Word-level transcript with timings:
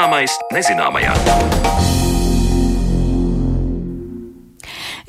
Zināmais 0.00 0.32
nezināmajā. 0.48 1.99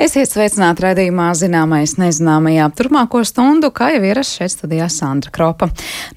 Esiet 0.02 0.32
sveicināti 0.32 0.82
raidījumā 0.82 1.28
Zināmais 1.38 1.92
nezināmajā. 2.02 2.72
Turmāko 2.74 3.20
stundu, 3.22 3.70
kā 3.70 3.92
jau 3.94 4.00
ierasts 4.02 4.40
šeit 4.40 4.50
studijā 4.56 4.88
Sandra 4.90 5.30
Kropa. 5.30 5.68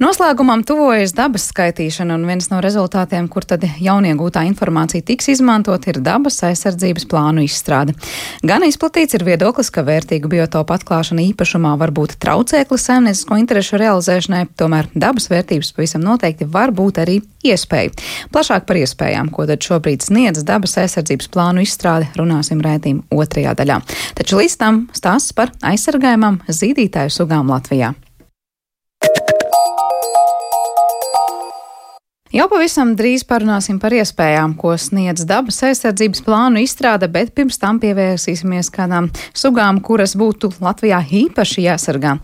Noslēgumam 0.01 0.63
tuvojas 0.65 1.13
dabas 1.13 1.51
skaitīšana, 1.51 2.17
un 2.17 2.25
viens 2.25 2.49
no 2.49 2.63
rezultātiem, 2.65 3.29
kur 3.29 3.45
tad 3.45 3.67
jauniegūtā 3.69 4.47
informācija 4.49 5.05
tiks 5.05 5.29
izmantot, 5.35 5.85
ir 5.93 5.99
dabas 6.01 6.41
aizsardzības 6.49 7.05
plānu 7.11 7.45
izstrāde. 7.45 7.93
Gan 8.41 8.65
izplatīts 8.65 9.19
ir 9.19 9.27
viedoklis, 9.29 9.69
ka 9.69 9.85
vērtīgu 9.85 10.33
biotopu 10.33 10.79
atklāšana 10.79 11.21
īpašumā 11.27 11.75
var 11.77 11.93
būt 11.93 12.17
traucēklis 12.25 12.89
saimniecisko 12.89 13.37
interešu 13.43 13.83
realizēšanai, 13.85 14.47
tomēr 14.57 14.89
dabas 14.97 15.29
vērtības 15.29 15.75
pavisam 15.77 16.09
noteikti 16.09 16.49
var 16.49 16.73
būt 16.73 17.03
arī 17.05 17.19
iespēja. 17.45 17.93
Plašāk 18.33 18.65
par 18.65 18.81
iespējām, 18.81 19.29
ko 19.29 19.45
tad 19.45 19.61
šobrīd 19.61 20.09
sniedz 20.09 20.41
dabas 20.49 20.79
aizsardzības 20.81 21.29
plānu 21.37 21.69
izstrāde, 21.69 22.09
runāsim 22.17 22.65
rētījuma 22.65 23.05
otrajā 23.13 23.53
daļā 23.61 23.74
daļā. 23.75 23.83
Taču 24.15 24.39
līdz 24.39 24.57
tam 24.59 24.89
stāsts 24.95 25.35
par 25.35 25.53
aizsargājumām 25.63 26.43
zīdītāju 26.49 27.11
sugām 27.11 27.51
Latvijā. 27.51 27.95
Jau 32.35 32.49
pavisam 32.51 32.97
drīz 32.99 33.23
parunāsim 33.31 33.77
par 33.79 33.95
iespējām, 33.95 34.57
ko 34.59 34.73
sniedz 34.75 35.23
dabas 35.29 35.61
aizsardzības 35.69 36.25
plānu 36.27 36.65
izstrāde, 36.65 37.07
bet 37.07 37.29
pirms 37.37 37.61
tam 37.63 37.77
pievērsīsimies 37.79 38.73
kādām 38.75 39.07
sugām, 39.39 39.79
kuras 39.79 40.17
būtu 40.19 40.51
Latvijā 40.65 40.99
īpaši 41.15 41.69
jāsargā. 41.69 42.17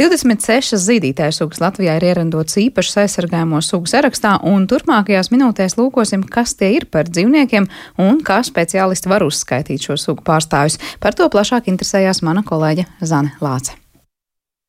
26 0.00 0.78
zīdītāju 0.86 1.36
sugas 1.36 1.60
Latvijā 1.60 1.98
ir 1.98 2.06
ierendots 2.08 2.56
īpašas 2.62 3.02
aizsargājamo 3.02 3.60
sugu 3.60 3.92
sarakstā, 3.92 4.38
un 4.48 4.64
turpmākajās 4.72 5.28
minūtēs 5.34 5.76
lūkosim, 5.76 6.24
kas 6.32 6.56
tie 6.56 6.70
ir 6.78 6.86
par 6.88 7.10
dzīvniekiem 7.12 7.66
un 8.06 8.22
kā 8.24 8.38
speciālisti 8.48 9.12
var 9.12 9.26
uzskaitīt 9.26 9.84
šo 9.84 9.98
sugu 10.00 10.24
pārstāvjus. 10.24 10.80
Par 11.04 11.12
to 11.12 11.28
plašāk 11.28 11.68
interesējās 11.68 12.22
mana 12.24 12.40
kolēģe 12.40 12.88
Zane 13.04 13.36
Lāce. 13.44 13.76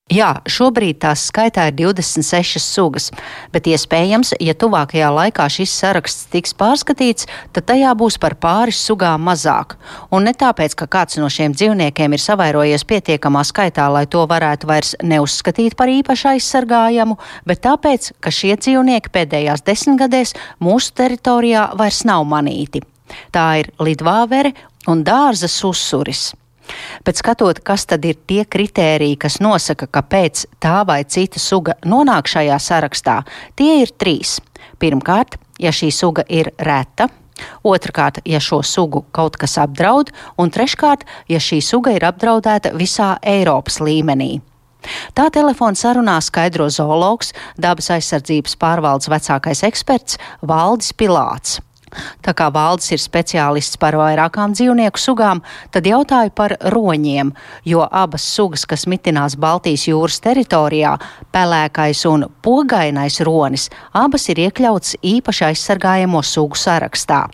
Jā, 0.10 0.40
šobrīd 0.50 0.98
tās 1.04 1.28
skaitā 1.30 1.68
ir 1.70 1.76
26 1.78 2.58
sugas, 2.64 3.12
bet 3.54 3.68
iespējams, 3.70 4.32
ja 4.42 4.56
tuvākajā 4.58 5.12
laikā 5.14 5.46
šis 5.54 5.76
saraksts 5.84 6.26
tiks 6.34 6.56
pārskatīts, 6.58 7.28
tad 7.54 7.68
tajā 7.70 7.92
būs 7.94 8.18
par 8.18 8.34
pāris 8.42 8.80
sugām 8.82 9.22
mazāk. 9.30 9.76
Un 10.10 10.26
ne 10.26 10.34
tāpēc, 10.34 10.74
ka 10.82 10.90
kāds 10.90 11.20
no 11.22 11.30
šiem 11.30 11.54
dzīvniekiem 11.54 12.18
ir 12.18 12.24
savairojies 12.26 12.88
pietiekamā 12.90 13.46
skaitā, 13.46 13.86
lai 13.94 14.08
to 14.10 14.26
varētu 14.26 14.72
vairs 14.72 14.96
neuzskatīt 15.06 15.78
par 15.78 15.94
īpaši 15.94 16.32
aizsargājamu, 16.34 17.20
bet 17.46 17.62
tāpēc, 17.70 18.10
ka 18.18 18.34
šie 18.34 18.56
dzīvnieki 18.58 19.14
pēdējās 19.14 19.62
desmitgadēs 19.70 20.34
mūsu 20.58 20.98
teritorijā 20.98 21.70
vairs 21.78 22.02
nav 22.10 22.26
manīti. 22.26 22.82
Tā 23.30 23.48
ir 23.62 23.74
lidvāvere 23.78 24.56
un 24.90 25.06
dārza 25.06 25.46
susuris. 25.46 26.32
Bet 27.06 27.20
skatot, 27.22 27.62
kas 27.66 27.86
tad 27.90 28.06
ir 28.06 28.20
tie 28.30 28.44
kritēriji, 28.46 29.20
kas 29.20 29.40
nosaka, 29.44 29.88
kāpēc 29.88 30.46
tā 30.62 30.82
vai 30.88 31.04
cita 31.04 31.42
suga 31.42 31.78
nonāk 31.86 32.30
šajā 32.30 32.60
sarakstā, 32.62 33.22
tie 33.60 33.82
ir 33.84 33.96
trīs. 33.98 34.38
Pirmkārt, 34.80 35.40
ja 35.60 35.74
šī 35.76 35.92
suga 35.96 36.28
ir 36.28 36.54
reta, 36.60 37.10
Otrakārt, 37.64 38.20
ja 38.28 38.40
šo 38.44 38.62
sugu 38.68 39.06
kaut 39.16 39.38
kas 39.40 39.58
apdraud, 39.62 40.12
un 40.36 40.52
treškārt, 40.52 41.06
ja 41.32 41.40
šī 41.40 41.62
suga 41.64 41.94
ir 41.96 42.04
apdraudēta 42.04 42.74
visā 42.76 43.14
Eiropas 43.24 43.80
līmenī. 43.80 44.40
Tā 45.16 45.28
telefona 45.36 45.76
sarunā 45.76 46.18
skaidro 46.24 46.70
zoologs, 46.72 47.34
dabas 47.60 47.90
aizsardzības 47.96 48.56
pārvaldes 48.60 49.12
vecākais 49.12 49.66
eksperts 49.68 50.20
Valdis 50.42 50.94
Pilāts. 50.96 51.60
Tā 52.26 52.34
kā 52.38 52.50
valdes 52.54 52.92
ir 52.94 53.02
speciālists 53.02 53.80
par 53.82 53.98
vairākām 54.00 54.54
dzīvnieku 54.58 55.02
sugām, 55.02 55.42
tad 55.74 55.88
jautāju 55.90 56.34
par 56.36 56.56
roņiem, 56.74 57.34
jo 57.66 57.86
abas 57.86 58.26
sugas, 58.36 58.66
kas 58.70 58.88
mitinās 58.90 59.38
Baltijas 59.40 59.88
jūras 59.90 60.22
teritorijā, 60.24 60.96
pelēkais 61.34 62.06
un 62.10 62.28
pogainais 62.46 63.20
ronis, 63.26 63.70
abas 63.94 64.30
ir 64.30 64.46
iekļauts 64.48 65.00
īpaši 65.16 65.50
aizsargājamo 65.52 66.24
sugu 66.26 66.60
sarakstā. 66.60 67.26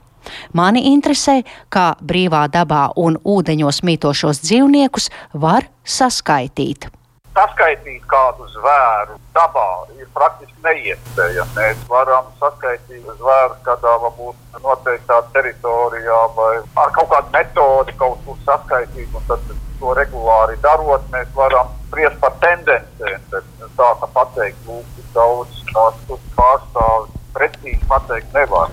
Mani 0.57 0.87
interesē, 0.89 1.41
kā 1.69 1.93
brīvā 2.01 2.47
dabā 2.49 2.87
un 2.97 3.19
ūdeņos 3.21 3.83
mītošos 3.85 4.41
dzīvniekus 4.45 5.11
var 5.45 5.69
saskaitīt 5.85 6.89
saskaitīt 7.35 8.03
kādu 8.11 8.47
zvēru 8.53 9.17
dabā 9.35 9.67
ir 9.99 10.07
praktiski 10.15 10.55
neiespējami. 10.63 11.55
Mēs 11.57 11.83
varam 11.91 12.29
saskaitīt 12.39 13.03
zvērus 13.19 13.59
kādā 13.67 13.95
varbūt 14.05 14.59
noteiktā 14.63 15.19
teritorijā 15.35 16.21
vai 16.37 16.53
ar 16.83 16.93
kaut 16.95 17.11
kādu 17.11 17.33
metodi 17.35 17.95
kaut 17.99 18.23
kur 18.25 18.39
saskaitīt, 18.47 19.19
tad 19.27 19.51
to 19.79 19.93
regulāri 19.99 20.55
darot, 20.63 21.03
mēs 21.11 21.27
varam 21.35 21.71
spriest 21.87 22.19
par 22.23 22.35
tendencēm. 22.43 23.29
Tā 23.75 23.91
kā 23.99 24.11
pateikt, 24.15 24.67
lūk, 24.69 24.99
daudz 25.15 25.61
tās 25.73 26.01
pārstāvji 26.39 27.23
precīzi 27.35 27.87
pateikt 27.91 28.35
nevar. 28.35 28.71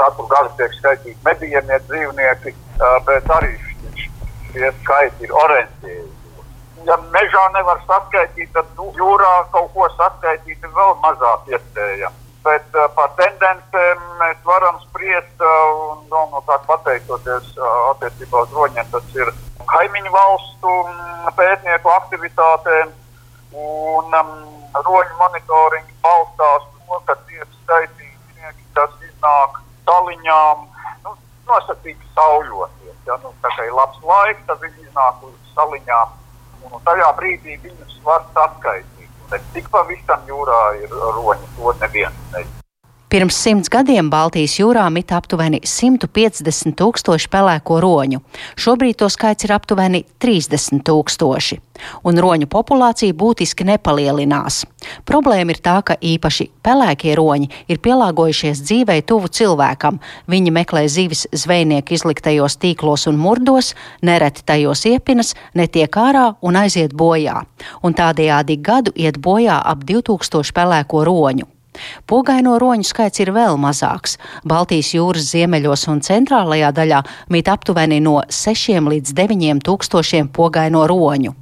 Katru 0.00 0.26
gadu 0.30 0.50
tiek 0.58 0.74
skaitīti 0.78 1.18
medījumie 1.26 1.78
dzīvnieki, 1.86 2.54
bet 3.06 3.34
arī 3.36 3.52
šie 4.00 4.72
skaiti 4.80 5.28
ir 5.28 5.36
orientēti 5.44 6.19
ja 6.86 6.96
mežā 7.14 7.44
nevar 7.54 7.80
saskaitīt, 7.86 8.50
tad 8.54 8.68
nu, 8.78 8.88
jūrā 8.96 9.32
kaut 9.54 9.70
ko 9.74 9.88
saskaitīt 9.96 10.64
ir 10.64 10.74
vēl 10.76 10.96
mazāk 11.04 11.52
iespējams. 11.54 12.18
Bet 12.40 12.76
uh, 12.76 12.86
par 12.96 13.10
tendencēm 13.18 14.04
mēs 14.20 14.38
varam 14.48 14.78
spriest 14.86 15.42
uh, 15.44 15.50
un 15.92 16.06
galvenokārt 16.08 16.64
pateicoties 16.70 17.50
uh, 17.58 17.66
attiecībā 17.90 18.46
uz 18.46 18.54
roņiem. 18.56 18.86
Tas 18.94 19.10
ir 19.18 19.32
kaimiņu 19.68 20.14
valstu 20.14 20.72
um, 20.86 21.28
pētnieku 21.36 21.92
aktivitātēm 21.98 22.94
un 23.60 24.16
um, 24.22 24.32
roņu 24.72 25.18
monitoringu 25.20 25.98
balstās 26.06 26.64
to, 26.72 27.02
ka 27.10 27.18
tiek 27.28 27.58
skaitīti, 27.58 28.56
tas 28.78 28.96
iznāk 29.04 29.60
taliņām, 29.90 30.64
nu, 31.04 31.14
nosacīti 31.50 32.08
sauļoties. 32.16 32.96
Ja, 33.04 33.20
nu, 33.20 33.34
tā 33.44 33.52
kā 33.52 33.68
ir 33.68 33.76
labs 33.76 34.00
laiks, 34.06 34.46
tad 34.48 34.64
viņi 34.64 34.88
iznāk 34.88 35.28
uz 35.28 35.36
saliņām 35.52 36.16
un 36.74 36.86
tajā 36.86 37.10
brīdī 37.18 37.58
viņus 37.64 38.00
var 38.06 38.24
saskaitīt. 38.34 39.10
Bet 39.30 39.44
cik 39.54 39.68
pavisam 39.70 40.24
jūrā 40.26 40.62
ir 40.82 40.90
roņi, 40.90 41.52
to 41.58 41.76
neviens 41.82 42.24
nezina. 42.34 42.59
Pirms 43.10 43.34
simts 43.42 43.66
gadiem 43.66 44.06
Baltijas 44.06 44.52
jūrā 44.54 44.84
mit 44.94 45.10
aptuveni 45.10 45.58
150 45.66 46.76
tūkstoši 46.78 47.26
pelēko 47.32 47.80
roņu. 47.82 48.20
Šobrīd 48.54 49.00
to 49.00 49.08
skaits 49.10 49.48
ir 49.48 49.54
aptuveni 49.56 50.04
30 50.22 50.84
tūkstoši, 50.86 51.58
un 52.06 52.22
roņu 52.22 52.46
populācija 52.54 53.18
būtiski 53.18 53.66
nepalielinās. 53.66 54.60
Problēma 55.10 55.50
ir 55.50 55.58
tā, 55.58 55.80
ka 55.82 55.98
īpaši 55.98 56.52
pelēkie 56.62 57.18
roņi 57.18 57.50
ir 57.66 57.82
pielāgojušies 57.82 58.62
dzīvei 58.62 59.02
tuvu 59.02 59.26
cilvēkam. 59.26 59.98
Viņi 60.30 60.54
meklē 60.54 60.86
zivis 60.86 61.26
zvejnieku 61.34 61.98
izliktajos 61.98 62.60
tīklos 62.62 63.10
un 63.10 63.18
murdos, 63.18 63.74
nereti 64.06 64.46
tajos 64.46 64.86
iepinas, 64.86 65.34
netiek 65.58 65.90
ārā 65.98 66.28
un 66.46 66.62
aiziet 66.62 66.94
bojā. 66.94 67.40
Un 67.82 67.90
tādējādi 67.90 68.62
gadu 68.62 68.94
iet 68.94 69.18
bojā 69.18 69.58
ap 69.58 69.82
2000 69.82 70.54
pelēko 70.54 71.08
roņu. 71.10 71.56
Pogaino 72.06 72.56
roņu 72.58 72.86
skaits 72.88 73.22
ir 73.22 73.30
vēl 73.34 73.58
mazāks. 73.60 74.16
Baltijas 74.44 74.94
jūras 74.94 75.30
ziemeļos 75.32 75.86
un 75.92 76.02
centrālajā 76.04 76.72
daļā 76.74 77.02
mīt 77.30 77.50
aptuveni 77.52 78.00
no 78.02 78.20
6 78.26 78.90
līdz 78.90 79.14
9 79.14 79.62
tūkstošiem 79.66 80.32
pogaino 80.34 80.86
roņu. 80.90 81.36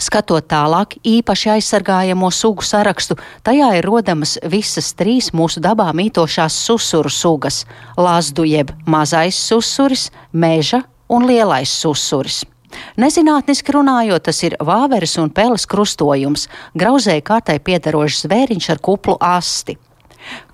Skatot 0.00 0.46
tālāk, 0.48 0.96
īpaši 1.04 1.50
aizsargājamo 1.56 2.30
sugu 2.32 2.64
sarakstu, 2.64 3.18
tajā 3.44 3.74
ir 3.76 3.84
rodamas 3.84 4.38
visas 4.48 4.94
trīs 4.96 5.30
mūsu 5.36 5.60
dabā 5.60 5.90
mītošās 5.96 6.56
susuru 6.66 7.12
sugas- 7.12 7.66
lazdu 8.06 8.46
jeb 8.48 8.72
mazais 8.86 9.36
susuris, 9.36 10.10
meža 10.32 10.82
un 11.08 11.26
lielais 11.26 11.68
susuris. 11.68 12.44
Nezinātniski 13.00 13.74
runājot, 13.74 14.26
tas 14.30 14.42
ir 14.46 14.56
vāveres 14.60 15.16
un 15.20 15.30
peles 15.34 15.66
krustojums, 15.70 16.48
grauzēji 16.78 17.26
kārtai 17.26 17.60
piedarošs 17.64 18.26
zvēriņš 18.26 18.72
ar 18.74 18.82
kuplu 18.82 19.16
asti. 19.20 19.78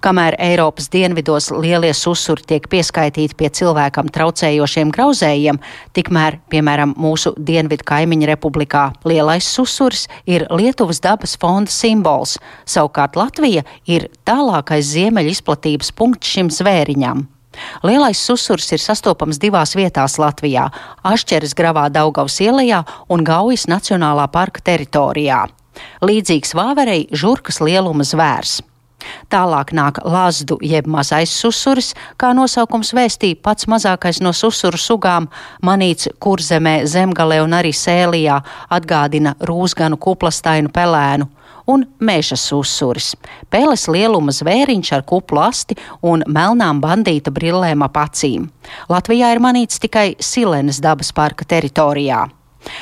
Kamēr 0.00 0.36
Eiropas 0.38 0.86
dienvidos 0.92 1.48
lielie 1.50 1.90
susuri 1.96 2.44
tiek 2.46 2.68
pieskaitīti 2.70 3.34
pie 3.38 3.50
cilvēkam 3.58 4.10
traucējošiem 4.14 4.92
grauzējiem, 4.94 5.58
tikmēr, 5.96 6.38
piemēram, 6.52 6.94
mūsu 7.02 7.34
dienvidu 7.36 7.86
kaimiņu 7.88 8.30
republikā 8.30 8.86
lielais 9.08 9.48
susuris 9.56 10.06
ir 10.26 10.46
Lietuvas 10.54 11.02
dabas 11.02 11.34
fonda 11.40 11.72
simbols, 11.72 12.38
savukārt 12.64 13.18
Latvija 13.18 13.66
ir 13.90 14.10
tālākais 14.28 14.94
ziemeļu 14.94 15.34
izplatības 15.34 15.92
punkts 15.98 16.36
šim 16.36 16.52
zvēriņam. 16.54 17.26
Lielais 17.82 18.18
susurs 18.18 18.70
ir 18.72 18.82
sastopams 18.82 19.40
divās 19.42 19.74
vietās 19.76 20.18
Latvijā- 20.18 20.68
Ašķeres 21.12 21.54
gravā 21.54 21.88
Daugavas 21.90 22.40
ielajā 22.40 22.84
un 23.08 23.24
Gaujas 23.24 23.66
Nacionālā 23.66 24.28
parka 24.32 24.60
teritorijā. 24.60 25.46
Līdzīgs 26.02 26.54
vāverei 26.54 27.08
žurkas 27.12 27.60
lieluma 27.60 28.04
zvērs. 28.04 28.62
Tālāk 29.30 29.72
nāk 29.76 30.00
lazdu 30.04 30.58
jeb 30.62 30.86
mazais 30.86 31.30
susuris, 31.30 31.92
kā 32.18 32.32
nosaukums 32.34 32.92
vēstīja 32.96 33.40
pats 33.42 33.68
mazākais 33.70 34.20
no 34.24 34.32
susuru 34.32 34.78
sugām, 34.80 35.28
manīts 35.62 36.08
kurzemē, 36.18 36.84
zemgalē 36.84 37.42
un 37.44 37.52
arī 37.58 37.72
sēlijā, 37.76 38.40
atgādina 38.70 39.36
rūsganu 39.40 39.98
kuplastainu 39.98 40.72
pelēnu 40.72 41.28
un 41.66 41.84
meža 41.98 42.38
susuris. 42.38 43.14
Pēles 43.50 43.86
lieluma 43.90 44.34
zvēriņš 44.34 44.92
ar 44.96 45.04
kuplu 45.08 45.42
asti 45.44 45.76
un 46.02 46.24
melnām 46.26 46.80
bandīta 46.82 47.32
brillēm 47.34 47.84
ap 47.86 48.00
acīm. 48.06 48.48
Latvijā 48.92 49.34
ir 49.34 49.42
manīts 49.42 49.82
tikai 49.82 50.14
Silenes 50.20 50.80
dabas 50.82 51.12
parka 51.12 51.44
teritorijā. 51.44 52.26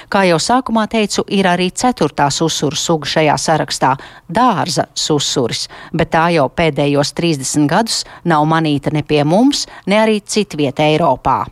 Kā 0.08 0.22
jau 0.24 0.38
sākumā 0.40 0.86
teicu, 0.88 1.24
ir 1.28 1.44
arī 1.48 1.68
ceturtā 1.76 2.30
susuru 2.32 2.78
suga 2.78 3.10
šajā 3.14 3.34
sarakstā- 3.40 3.96
dārza 4.38 4.86
susuris, 4.94 5.68
bet 5.92 6.10
tā 6.10 6.32
jau 6.32 6.48
pēdējos 6.48 7.12
30 7.12 7.68
gadus 7.68 8.04
nav 8.24 8.46
manīta 8.46 8.92
ne 8.92 9.02
pie 9.02 9.24
mums, 9.24 9.66
ne 9.86 9.96
arī 9.96 10.22
citvieta 10.22 10.82
Eiropā. 10.82 11.46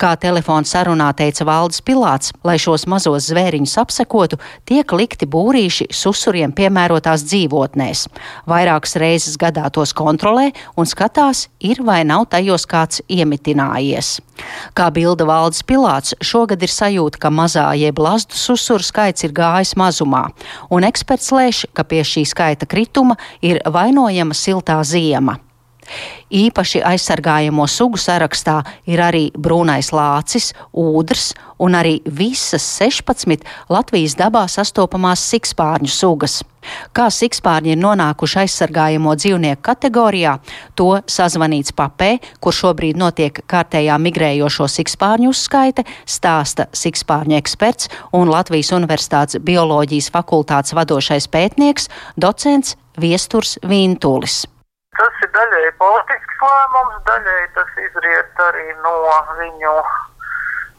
Kā 0.00 0.14
telefona 0.20 0.66
sarunā 0.68 1.10
teica 1.16 1.46
Valdis 1.48 1.82
Pilāts, 1.84 2.32
lai 2.44 2.56
šos 2.60 2.86
mazos 2.90 3.28
zvēriņus 3.30 3.76
apsekotu, 3.82 4.38
tiek 4.68 4.92
likti 4.92 5.28
būrīši 5.30 5.88
susuriem 5.94 6.52
piemērotās 6.56 7.24
dzīvotnēs. 7.28 8.06
Vairākas 8.50 8.98
reizes 9.00 9.38
gadā 9.40 9.68
tos 9.74 9.94
kontrolē 9.96 10.50
un 10.76 10.88
skatās, 10.88 11.48
ir 11.60 11.82
vai 11.86 12.02
nav 12.04 12.28
tajos 12.34 12.66
kāds 12.70 13.02
iemitinājies. 13.08 14.18
Kā 14.74 14.90
bilda 14.94 15.26
Valdis 15.28 15.62
Pilāts, 15.66 16.16
šogad 16.24 16.62
ir 16.64 16.72
sajūta, 16.72 17.20
ka 17.22 17.30
mazā 17.30 17.68
jeb 17.78 18.00
lazdu 18.02 18.36
susuru 18.38 18.84
skaits 18.84 19.26
ir 19.26 19.34
gājis 19.36 19.76
mazumā, 19.78 20.26
un 20.74 20.86
eksperts 20.86 21.30
lēš, 21.34 21.64
ka 21.74 21.86
pie 21.86 22.02
šī 22.02 22.26
skaita 22.28 22.68
krituma 22.70 23.18
ir 23.42 23.62
vainojama 23.64 24.34
siltā 24.34 24.80
ziema. 24.84 25.38
Īpaši 26.34 26.82
aizsargājamo 26.84 27.66
sugu 27.70 28.00
sarakstā 28.00 28.60
ir 28.90 29.02
arī 29.04 29.28
brūnais 29.36 29.92
lācis, 29.94 30.52
ūdrs 30.72 31.32
un 31.62 31.76
arī 31.78 32.00
visas 32.06 32.64
16 32.80 33.44
Latvijas 33.72 34.16
dabā 34.18 34.46
sastopamās 34.50 35.22
sikspārņu 35.30 35.90
sugas. 35.92 36.42
Kā 36.96 37.10
sikspārņi 37.12 37.74
ir 37.74 37.80
nonākuši 37.80 38.38
aizsargājamo 38.44 39.14
dzīvnieku 39.20 39.62
kategorijā, 39.66 40.38
to 40.78 40.88
sazvanīts 41.10 41.74
papē, 41.76 42.14
kur 42.40 42.56
šobrīd 42.56 42.96
notiek 43.00 43.42
kārtējā 43.50 43.98
migrējošo 44.06 44.68
sikspārņu 44.78 45.34
uzskaite, 45.34 45.84
stāsta 46.08 46.70
sikspārņu 46.72 47.36
eksperts 47.40 47.92
un 48.16 48.32
Latvijas 48.32 48.72
Universitātes 48.76 49.42
bioloģijas 49.44 50.10
fakultātes 50.14 50.76
vadošais 50.76 51.28
pētnieks, 51.28 51.90
docents 52.16 52.78
Viesturs 53.00 53.58
Vintulis. 53.66 54.44
Tas 54.94 55.22
ir 55.26 55.30
daļēji 55.34 55.70
politisks 55.80 56.42
lēmums, 56.42 56.98
daļēji 57.08 57.48
tas 57.56 57.78
izriet 57.82 58.42
arī 58.48 58.66
no 58.84 58.94
viņu 59.40 59.72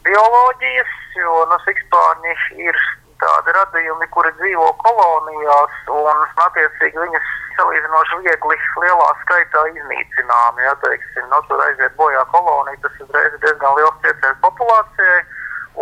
bioloģijas, 0.06 0.94
jo 1.20 1.42
nu, 1.50 1.58
sikspārņi 1.64 2.36
ir 2.68 2.78
tādi 3.20 3.54
radījumi, 3.56 4.08
kuri 4.14 4.32
dzīvo 4.40 4.68
kolonijās 4.82 5.76
un 5.92 6.24
attiecīgi 6.46 7.00
viņas 7.00 7.30
salīdzinoši 7.56 8.20
viegli 8.24 8.58
lielā 8.82 9.08
skaitā 9.22 9.64
iznīcinām. 9.72 10.60
Ja, 10.64 10.74
teiksim, 10.84 11.28
nu, 11.32 11.40
tur 11.48 11.62
aiziet 11.68 11.96
bojā 12.00 12.24
kolonija, 12.32 12.82
tas 12.84 13.00
uzreiz 13.04 13.32
ir 13.32 13.42
diezgan 13.44 13.76
liels 13.78 13.98
trieciens 14.04 14.44
populācijai. 14.44 15.24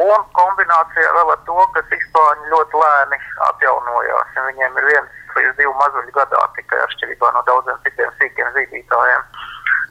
Un 0.05 0.25
kombinācijā 0.35 1.11
vēl 1.15 1.29
ar 1.37 1.43
to, 1.47 1.67
ka 1.75 1.83
sikspārņi 1.91 2.49
ļoti 2.51 2.81
lēni 2.83 3.19
atjaunojās. 3.49 4.33
Ja 4.35 4.47
viņiem 4.49 4.81
ir 4.81 4.89
viens 4.91 5.24
līdz 5.39 5.57
divu 5.59 5.75
mazuļu 5.81 6.15
gadā, 6.17 6.41
tikai 6.57 6.81
atšķirībā 6.87 7.33
no 7.35 7.43
daudziem 7.49 7.83
citiem 7.87 8.15
sīkiem 8.21 8.51
zīdītājiem. 8.57 9.29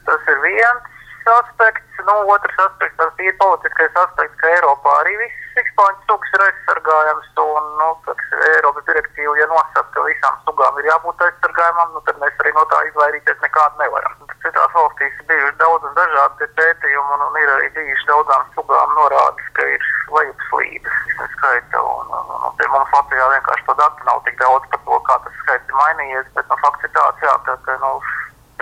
Tas 0.08 0.32
ir 0.32 0.42
viens 0.44 0.93
aspekts. 1.38 1.82
Nu, 2.04 2.14
otrs 2.28 2.58
aspekts, 2.60 2.98
tas 3.00 3.20
ir 3.24 3.36
politiskais 3.40 3.94
aspekts, 3.96 4.36
ka 4.40 4.50
Eiropā 4.52 4.92
arī 5.00 5.14
viss 5.22 5.44
sikspāņu 5.54 6.02
sugas 6.08 6.34
ir 6.36 6.44
aizsargājams. 6.46 7.30
Un, 7.44 7.68
nu, 7.80 7.88
tas 8.04 8.20
Eiropas 8.50 8.84
direktīva, 8.88 9.36
ja 9.38 9.46
nosaka, 9.50 9.86
ka 9.94 10.04
visām 10.08 10.36
sugām 10.44 10.80
ir 10.82 10.90
jābūt 10.90 11.24
aizsargājumam, 11.28 11.94
nu, 11.94 12.02
tad 12.08 12.20
mēs 12.22 12.42
arī 12.44 12.52
no 12.58 12.64
tā 12.72 12.82
izvairīties 12.90 13.40
nekādu 13.46 13.82
nevaram. 13.84 14.18
Citās 14.44 14.76
valstīs 14.76 15.16
ir 15.22 15.28
bijuši 15.30 15.56
daudz 15.62 15.88
un 15.88 15.96
dažādi 15.96 16.50
pētījumi, 16.60 17.16
un, 17.16 17.26
un 17.28 17.40
ir 17.40 17.54
arī 17.56 17.70
bijuši 17.78 18.10
daudzām 18.10 18.50
sugām 18.58 18.96
norādes, 18.98 19.48
ka 19.56 19.68
ir 19.76 19.88
lejupslīdes 20.18 21.00
skaita. 21.38 21.80
Un, 21.80 22.12
un, 22.18 22.28
un, 22.36 22.44
un 22.50 22.58
pie 22.58 22.68
mums 22.72 22.92
Latvijā 22.98 23.30
vienkārši 23.32 23.66
to 23.70 23.78
datu 23.80 24.10
nav 24.10 24.20
tik 24.28 24.36
daudz 24.42 24.68
par 24.72 24.84
to, 24.84 25.00
kā 25.08 25.18
tas 25.24 25.40
skaits 25.44 25.72
ir 25.72 25.80
mainījies, 25.80 26.28
bet 26.36 26.52
nu, 26.52 26.60
fakts 26.64 26.88
ir 26.88 26.94
tāds, 26.98 27.24
jā, 27.24 27.34
ka, 27.48 27.56
ka 27.66 27.78
nu, 27.82 27.92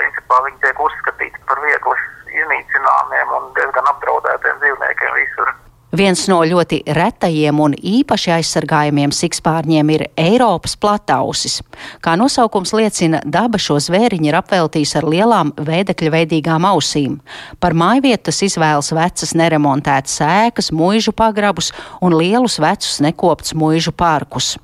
principā 0.02 0.42
viņi 0.46 0.62
tiek 0.66 0.86
uzskatīti 0.90 1.48
par 1.48 1.62
viegli 1.62 1.98
iznīcināmiem 2.42 3.34
un 3.38 3.50
diezgan 3.58 3.90
apdraudētiem 3.94 4.62
dzīvniekiem 4.62 5.20
visur. 5.20 5.52
Viens 5.92 6.22
no 6.24 6.38
ļoti 6.48 6.78
retajiem 6.96 7.58
un 7.60 7.74
īpaši 7.76 8.30
aizsargājumiem 8.38 9.12
sikspārņiem 9.12 9.90
ir 9.92 10.04
Eiropas 10.16 10.72
platausis. 10.80 11.58
Kā 12.00 12.14
nosaukums 12.16 12.72
liecina, 12.72 13.20
daba 13.28 13.60
šo 13.60 13.76
zvēriņu 13.76 14.30
ir 14.30 14.38
apveltījis 14.40 14.96
ar 15.02 15.08
lielām 15.12 15.52
veidekļa 15.60 16.14
veidīgām 16.16 16.64
ausīm. 16.72 17.20
Par 17.60 17.76
mājvietu 17.76 18.30
tas 18.30 18.40
izvēlas 18.48 18.88
vecas 18.96 19.36
neremontētas 19.36 20.16
ēkas, 20.24 20.72
mūžu 20.72 21.12
pagrabus 21.12 21.74
un 22.00 22.16
lielus 22.16 22.56
vecus 22.64 23.02
nekoptus 23.04 23.52
mūžu 23.52 23.92
parkus. 23.92 24.54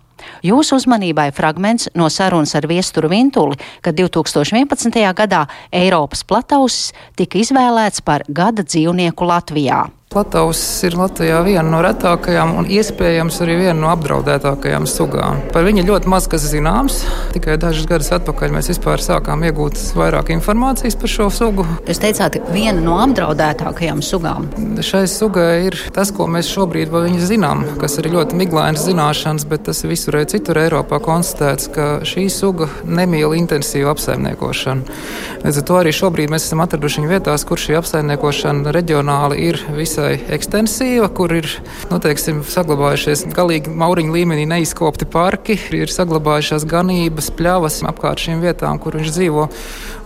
Jūsu 0.47 0.79
uzmanībai 0.79 1.29
fragments 1.35 1.91
no 1.99 2.09
sarunas 2.13 2.55
ar 2.59 2.69
viesturu 2.71 3.11
Vintuli, 3.13 3.59
kad 3.83 3.99
2011. 3.99 5.03
gadā 5.15 5.45
Eiropas 5.73 6.25
platausis 6.25 6.93
tika 7.17 7.41
izvēlēts 7.43 8.05
par 8.05 8.27
gada 8.29 8.63
dzīvnieku 8.67 9.29
Latvijā. 9.29 9.87
Plataus 10.09 10.57
ir 10.89 10.95
Latvijā 10.97 11.43
viena 11.45 11.67
no 11.69 11.83
retākajām 11.85 12.55
un 12.57 12.69
iespējams 12.73 13.43
arī 13.45 13.59
viena 13.59 13.75
no 13.77 13.91
apdraudētākajām 13.93 14.87
sugām. 14.89 15.43
Par 15.53 15.67
viņu 15.67 15.83
ļoti 15.85 16.09
maz 16.09 16.25
kas 16.33 16.47
zināms. 16.49 17.03
Tikai 17.35 17.59
dažus 17.61 17.85
gadus 17.91 18.09
atpakaļ 18.17 18.55
mēs 18.55 18.71
vispār 18.73 19.03
sākām 19.05 19.45
iegūt 19.45 19.77
vairāk 19.99 20.33
informācijas 20.33 20.97
par 20.97 21.13
šo 21.13 21.27
sugu. 21.29 21.67
Jūs 21.85 22.01
teicāt, 22.01 22.39
viena 22.55 22.81
no 22.81 22.95
apdraudētākajām 23.05 24.01
sugām. 24.01 24.47
Šai 24.81 25.03
sugai 25.13 25.67
ir 25.67 25.77
tas, 25.93 26.09
ko 26.17 26.25
mēs 26.25 26.49
šobrīd 26.55 26.89
par 26.95 27.05
viņu 27.05 27.29
zinām, 27.29 27.67
kas 27.77 27.99
ir 28.01 28.09
ļoti 28.15 28.41
miglainas 28.41 28.89
zināšanas, 28.89 29.45
bet 29.53 29.69
tas 29.69 29.85
visur 29.85 30.17
citur 30.33 30.63
Eiropā 30.65 31.03
konstatēts, 31.05 31.69
ka 31.77 31.91
šī 32.09 32.31
suga 32.33 32.71
nemīl 32.89 33.37
intensīvu 33.43 33.93
apsaimniekošanu. 33.93 34.99
Līdz 35.45 35.61
ar 35.61 35.69
to 35.69 35.79
arī 35.83 35.93
šobrīd 36.01 36.33
mēs 36.33 36.49
esam 36.49 36.65
atraduši 36.65 37.05
viņu 37.05 37.13
vietās, 37.13 37.45
kur 37.45 37.61
šī 37.61 37.77
apsaimniekošana 37.83 38.73
reģionāli 38.73 39.45
ir 39.51 39.63
visai 39.77 39.98
visai 39.99 40.35
ekstensīva, 40.35 41.09
kur 41.11 41.33
ir 41.35 41.49
nu, 41.91 41.99
teiksim, 42.03 42.43
saglabājušies 42.47 43.25
galīgi 43.35 43.73
mauriņu 43.75 44.15
līmenī 44.15 44.45
neizkopti 44.49 45.09
parki, 45.11 45.59
ir 45.75 45.91
saglabājušās 45.91 46.67
ganības, 46.69 47.33
pļavas 47.35 47.81
apkārt 47.89 48.23
šīm 48.23 48.43
vietām, 48.45 48.79
kur 48.79 48.99
viņš 48.99 49.13
dzīvo. 49.17 49.49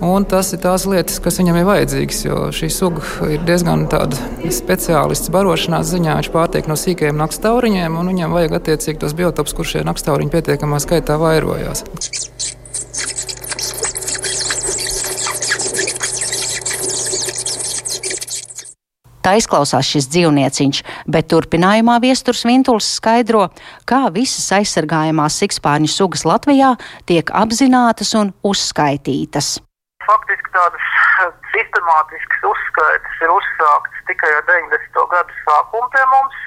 Un 0.09 0.25
tas 0.29 0.53
ir 0.55 0.63
tās 0.65 0.87
lietas, 0.89 1.21
kas 1.23 1.39
viņam 1.41 1.61
ir 1.61 1.69
vajadzīgas, 1.69 2.25
jo 2.25 2.41
šī 2.57 2.71
suga 2.73 3.05
ir 3.29 3.45
diezgan 3.49 3.85
speciālists 4.49 5.33
barošanās 5.33 5.93
ziņā. 5.93 6.19
Viņš 6.23 6.33
pārtiek 6.33 6.71
no 6.71 6.79
sīkajiem 6.79 7.21
nakstauriņiem, 7.21 7.99
un 7.99 8.13
viņam 8.15 8.37
vajag 8.39 8.59
attiecīgi 8.61 9.03
tos 9.05 9.17
biotops, 9.19 9.57
kur 9.57 9.69
šie 9.69 9.85
nakstauriņi 9.89 10.33
pietiekamā 10.33 10.81
skaitā 10.83 11.21
vairojās. 11.21 11.85
Tā 19.23 19.37
izklausās 19.39 19.87
šis 19.87 20.09
dzīvnieciņš, 20.11 20.79
bet 21.15 21.29
turpinājumā 21.31 22.01
viesturs 22.03 22.43
Vintuls 22.49 22.89
skaidro, 22.99 23.45
kā 23.87 24.09
visas 24.11 24.49
aizsargājamās 24.57 25.37
sikspārņu 25.39 25.91
sugas 25.93 26.25
Latvijā 26.27 26.73
tiek 27.07 27.31
apzinātas 27.31 28.11
un 28.19 28.33
uzskaitītas. 28.43 29.61
Faktiski 30.03 30.51
tādas 30.57 30.89
sistemātiskas 31.53 32.49
uzskaitas 32.51 33.23
ir 33.23 33.31
uzsāktas 33.37 34.03
tikai 34.11 34.33
ar 34.41 34.45
90. 34.51 35.07
gadu 35.15 35.39
sākumu 35.47 35.87
pie 35.95 36.07
mums. 36.11 36.41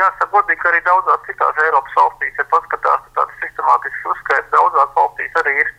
Jāsaka, 0.00 0.30
godīgi, 0.32 0.60
ka 0.62 0.72
arī 0.72 0.80
daudzās 0.84 1.22
citās 1.28 1.60
Eiropas 1.64 1.94
valstīs, 1.96 2.40
ja 2.40 2.44
paskatās, 2.52 3.04
tad 3.04 3.12
tādas 3.20 3.36
sistemātiskas 3.44 4.10
uzskaitas 4.14 4.50
daudzās 4.52 4.96
valstīs 4.96 5.38
arī 5.40 5.54
ir 5.60 5.70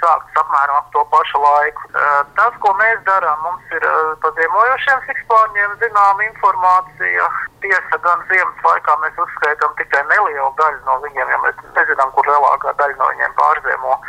sāktas 0.00 0.40
apmēram 0.42 0.78
ap 0.80 0.88
to 0.94 1.02
pašu 1.12 1.40
laiku. 1.42 1.90
Tas, 2.38 2.56
ko 2.64 2.72
mēs 2.80 3.02
darām, 3.08 3.42
mums 3.46 3.74
ir 3.76 3.86
par 4.22 4.32
ziemojošiem 4.38 5.04
sikspārņiem 5.08 5.76
zinām 5.82 6.24
informācija. 6.26 7.28
Tiesa, 7.64 8.00
gan 8.06 8.24
ziemas 8.32 8.64
laikā 8.64 8.96
mēs 9.04 9.20
uzskaitām 9.26 9.76
tikai 9.80 10.02
nelielu 10.08 10.48
daļu 10.60 10.80
no 10.88 10.96
viņiem, 11.04 11.34
jo 11.34 11.42
mēs 11.44 11.62
nezinām, 11.76 12.12
kur 12.16 12.32
lielākā 12.32 12.74
daļa 12.80 12.98
no 13.02 13.12
viņiem 13.12 13.38
pārziemo. 13.40 14.00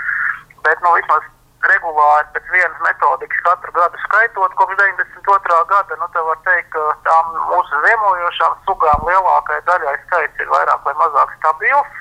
Bet, 0.64 0.84
nu, 0.86 0.96
vismaz 0.96 1.28
regulāri 1.70 2.28
pēc 2.36 2.48
vienas 2.54 2.86
metodikas 2.86 3.42
katru 3.46 3.74
gadu 3.76 4.00
skaitot 4.06 4.56
kopš 4.58 4.78
92. 4.80 5.58
gada, 5.74 5.98
nu, 6.00 6.08
tad 6.14 6.26
var 6.30 6.40
teikt, 6.48 6.72
ka 6.74 6.86
tām 7.06 7.36
mūsu 7.52 7.82
ziemojošām 7.86 8.56
sugām 8.70 9.04
lielākajai 9.10 9.66
daļai 9.68 9.98
skaits 10.06 10.42
ir 10.42 10.50
vairāk 10.54 10.88
vai 10.88 10.96
mazāk 11.04 11.36
stabils 11.38 12.00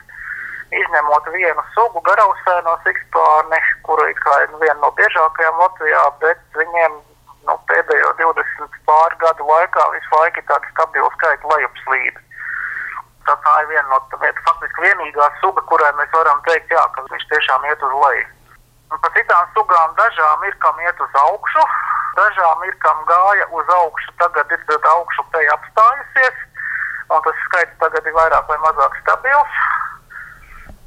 izņemot 0.78 1.28
vienu 1.34 1.62
sugu 1.74 2.00
garausēno 2.06 2.76
sikspārni, 2.86 3.60
kuru 3.86 4.06
ir 4.10 4.18
kā 4.22 4.36
viena 4.62 4.78
no 4.82 4.90
biežākajām 4.98 5.62
Latvijā, 5.62 6.02
bet 6.22 6.42
viņiem 6.58 6.98
nu, 7.48 7.56
pēdējo 7.70 8.10
20 8.20 8.82
pāri 8.88 9.20
gadu 9.22 9.46
laikā 9.48 9.86
visu 9.94 10.18
laiku 10.18 10.42
ir 10.42 10.46
tāda 10.50 10.74
stabila 10.74 11.10
skaita 11.16 11.54
lejupslīde. 11.54 12.26
Tā, 13.26 13.36
tā 13.44 13.54
ir 13.62 13.70
viena 13.72 13.86
no 13.90 14.00
tādām, 14.12 14.42
faktiski 14.46 14.86
vienīgā 14.86 15.30
suga, 15.40 15.64
kurai 15.70 15.90
mēs 15.98 16.12
varam 16.14 16.42
teikt, 16.46 16.70
jā, 16.72 16.84
ka 16.94 17.06
viņš 17.10 17.26
tiešām 17.32 17.66
iet 17.68 17.82
uz 17.88 17.96
leju. 18.04 18.28
Un 18.90 18.98
par 19.02 19.12
citām 19.14 19.50
sugām 19.54 19.92
dažām 19.98 20.46
ir 20.48 20.54
kam 20.62 20.78
iet 20.82 21.02
uz 21.02 21.18
augšu, 21.24 21.66
dažām 22.18 22.64
ir 22.66 22.78
kam 22.84 23.02
gāja 23.10 23.46
uz 23.54 23.74
augšu, 23.76 24.14
tagad 24.22 24.54
ir 24.56 24.88
augšu 24.94 25.26
pēj 25.34 25.50
apstājusies, 25.54 26.40
un 27.10 27.22
tas 27.26 27.44
skaits 27.46 27.78
tagad 27.82 28.06
ir 28.06 28.16
vairāk 28.16 28.50
vai 28.50 28.58
mazāk 28.64 28.98
stabils. 29.02 29.60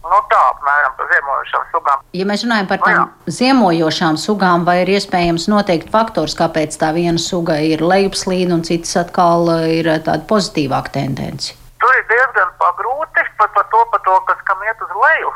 Nu, 0.03 0.19
tā 0.27 0.39
apmēram 0.51 0.95
par 0.98 1.07
ziemojošām 1.13 1.67
sugām. 1.72 2.01
Ja 2.19 2.25
mēs 2.27 2.43
runājam 2.43 2.67
par 2.67 2.81
tām 2.83 2.98
no, 2.98 3.33
ziemojošām 3.38 4.19
sugām, 4.19 4.65
vai 4.67 4.81
ir 4.81 4.91
iespējams 4.98 5.48
noteikt 5.51 5.93
faktors, 5.93 6.36
kāpēc 6.36 6.75
tā 6.81 6.91
viena 6.95 7.22
suga 7.22 7.55
ir 7.63 7.83
lejupslīde 7.83 8.51
un 8.51 8.65
citas 8.67 8.98
atkal 9.00 9.48
ir 9.72 9.88
tāda 10.03 10.22
pozitīvāka 10.27 10.98
tendence? 11.00 11.55
Tur 11.79 11.95
ir 11.95 12.03
diezgan 12.12 12.51
pagrūti 12.60 13.24
pat 13.39 13.53
par 13.55 13.65
to, 13.72 13.86
par 13.91 14.01
to, 14.07 14.19
kas 14.27 14.43
kam 14.48 14.62
iet 14.67 14.83
uz 14.83 14.93
leju. 15.05 15.31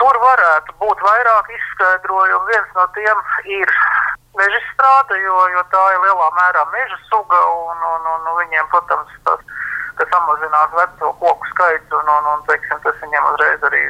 Tur 0.00 0.16
varētu 0.22 0.74
būt 0.80 1.02
vairāk 1.04 1.50
izskaidrojumu. 1.56 2.46
Viens 2.50 2.70
no 2.78 2.86
tiem 2.96 3.20
ir 3.58 3.74
meža 4.38 4.60
strāde, 4.70 5.18
jo, 5.22 5.36
jo 5.54 5.62
tā 5.74 5.82
ir 5.94 6.00
lielā 6.06 6.28
mērā 6.38 6.64
meža 6.72 6.98
suga 7.10 7.40
un, 7.50 7.84
un, 7.94 8.08
un, 8.14 8.28
un 8.32 8.38
viņiem, 8.40 8.70
protams, 8.72 9.12
tas, 9.28 9.42
ka 10.00 10.08
samazinās 10.08 10.72
veco 10.78 11.12
koku 11.20 11.52
skaits 11.52 11.96
un, 11.98 12.08
un, 12.16 12.28
un 12.32 12.44
teiksim, 12.48 12.80
tas 12.84 12.96
viņiem 13.04 13.28
uzreiz 13.34 13.66
arī 13.68 13.82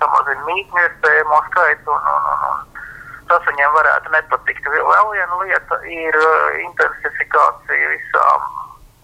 samazina 0.00 0.46
mītņu 0.46 0.84
iespējamo 0.84 1.40
skaitu 1.50 1.92
un, 1.92 2.06
un, 2.14 2.28
un, 2.32 2.44
un 2.48 3.26
tas 3.28 3.44
viņiem 3.50 3.74
varētu 3.76 4.14
nepatikt. 4.14 4.70
Vēl 4.72 5.10
viena 5.12 5.40
lieta 5.42 5.80
ir 5.92 6.16
uh, 6.22 6.56
intensifikācija 6.64 7.92
visām 7.92 8.48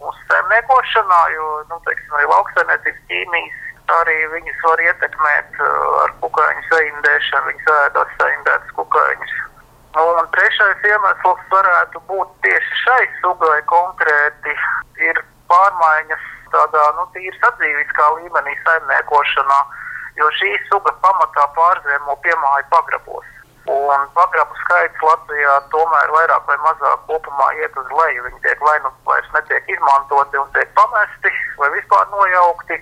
mūsu 0.00 0.24
saimniekošanā, 0.30 1.20
jo, 1.34 1.50
nu, 1.68 1.80
teiksim, 1.88 2.16
arī 2.16 2.30
lauksaimniecības 2.32 3.04
ķīmijas 3.12 3.60
arī 4.00 4.16
viņas 4.32 4.62
var 4.64 4.80
ietekmēt 4.80 5.58
uh, 5.60 5.88
ar 6.06 6.14
kukaiņu 6.24 6.68
saindēšanu, 6.70 7.50
viņas 7.50 7.72
ēdas 7.80 8.14
saindētas 8.22 8.76
kukaiņus. 8.78 9.34
Un 10.04 10.30
trešais 10.34 10.88
iemesls 10.88 11.44
varētu 11.52 12.00
būt 12.08 12.32
tieši 12.42 12.78
šai 12.80 13.02
sugai 13.20 13.60
konkrēti 13.70 14.56
ir 15.04 15.20
pārmaiņas 15.52 16.24
tādā, 16.54 16.84
nu, 16.98 17.06
tīri 17.14 17.36
sadzīviskā 17.42 18.08
līmenī 18.18 18.56
saimniekošanā, 18.64 19.60
jo 20.20 20.30
šī 20.38 20.50
suga 20.70 20.94
pamatā 21.04 21.46
pārziemo 21.58 22.16
piemāju 22.26 22.68
pagrabos. 22.72 23.30
Un 23.74 24.02
pagrabu 24.12 24.58
skaits 24.60 25.04
Latvijā 25.08 25.52
tomēr 25.72 26.10
vairāk 26.12 26.50
vai 26.50 26.56
mazāk 26.66 27.06
kopumā 27.08 27.46
iet 27.62 27.78
uz 27.80 27.94
leju. 27.98 28.26
Viņi 28.26 28.42
tiek 28.44 28.60
vai 28.60 28.74
nu 28.84 28.90
vairs 29.08 29.30
netiek 29.36 29.70
izmantoti 29.72 30.36
un 30.36 30.50
tiek 30.52 30.68
pamesti 30.76 31.32
vai 31.56 31.70
vispār 31.72 32.10
nojaukti 32.12 32.76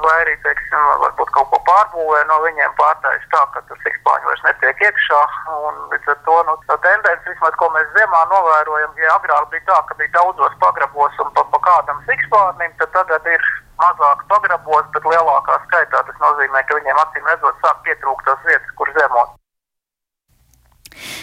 vai 0.00 0.14
arī, 0.22 0.34
teiksim, 0.44 0.84
varbūt 1.02 1.32
kaut 1.36 1.48
ko 1.52 1.58
pārbūvē 1.68 2.20
no 2.28 2.38
viņiem 2.44 2.72
pārtais 2.78 3.26
tā, 3.34 3.42
ka 3.54 3.62
tas 3.68 3.82
sikspāņi 3.84 4.28
vairs 4.28 4.44
netiek 4.46 4.84
iekšā. 4.88 5.20
Un 5.56 5.82
līdz 5.92 6.14
ar 6.14 6.18
to, 6.28 6.36
nu, 6.48 6.56
tā 6.70 6.78
tendence, 6.86 7.28
vismaz, 7.28 7.58
ko 7.60 7.68
mēs 7.74 7.92
ziemā 7.96 8.22
novērojam, 8.32 8.96
ja 9.02 9.18
agrāk 9.18 9.50
bija 9.52 9.66
tā, 9.68 9.78
ka 9.90 9.98
bija 10.00 10.14
daudzos 10.16 10.56
pagrabos 10.64 11.20
un 11.24 11.34
pa, 11.36 11.44
pa 11.52 11.62
kādam 11.68 12.00
sikspārnim, 12.08 12.72
tad 12.80 12.94
tagad 12.96 13.28
ir 13.34 13.46
mazāk 13.82 14.24
pagrabos, 14.32 14.88
bet 14.96 15.12
lielākā 15.12 15.60
skaitā 15.66 16.02
tas 16.08 16.24
nozīmē, 16.24 16.64
ka 16.66 16.80
viņiem 16.80 17.04
acīm 17.04 17.30
redzot 17.30 17.62
sāk 17.64 17.84
pietrūkt 17.86 18.28
tās 18.30 18.48
vietas, 18.48 18.74
kur 18.80 18.92
zemot. 18.98 19.38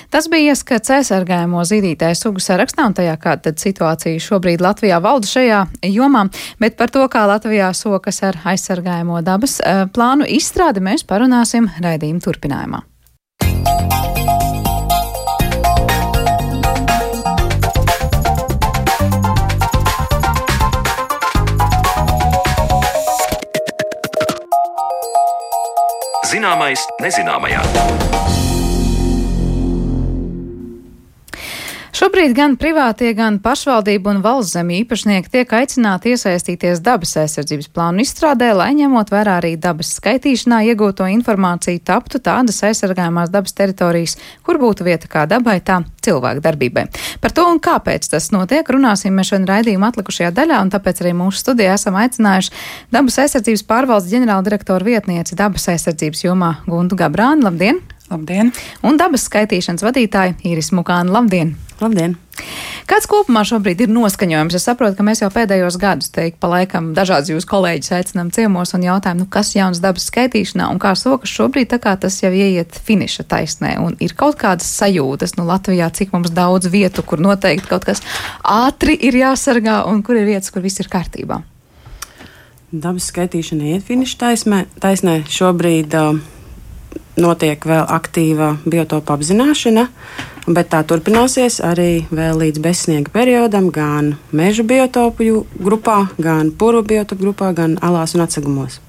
Tas 0.09 0.25
bija 0.25 0.55
ieskats 0.55 0.89
aizsargājamo 0.89 1.61
zīdītāju 1.69 2.17
sugu 2.17 2.41
sarakstā 2.41 2.87
un 2.89 2.95
tajā, 2.97 3.13
kāda 3.21 3.53
situācija 3.53 4.17
šobrīd 4.25 4.63
Latvijā 4.65 4.97
valda 5.05 5.29
šajā 5.29 5.59
jomā, 5.93 6.25
bet 6.57 6.79
par 6.81 6.89
to, 6.89 7.05
kā 7.13 7.27
Latvijā 7.29 7.69
sokas 7.77 8.23
ar 8.25 8.39
aizsargājamo 8.49 9.21
dabas 9.21 9.59
eh, 9.61 9.85
plānu 9.93 10.25
izstrādi, 10.25 10.81
mēs 10.81 11.05
parunāsim 11.05 11.69
raidījuma 11.77 12.25
turpinājumā. 12.25 12.81
Zināmais 26.29 26.81
nezināmajā. 27.01 28.48
Šobrīd 31.99 32.31
gan 32.31 32.53
privātie, 32.55 33.09
gan 33.11 33.41
pašvaldību 33.43 34.07
un 34.07 34.19
valsts 34.23 34.53
zemju 34.55 34.85
īpašnieki 34.85 35.31
tiek 35.33 35.49
aicināti 35.57 36.13
iesaistīties 36.13 36.79
dabas 36.79 37.11
aizsardzības 37.19 37.67
plānu 37.75 38.05
izstrādē, 38.05 38.53
lai 38.55 38.69
ņemot 38.77 39.11
vērā 39.11 39.33
arī 39.41 39.49
dabas 39.59 39.89
skaitīšanā 39.97 40.61
iegūto 40.69 41.09
informāciju 41.11 41.83
taptu 41.83 42.23
tādas 42.23 42.61
aizsargājumās 42.69 43.33
dabas 43.33 43.57
teritorijas, 43.57 44.15
kur 44.47 44.61
būtu 44.63 44.87
vieta 44.87 45.11
kā 45.11 45.25
dabai, 45.27 45.57
tā 45.59 45.81
cilvēku 45.99 46.45
darbībai. 46.47 46.87
Par 47.19 47.35
to 47.35 47.49
un 47.51 47.59
kāpēc 47.59 48.07
tas 48.15 48.31
notiek, 48.31 48.63
runāsim 48.63 49.19
mēs 49.19 49.33
šodien 49.33 49.51
raidījuma 49.51 49.91
atlikušajā 49.91 50.31
daļā, 50.39 50.63
un 50.63 50.71
tāpēc 50.71 51.03
arī 51.03 51.11
mūsu 51.19 51.43
studijā 51.43 51.75
esam 51.75 51.99
aicinājuši 51.99 52.55
dabas 52.95 53.19
aizsardzības 53.27 53.67
pārvaldes 53.67 54.13
ģenerāldirektoru 54.15 54.93
vietnieci 54.93 55.35
dabas 55.35 55.67
aizsardzības 55.75 56.29
jomā 56.29 56.55
Guntu 56.63 56.95
Gabrānu. 56.95 57.43
Labdien! 57.49 57.83
Labdien! 58.07 58.55
Un 58.87 58.95
dabas 58.95 59.27
skaitīšanas 59.27 59.83
vadītāju 59.83 60.39
Īris 60.47 60.71
Mukānu. 60.71 61.11
Labdien! 61.11 61.59
Labdien! 61.79 62.17
Kāds 62.89 63.05
kopumā 63.07 63.43
šobrīd 63.47 63.85
ir 63.85 63.91
noskaņojums? 63.93 64.55
Es 64.57 64.65
saprotu, 64.67 64.97
ka 64.97 65.03
mēs 65.05 65.21
jau 65.21 65.29
pēdējos 65.31 65.77
gadus, 65.79 66.09
teikt, 66.11 66.39
pa 66.41 66.49
laikam 66.51 66.89
dažādas 66.97 67.29
jūsu 67.31 67.47
kolēģis 67.47 67.93
aicinām 67.99 68.31
ciemos 68.35 68.73
un 68.75 68.83
jautājam, 68.83 69.21
nu, 69.21 69.27
kas 69.31 69.53
jauns 69.55 69.79
dabas 69.83 70.07
skaitīšanā 70.09 70.67
un 70.73 70.81
kā 70.81 70.91
sokas 70.99 71.31
šobrīd, 71.31 71.69
tā 71.71 71.79
kā 71.83 71.93
tas 72.01 72.17
jau 72.23 72.31
ieiet 72.35 72.75
finiša 72.87 73.27
taisnē 73.31 73.75
un 73.83 73.95
ir 74.03 74.15
kaut 74.17 74.39
kādas 74.41 74.67
sajūtas, 74.79 75.37
nu, 75.37 75.45
Latvijā, 75.47 75.91
cik 75.93 76.11
mums 76.15 76.33
daudz 76.35 76.71
vietu, 76.73 77.05
kur 77.05 77.21
noteikti 77.23 77.69
kaut 77.69 77.87
kas 77.87 78.03
ātri 78.43 78.97
ir 78.97 79.19
jāsargā 79.21 79.83
un 79.91 80.03
kur 80.03 80.19
ir 80.19 80.27
vietas, 80.31 80.51
kur 80.51 80.65
viss 80.65 80.81
ir 80.81 80.91
kārtībā. 80.91 81.43
Dabas 82.69 83.07
skaitīšana 83.09 83.71
iet 83.75 83.87
finiša 83.87 84.19
taisnē. 84.25 84.65
taisnē. 84.81 85.21
Šobrīd 85.29 85.95
uh, 85.97 86.19
notiek 87.19 87.65
vēl 87.65 87.85
aktīva 87.89 88.55
biotopa 88.65 89.17
apzināšana. 89.17 89.87
Bet 90.49 90.71
tā 90.71 90.81
turpināsies 90.87 91.59
arī 91.61 92.07
vēl 92.09 92.39
līdz 92.41 92.61
bezsniega 92.63 93.11
periodam, 93.13 93.67
gan 93.69 94.15
meža 94.33 94.65
biotopu 94.65 95.43
grupā, 95.61 96.07
gan 96.17 96.49
puru 96.49 96.81
biotopu 96.81 97.27
grupā, 97.27 97.51
gan 97.53 97.77
alās 97.85 98.15
un 98.17 98.25
atsegumos. 98.25 98.79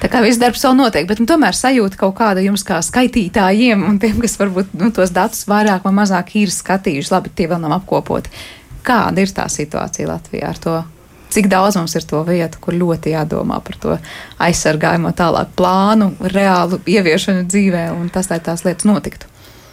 Tā 0.00 0.10
kā 0.12 0.20
viss 0.24 0.40
darbs 0.40 0.64
vēl 0.64 0.76
notiek, 0.76 1.06
bet 1.08 1.20
nu, 1.20 1.26
tomēr 1.28 1.56
sajūta 1.56 2.00
kaut 2.00 2.16
kāda 2.18 2.44
jums 2.44 2.64
kā 2.66 2.82
skaitītājiem 2.84 3.84
un 3.88 3.96
tiem, 4.00 4.18
kas 4.20 4.36
varbūt 4.40 4.76
nu, 4.80 4.90
tos 4.92 5.12
datus 5.14 5.46
vairāk 5.48 5.84
vai 5.88 5.94
mazāk 6.02 6.34
ir 6.40 6.52
skatījuši, 6.52 7.12
labi, 7.12 7.32
tie 7.36 7.48
vēl 7.50 7.60
nav 7.64 7.78
apkopoti. 7.78 8.32
Kāda 8.86 9.24
ir 9.24 9.32
tā 9.36 9.48
situācija 9.52 10.08
Latvijā 10.08 10.52
ar 10.52 10.60
to? 10.62 10.76
Cik 11.28 11.48
daudz 11.50 11.76
mums 11.76 11.94
ir 11.98 12.04
to 12.06 12.20
vietu, 12.26 12.60
kur 12.62 12.76
ļoti 12.76 13.12
jādomā 13.12 13.58
par 13.64 13.78
to 13.82 13.94
aizsargājumu, 14.42 15.10
tālāk 15.16 15.50
plānu, 15.58 16.12
reālu 16.32 16.78
ieviešanu 16.86 17.46
dzīvē, 17.50 17.88
un 17.96 18.10
tas, 18.14 18.30
lai 18.30 18.38
tās 18.44 18.62
lietas 18.66 18.86
notiktu? 18.86 19.26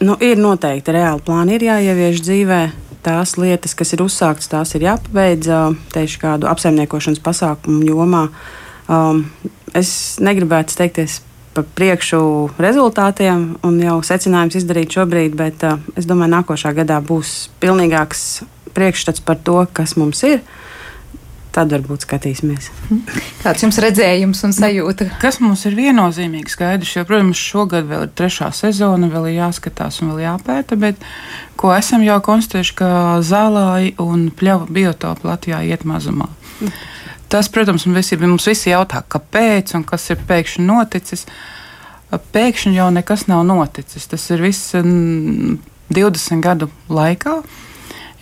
Nu, 0.04 0.18
ir 0.20 0.42
noteikti 0.42 0.96
reāli 0.96 1.22
plāni, 1.24 1.58
ir 1.58 1.68
jāievieš 1.70 2.24
dzīvē. 2.26 2.62
Tās 3.04 3.36
lietas, 3.36 3.76
kas 3.76 3.92
ir 3.94 4.02
uzsāktas, 4.04 4.48
tās 4.48 4.72
ir 4.78 4.86
jāpabeidz 4.86 5.50
tieši 5.92 6.22
kādu 6.22 6.48
apsaimniekošanas 6.48 7.22
pasākumu 7.24 7.84
jomā. 7.90 8.24
Um, 8.88 9.26
es 9.76 10.18
negribētu 10.24 10.74
steigties 10.74 11.20
par 11.54 11.68
priekšu 11.78 12.24
rezultātiem 12.64 13.46
un 13.68 13.80
jau 13.84 14.00
secinājums 14.08 14.58
izdarīt 14.60 14.96
šobrīd, 14.96 15.36
bet 15.40 15.68
uh, 15.68 15.84
es 16.00 16.08
domāju, 16.10 16.32
ka 16.32 16.36
nākošā 16.38 16.74
gadā 16.80 17.02
būs 17.04 17.36
pilnīgāks 17.64 18.24
priekšstats 18.74 19.24
par 19.28 19.44
to, 19.44 19.60
kas 19.76 19.98
mums 20.00 20.24
ir. 20.28 20.40
Uh, 20.40 20.73
Tad 21.54 21.70
varbūt 21.70 22.08
skatīsimies. 22.08 22.72
Kāds 23.44 23.62
jums 23.62 23.78
redzējums 23.84 24.40
un 24.48 24.56
sajūta? 24.58 25.06
Kas 25.22 25.38
mums 25.44 25.62
ir 25.70 25.76
viennozīmīgi 25.78 26.50
skaidrs, 26.50 26.96
jo, 26.96 27.04
protams, 27.06 27.38
šogad 27.38 27.86
vēl 27.92 28.08
ir 28.08 28.14
trešā 28.18 28.48
sezona, 28.58 29.10
vēl 29.12 29.30
ir 29.30 29.36
jāskatās 29.38 30.02
un 30.02 30.16
vēl 30.16 30.24
jāpēta, 30.24 30.78
bet 30.82 31.04
ko 31.60 31.70
esam 31.76 32.02
jau 32.02 32.18
konstatējuši, 32.26 32.74
ka 32.80 32.90
zālāji 33.22 33.94
un 34.02 34.32
pļava 34.34 34.66
biotopi 34.74 35.30
Latvijā 35.30 35.62
iet 35.70 35.86
mazumā. 35.86 36.32
Tas, 37.30 37.52
protams, 37.54 37.86
visi, 37.90 38.18
mums 38.22 38.50
visi 38.50 38.72
jautā, 38.72 39.04
kāpēc 39.06 39.76
un 39.78 39.86
kas 39.86 40.10
ir 40.14 40.26
pēkšņi 40.26 40.66
noticis. 40.66 41.28
Pēkšņi 42.34 42.78
jau 42.78 42.90
nekas 42.94 43.28
nav 43.30 43.46
noticis. 43.46 44.10
Tas 44.10 44.26
ir 44.34 44.42
viss 44.42 44.74
20 44.74 46.42
gadu 46.46 46.70
laikā. 46.90 47.40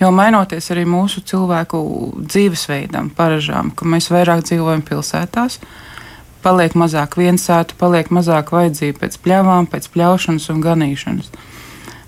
Jo 0.02 0.10
mainoties 0.10 0.72
arī 0.74 0.88
mūsu 0.90 1.22
cilvēku 1.30 1.80
dzīvesveidam, 2.26 3.12
paražām, 3.14 3.70
ka 3.78 3.86
mēs 3.86 4.10
vairāk 4.10 4.42
dzīvojam 4.48 4.82
pilsētās, 4.88 5.60
paliek 6.42 6.74
mazāk 6.74 7.20
viensētu, 7.22 7.78
paliek 7.78 8.10
mazāk 8.10 8.50
vajadzība 8.56 9.04
pēc 9.04 9.20
pļavām, 9.22 9.68
pēc 9.70 9.92
pļaušanas 9.94 10.48
un 10.54 10.64
ganīšanas. 10.66 11.30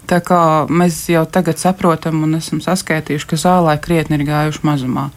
Tā 0.10 0.20
kā 0.26 0.40
mēs 0.68 1.04
jau 1.14 1.24
tagad 1.30 1.62
saprotam 1.62 2.24
un 2.26 2.40
esam 2.40 2.64
saskaitījuši, 2.66 3.30
ka 3.30 3.40
zālē 3.40 3.78
krietni 3.82 4.18
ir 4.18 4.26
gājuši 4.28 4.66
mazumā. 4.68 5.12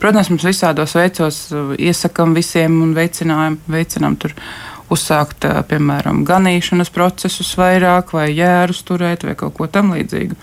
Protams, 0.00 0.32
mēs 0.32 0.48
visādos 0.48 0.96
veicos 0.96 1.38
iesakām 1.78 2.34
visiem 2.36 2.80
un 2.82 2.92
veicinām, 2.96 3.58
veicinām 3.70 4.16
tur 4.20 4.34
uzsākt, 4.90 5.46
piemēram, 5.70 6.24
ganīšanas 6.28 6.90
procesus 6.90 7.52
vairāk, 7.60 8.14
vai 8.16 8.30
jērus 8.32 8.82
turēt, 8.88 9.24
vai 9.28 9.36
kaut 9.38 9.54
ko 9.58 9.68
tamlīdzīgu. 9.70 10.38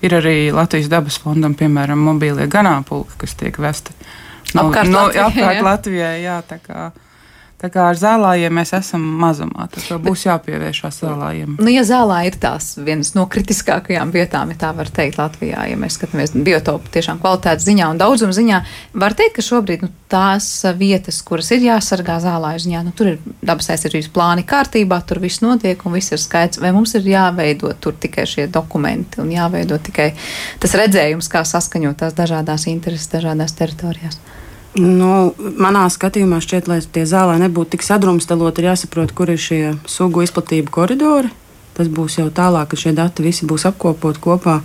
Ir 0.00 0.16
arī 0.16 0.34
Latvijas 0.54 0.88
dabas 0.88 1.18
fondam, 1.20 1.54
piemēram, 1.58 2.00
mobīlie 2.00 2.46
ganāmpulki, 2.50 3.18
kas 3.20 3.36
tiek 3.36 3.58
vesti 3.60 3.92
no, 4.54 4.64
apkārt, 4.64 4.88
no, 4.88 5.06
Latvijai, 5.08 5.26
apkārt. 5.26 5.64
Latvijai. 5.66 6.14
Jā, 6.24 6.38
tā 6.48 6.60
kā 6.64 6.88
Tā 7.60 7.68
kā 7.68 7.90
ar 7.90 7.98
zālājiem 8.00 8.54
mēs 8.56 8.70
esam 8.72 9.02
mazumā, 9.20 9.66
tad 9.68 10.00
būs 10.00 10.22
jāpievēršās 10.24 11.02
zālājiem. 11.02 11.58
Nu, 11.60 11.68
ja 11.68 11.82
zālā 11.84 12.22
ir 12.24 12.38
tās 12.40 12.70
vienas 12.80 13.12
no 13.12 13.26
kritiskākajām 13.28 14.14
vietām, 14.14 14.54
ja 14.54 14.56
tā 14.62 14.70
var 14.78 14.88
teikt, 14.88 15.18
Latvijā, 15.20 15.66
ja 15.68 15.76
mēs 15.76 15.98
skatāmies 15.98 16.32
biotopu 16.32 16.88
tiešām 16.94 17.20
kvalitātes 17.20 17.68
ziņā 17.68 17.90
un 17.92 18.00
daudzuma 18.00 18.32
ziņā, 18.32 18.62
var 19.04 19.16
teikt, 19.18 19.34
ka 19.36 19.44
šobrīd 19.44 19.84
nu, 19.84 19.90
tās 20.08 20.48
vietas, 20.80 21.20
kuras 21.26 21.52
ir 21.52 21.68
jāsargā 21.68 22.16
zālāju 22.24 22.64
ziņā, 22.64 22.82
nu, 22.88 22.96
tur 22.96 23.12
ir 23.12 23.20
dabas 23.44 23.68
aizsardzības 23.76 24.08
plāni 24.16 24.48
kārtībā, 24.48 25.02
tur 25.04 25.20
viss 25.20 25.44
notiek 25.44 25.84
un 25.84 25.98
viss 25.98 26.16
ir 26.16 26.24
skaidrs, 26.24 26.62
vai 26.64 26.72
mums 26.72 26.96
ir 26.96 27.12
jāveido 27.12 27.76
tur 27.76 28.00
tikai 28.00 28.24
šie 28.24 28.48
dokumenti 28.48 29.20
un 29.20 29.36
jāveido 29.36 29.76
tikai 29.84 30.14
tas 30.64 30.80
redzējums, 30.80 31.28
kā 31.28 31.44
saskaņot 31.44 32.06
tās 32.06 32.16
dažādās 32.16 32.70
intereses 32.72 33.12
dažādās 33.12 33.52
teritorijās. 33.60 34.16
Nu, 34.78 35.32
manā 35.58 35.88
skatījumā 35.90 36.38
šķiet, 36.44 36.68
lai 36.70 36.78
tie 36.94 37.02
zālē 37.08 37.40
nebūtu 37.42 37.74
tik 37.74 37.82
sadrumstaloti, 37.82 38.62
ir 38.62 38.70
jāsaprot, 38.70 39.14
kur 39.16 39.32
ir 39.32 39.40
šie 39.42 39.62
sugu 39.90 40.22
izplatība 40.22 40.70
koridori. 40.70 41.32
Tas 41.74 41.90
būs 41.90 42.20
jau 42.20 42.28
tālāk, 42.34 42.70
kad 42.70 42.78
šie 42.78 42.92
dati 42.94 43.24
visi 43.24 43.48
būs 43.50 43.66
apkopot 43.66 44.20
kopā, 44.22 44.60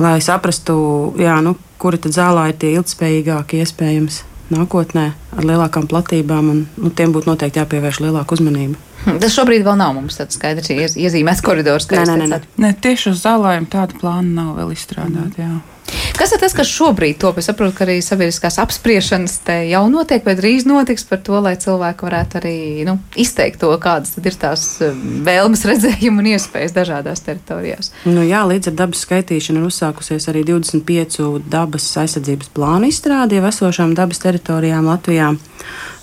lai 0.00 0.16
saprastu, 0.24 0.76
jā, 1.20 1.36
nu, 1.44 1.58
kuri 1.82 2.00
tad 2.00 2.16
zālē 2.16 2.48
ir 2.52 2.56
tie 2.60 2.72
ilgspējīgākie 2.78 3.60
iespējams 3.64 4.22
nākotnē 4.54 5.04
ar 5.36 5.44
lielākām 5.44 5.88
platībām, 5.90 6.50
un 6.52 6.64
nu, 6.80 6.92
tiem 6.96 7.12
būtu 7.12 7.28
noteikti 7.28 7.60
jāpievērš 7.60 8.00
lielāka 8.04 8.36
uzmanība. 8.36 8.80
Hm, 9.04 9.20
tas 9.20 9.36
šobrīd 9.36 9.64
vēl 9.66 9.76
nav 9.76 9.92
mums 9.96 10.16
tāds 10.16 10.38
skaidrs 10.38 10.72
iezīmēts 10.72 11.44
koridors. 11.44 11.90
Nē, 11.92 12.06
nē, 12.08 12.16
nē, 12.22 12.28
nē. 12.32 12.40
nē, 12.64 12.72
tieši 12.84 13.12
uz 13.12 13.24
zālēm 13.24 13.68
tāda 13.68 13.96
plāna 14.00 14.40
nav 14.40 14.56
vēl 14.60 14.72
izstrādāta. 14.76 15.44
Mm. 15.44 15.73
Kas 16.14 16.32
ir 16.32 16.40
tas, 16.40 16.54
kas 16.56 16.70
šobrīd 16.70 17.18
top? 17.20 17.38
Es 17.40 17.48
saprotu, 17.50 17.74
ka 17.76 17.84
arī 17.84 17.96
sabiedriskās 18.04 18.56
apspriešanas 18.62 19.36
te 19.46 19.56
jau 19.68 19.82
notiek, 19.90 20.22
vai 20.24 20.36
drīz 20.38 20.66
notiks 20.68 21.06
par 21.08 21.20
to, 21.26 21.40
lai 21.42 21.54
cilvēki 21.60 22.06
varētu 22.06 22.38
arī 22.40 22.56
nu, 22.88 22.96
izteikt 23.20 23.60
to, 23.62 23.72
kādas 23.82 24.14
ir 24.20 24.38
tās 24.40 24.64
um, 24.86 25.02
vēlmes, 25.26 25.66
redzējumi 25.70 26.22
un 26.22 26.30
iespējas 26.34 26.76
dažādās 26.76 27.24
teritorijās. 27.26 27.92
Nu, 28.06 28.22
jā, 28.26 28.44
līdz 28.48 28.72
ar 28.72 28.78
dabas 28.84 29.04
skaitīšanu 29.06 29.62
ir 29.62 29.68
uzsākusies 29.68 30.30
arī 30.32 30.46
25 30.48 31.50
dabas 31.50 31.90
aizsardzības 32.04 32.54
plānu 32.54 32.92
izstrāde 32.92 33.40
jau 33.40 33.46
esošām 33.50 33.96
dabas 33.98 34.22
teritorijām 34.24 34.86
Latvijā. 34.88 35.34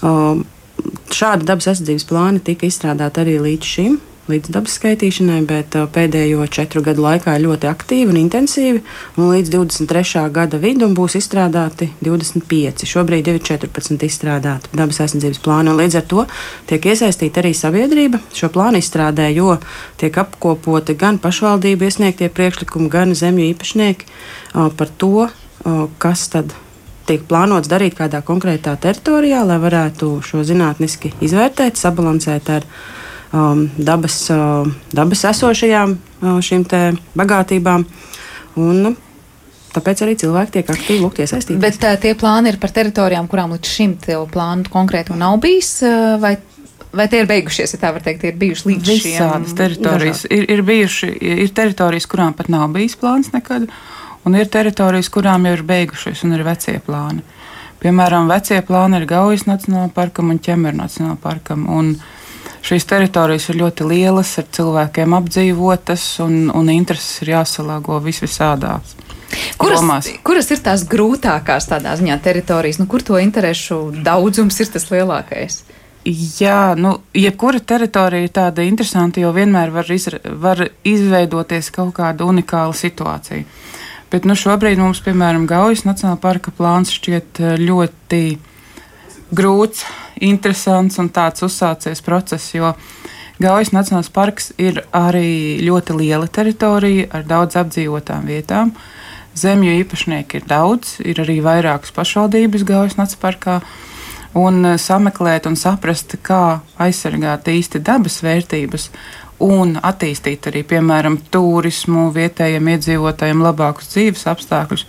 Um, 0.03 0.45
šādi 1.13 1.47
dabas 1.47 1.71
aizsardzības 1.71 2.07
plāni 2.09 2.43
tika 2.43 2.67
izstrādāti 2.67 3.23
arī 3.23 3.39
līdz 3.47 3.75
šim 3.75 3.99
līdz 4.31 4.51
dabas 4.53 4.75
skaitīšanai, 4.79 5.39
bet 5.47 5.75
uh, 5.77 5.87
pēdējo 5.91 6.45
četru 6.51 6.83
gadu 6.85 7.03
laikā 7.05 7.33
ļoti 7.41 7.67
aktīvi 7.69 8.13
un 8.13 8.19
intensīvi. 8.21 8.81
Un 9.17 9.31
līdz 9.31 9.51
23. 9.53 10.23
gada 10.33 10.59
vidum 10.61 10.95
būs 10.97 11.17
izstrādāti 11.19 11.89
25. 12.05 12.85
Šobrīd 12.89 13.27
ir 13.31 13.41
14 13.43 14.05
izstrādāti 14.07 14.71
dabas 14.77 15.01
aizsardzības 15.03 15.41
plāni. 15.43 15.75
Līdz 15.81 15.99
ar 15.99 16.07
to 16.13 16.25
tiek 16.71 16.87
iesaistīta 16.93 17.43
arī 17.43 17.53
sabiedrība 17.57 18.21
šo 18.37 18.51
plānu 18.53 18.81
izstrādē, 18.81 19.27
jo 19.35 19.57
tiek 20.01 20.17
apkopoti 20.23 20.95
gan 20.99 21.19
pašvaldību 21.21 21.89
iesniegtie 21.89 22.31
priekšlikumi, 22.31 22.89
gan 22.91 23.15
zemju 23.17 23.51
īpašnieki 23.51 24.09
uh, 24.09 24.71
par 24.77 24.95
to, 24.97 25.27
uh, 25.27 25.85
kas 26.01 26.29
tad 26.31 26.55
tiek 27.09 27.23
plānots 27.27 27.69
darīt 27.71 27.97
kādā 27.97 28.21
konkrētā 28.23 28.77
teritorijā, 28.79 29.43
lai 29.47 29.59
varētu 29.61 30.17
šo 30.25 30.45
zinātniski 30.47 31.15
izvērtēt, 31.25 31.79
sabalansēt 31.81 32.51
ar 32.53 32.67
um, 32.67 32.99
dabas, 33.31 34.17
uh, 34.29 34.67
dabas 34.91 35.23
esošajām 35.29 35.95
uh, 35.95 36.41
šīm 36.43 36.67
bagātībām. 37.15 37.87
Un, 38.59 38.83
nu, 38.87 38.97
Tāpēc 39.71 40.01
arī 40.03 40.17
cilvēki 40.19 40.51
tiek 40.51 40.69
aktīvi 40.73 40.99
lūgt 40.99 41.21
iesaistīti. 41.23 41.55
Bet 41.63 41.77
tā, 41.79 41.93
uh, 41.95 41.99
tie 42.03 42.11
plāni 42.19 42.51
ir 42.51 42.57
par 42.59 42.73
teritorijām, 42.75 43.29
kurām 43.31 43.53
līdz 43.55 43.69
šim 43.71 43.93
plānu 44.03 44.67
konkrēti 44.67 45.15
nav 45.15 45.37
bijis, 45.39 45.77
vai, 46.19 46.33
vai 46.91 47.05
tie 47.07 47.21
ir 47.23 47.29
beigušies, 47.29 47.77
ja 47.77 47.79
tā 47.79 47.93
var 47.95 48.03
teikt, 48.03 48.25
ir 48.27 48.35
bijuši 48.41 48.67
līdz 48.67 48.91
šim? 48.91 49.13
Visādas 49.13 49.55
teritorijas. 49.55 50.25
Ir, 50.27 50.43
ir, 50.51 50.65
bijuši, 50.67 51.13
ir 51.45 51.55
teritorijas, 51.55 52.09
kurām 52.11 52.35
pat 52.35 52.51
nav 52.51 52.67
bijis 52.75 52.99
plāns 52.99 53.31
nekad, 53.31 53.69
un 54.27 54.35
ir 54.35 54.51
teritorijas, 54.51 55.07
kurām 55.13 55.47
jau 55.47 55.55
ir 55.55 55.63
beigušies 55.71 56.27
un 56.27 56.35
ir 56.35 56.43
vecie 56.43 56.75
plāni. 56.83 57.23
Piemēram, 57.79 58.27
vecie 58.27 58.59
plāni 58.67 58.99
ir 58.99 59.07
Gaujas 59.07 59.47
Nacionālajā 59.47 59.95
parkam 59.95 60.35
un 60.35 60.43
Ķemeru 60.43 60.83
Nacionālajā 60.83 61.21
parkam. 61.23 61.63
Un, 61.71 61.95
Šīs 62.61 62.85
teritorijas 62.85 63.47
ir 63.49 63.57
ļoti 63.63 63.87
lielas, 63.89 64.35
ar 64.37 64.45
cilvēkiem 64.53 65.15
apdzīvotas, 65.17 66.05
un, 66.25 66.51
un 66.53 66.69
intereses 66.69 67.23
ir 67.23 67.33
jāsalāgo 67.33 67.97
visvisādās. 68.05 68.95
Kuras, 69.57 69.79
domās. 69.79 70.09
kuras 70.27 70.49
ir 70.51 70.59
tās 70.63 70.83
grūtākās 70.91 71.69
tādā 71.71 71.95
ziņā 71.97 72.17
teritorijas, 72.23 72.81
nu, 72.81 72.87
kur 72.91 73.03
to 73.05 73.17
interesu 73.21 73.85
daudzums 74.03 74.59
ir 74.59 74.71
tas 74.73 74.89
lielākais? 74.91 75.61
Jā, 76.41 76.73
nu, 76.77 76.95
jebkura 77.13 77.61
teritorija 77.61 78.25
ir 78.25 78.33
tāda 78.33 78.65
interesanta, 78.65 79.21
jo 79.21 79.29
vienmēr 79.35 79.69
var, 79.73 79.89
izra, 79.93 80.17
var 80.41 80.63
izveidoties 80.87 81.69
kaut 81.73 81.93
kāda 81.99 82.25
unikāla 82.25 82.73
situācija. 82.77 83.45
Bet 84.11 84.25
nu, 84.27 84.35
šobrīd 84.35 84.81
mums, 84.81 84.99
piemēram, 85.05 85.45
Gaujas 85.47 85.85
Nacionālā 85.85 86.17
parka 86.19 86.51
plāns 86.57 86.91
šķiet 86.97 87.39
eh, 87.39 87.53
ļoti 87.61 88.23
grūts, 89.31 89.85
interesants 90.23 90.99
un 91.01 91.09
tāds 91.13 91.43
uzsācies 91.45 92.03
process, 92.05 92.51
jo 92.55 92.73
Gaujas 93.41 93.71
Nacionālais 93.73 94.11
parks 94.13 94.51
ir 94.61 94.83
arī 94.93 95.59
ļoti 95.65 95.95
liela 95.97 96.27
teritorija 96.29 97.07
ar 97.17 97.23
daudz 97.25 97.57
apdzīvotām 97.57 98.27
vietām. 98.29 98.75
Zemju 99.33 99.73
īpašnieki 99.81 100.41
ir 100.41 100.45
daudz, 100.49 100.99
ir 101.01 101.23
arī 101.23 101.39
vairākas 101.41 101.93
pašvaldības 101.95 102.67
Gaujas 102.67 102.99
Nacionālajā 102.99 103.23
parkā. 103.23 103.61
Un 104.37 104.63
eh, 104.63 104.77
sameklēt 104.79 105.49
un 105.49 105.57
saprast, 105.59 106.15
kā 106.23 106.61
aizsargāt 106.79 107.49
īsti 107.51 107.81
dabas 107.83 108.21
vērtības 108.23 108.89
un 109.43 109.73
attīstīt 109.81 110.47
arī, 110.47 110.61
piemēram, 110.69 111.17
turismu, 111.33 112.11
vietējiem 112.15 112.69
iedzīvotājiem 112.75 113.41
labākus 113.43 113.89
dzīves 113.91 114.27
apstākļus 114.31 114.85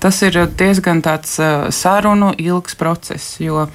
tas 0.00 0.22
ir 0.22 0.36
diezgan 0.58 1.00
tāds 1.02 1.38
sarunu 1.74 2.32
ilgs 2.38 2.76
process, 2.78 3.38
jo 3.40 3.66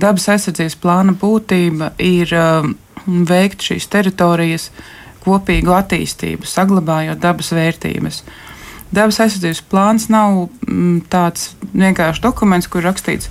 dabas 0.00 0.28
aizsardzības 0.32 0.78
plāna 0.82 1.14
būtība 1.18 1.92
ir 2.02 2.32
veikt 3.06 3.64
šīs 3.68 3.88
teritorijas 3.92 4.68
kopīgu 5.24 5.74
attīstību, 5.76 6.48
saglabājot 6.48 7.20
dabas 7.22 7.52
vērtības. 7.56 8.22
Dabas 8.94 9.20
aizsardzības 9.20 9.62
plāns 9.68 10.08
nav 10.12 10.46
tāds 11.12 11.52
vienkāršs 11.74 12.22
dokuments, 12.24 12.68
kur 12.72 12.86
rakstīts, 12.86 13.28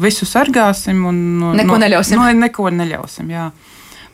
visu 0.00 0.28
sargāsim 0.28 1.04
un 1.08 1.18
neko 1.58 1.76
no, 1.76 1.82
neļausim. 1.84 2.20
No, 2.20 2.30
neko 2.46 2.70
neļausim 2.72 3.32
jā. 3.32 3.50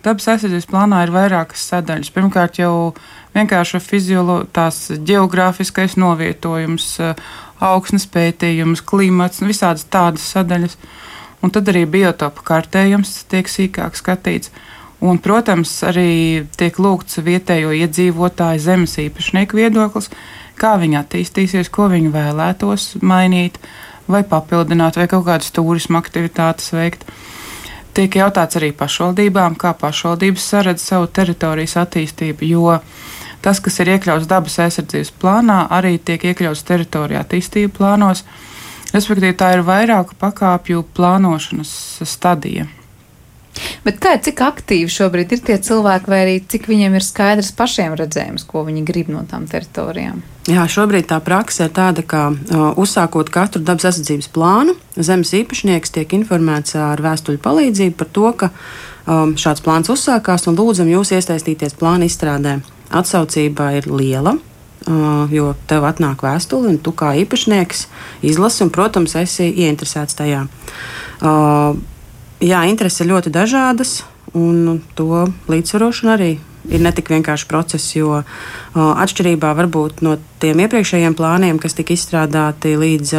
Dabas 0.03 0.29
aizsardzības 0.31 0.69
plānā 0.71 1.03
ir 1.07 1.13
vairākas 1.15 1.65
sadaļas. 1.73 2.13
Pirmkārt, 2.15 2.61
jau 2.63 2.95
vienkārši 3.35 3.81
fizioloģiskais, 3.83 5.03
geogrāfiskais 5.07 5.99
novietojums, 5.99 6.93
augsnes 7.63 8.07
pētījums, 8.11 8.83
klimats, 8.87 9.43
nu, 9.43 9.51
visādas 9.51 9.87
tādas 9.91 10.27
sadaļas. 10.35 10.79
Un 11.45 11.53
tad 11.55 11.71
arī 11.71 11.85
biotopu 11.87 12.43
kārtējums 12.47 13.23
tiek 13.31 13.49
sīkāk 13.51 13.99
skatīts. 13.99 14.51
Un, 14.99 15.21
protams, 15.23 15.71
arī 15.87 16.43
tiek 16.59 16.79
lūgts 16.83 17.21
vietējo 17.23 17.71
iedzīvotāju 17.77 18.63
zemes 18.65 18.97
īpašnieku 18.99 19.61
viedoklis, 19.61 20.11
kā 20.59 20.75
viņi 20.81 20.99
attīstīsies, 20.99 21.71
ko 21.71 21.87
viņi 21.93 22.11
vēlētos 22.11 22.97
mainīt, 23.07 23.61
vai 24.11 24.25
papildināt, 24.27 24.99
vai 24.99 25.07
kaut 25.07 25.29
kādas 25.29 25.53
turisma 25.55 26.03
aktivitātes 26.03 26.73
veikt. 26.75 27.07
Tiek 27.95 28.19
jautāts 28.19 28.59
arī 28.59 28.73
pašvaldībām, 28.75 29.55
kā 29.59 29.73
pašvaldības 29.79 30.51
saredz 30.51 30.83
savu 30.83 31.07
teritorijas 31.15 31.77
attīstību, 31.85 32.51
jo 32.51 32.77
tas, 33.43 33.63
kas 33.63 33.79
ir 33.83 33.95
iekļauts 33.95 34.27
dabas 34.31 34.59
aizsardzības 34.67 35.15
plānā, 35.23 35.65
arī 35.79 35.97
tiek 35.99 36.27
iekļauts 36.33 36.67
teritorija 36.67 37.23
attīstību 37.23 37.77
plānos. 37.79 38.25
Respektīvi, 38.95 39.37
tā 39.37 39.53
ir 39.57 39.65
vairāku 39.67 40.17
pakāpju 40.21 40.85
plānošanas 40.97 41.71
stadija. 42.09 42.69
Bet 43.85 43.99
kā 44.03 44.15
ir, 44.15 44.23
cik 44.23 44.41
aktīvi 44.45 44.91
šobrīd 44.93 45.33
ir 45.35 45.41
tie 45.45 45.57
cilvēki, 45.63 46.11
vai 46.11 46.19
arī 46.23 46.35
cik 46.51 46.69
viņiem 46.71 46.95
ir 46.95 47.05
skaidrs 47.05 47.51
pašiem 47.59 47.97
redzējums, 47.99 48.47
ko 48.49 48.63
viņi 48.67 48.85
grib 48.87 49.11
no 49.13 49.25
tām 49.29 49.49
teritorijām? 49.51 50.21
Jā, 50.49 50.65
šobrīd 50.71 51.09
tā 51.11 51.19
praksa 51.25 51.67
ir 51.67 51.73
tāda, 51.77 52.05
ka 52.07 52.29
uh, 52.31 52.69
uzsākot 52.81 53.33
katru 53.35 53.61
dabas 53.65 53.91
aizsardzības 53.91 54.31
plānu, 54.33 54.77
zemes 54.97 55.35
īpašnieks 55.37 55.93
tiek 55.97 56.15
informēts 56.17 56.79
ar 56.79 57.03
vēstuļu 57.05 57.43
palīdzību 57.45 57.99
par 57.99 58.13
to, 58.15 58.31
ka 58.45 58.51
um, 58.53 59.35
šāds 59.41 59.65
plāns 59.65 59.91
uzsākās 59.93 60.49
un 60.49 60.57
lūdzam 60.59 60.89
jūs 60.95 61.13
iesaistīties 61.19 61.77
plāna 61.81 62.09
izstrādē. 62.09 62.61
Atsaucība 62.95 63.75
ir 63.77 63.91
liela, 63.93 64.39
uh, 64.39 64.58
jo 64.87 65.53
tev 65.69 65.87
atnāk 65.89 66.23
vēstule, 66.25 66.75
un 66.75 66.79
tu 66.83 66.93
kā 66.97 67.13
īpašnieks 67.25 67.87
izlasi, 68.27 68.63
un, 68.65 68.73
protams, 68.75 69.17
esi 69.19 69.49
ieinteresēts 69.51 70.19
tajā. 70.19 70.45
Jā, 72.39 72.61
intereses 72.71 73.03
ir 73.03 73.11
ļoti 73.11 73.33
dažādas, 73.35 74.03
un 74.39 74.79
to 74.95 75.27
līdzsvarošana 75.51 76.15
arī 76.15 76.33
ir 76.69 76.83
ne 76.85 76.93
tik 76.95 77.11
vienkāršs 77.11 77.49
process, 77.51 77.95
jo 77.97 78.23
atšķirībā 78.77 79.55
varbūt 79.59 80.03
no 80.07 80.17
tiem 80.43 80.63
iepriekšējiem 80.65 81.17
plāniem, 81.19 81.59
kas 81.61 81.77
tika 81.79 81.97
izstrādāti 81.97 82.77
līdz 82.79 83.15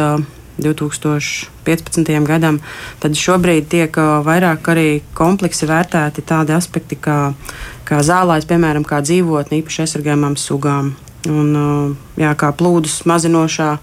2015. 0.60 2.10
gadam, 2.28 2.60
tad 3.00 3.16
šobrīd 3.16 3.68
tiek 3.72 4.00
vairāk 4.26 4.72
arī 4.72 4.88
kompleksi 5.16 5.68
vērtēti 5.70 6.24
tādi 6.26 6.56
aspekti 6.56 6.98
kā, 7.00 7.32
kā 7.88 8.02
zālājs, 8.04 8.48
piemēram, 8.48 8.84
kā 8.84 9.00
dzīvotne 9.04 9.62
īpaši 9.62 9.86
aizsargājumām 9.86 10.36
sugām. 10.40 10.94
Un, 11.28 11.96
jā, 12.16 12.30
kā 12.38 12.48
plūdus 12.56 13.02
mazinošā 13.04 13.74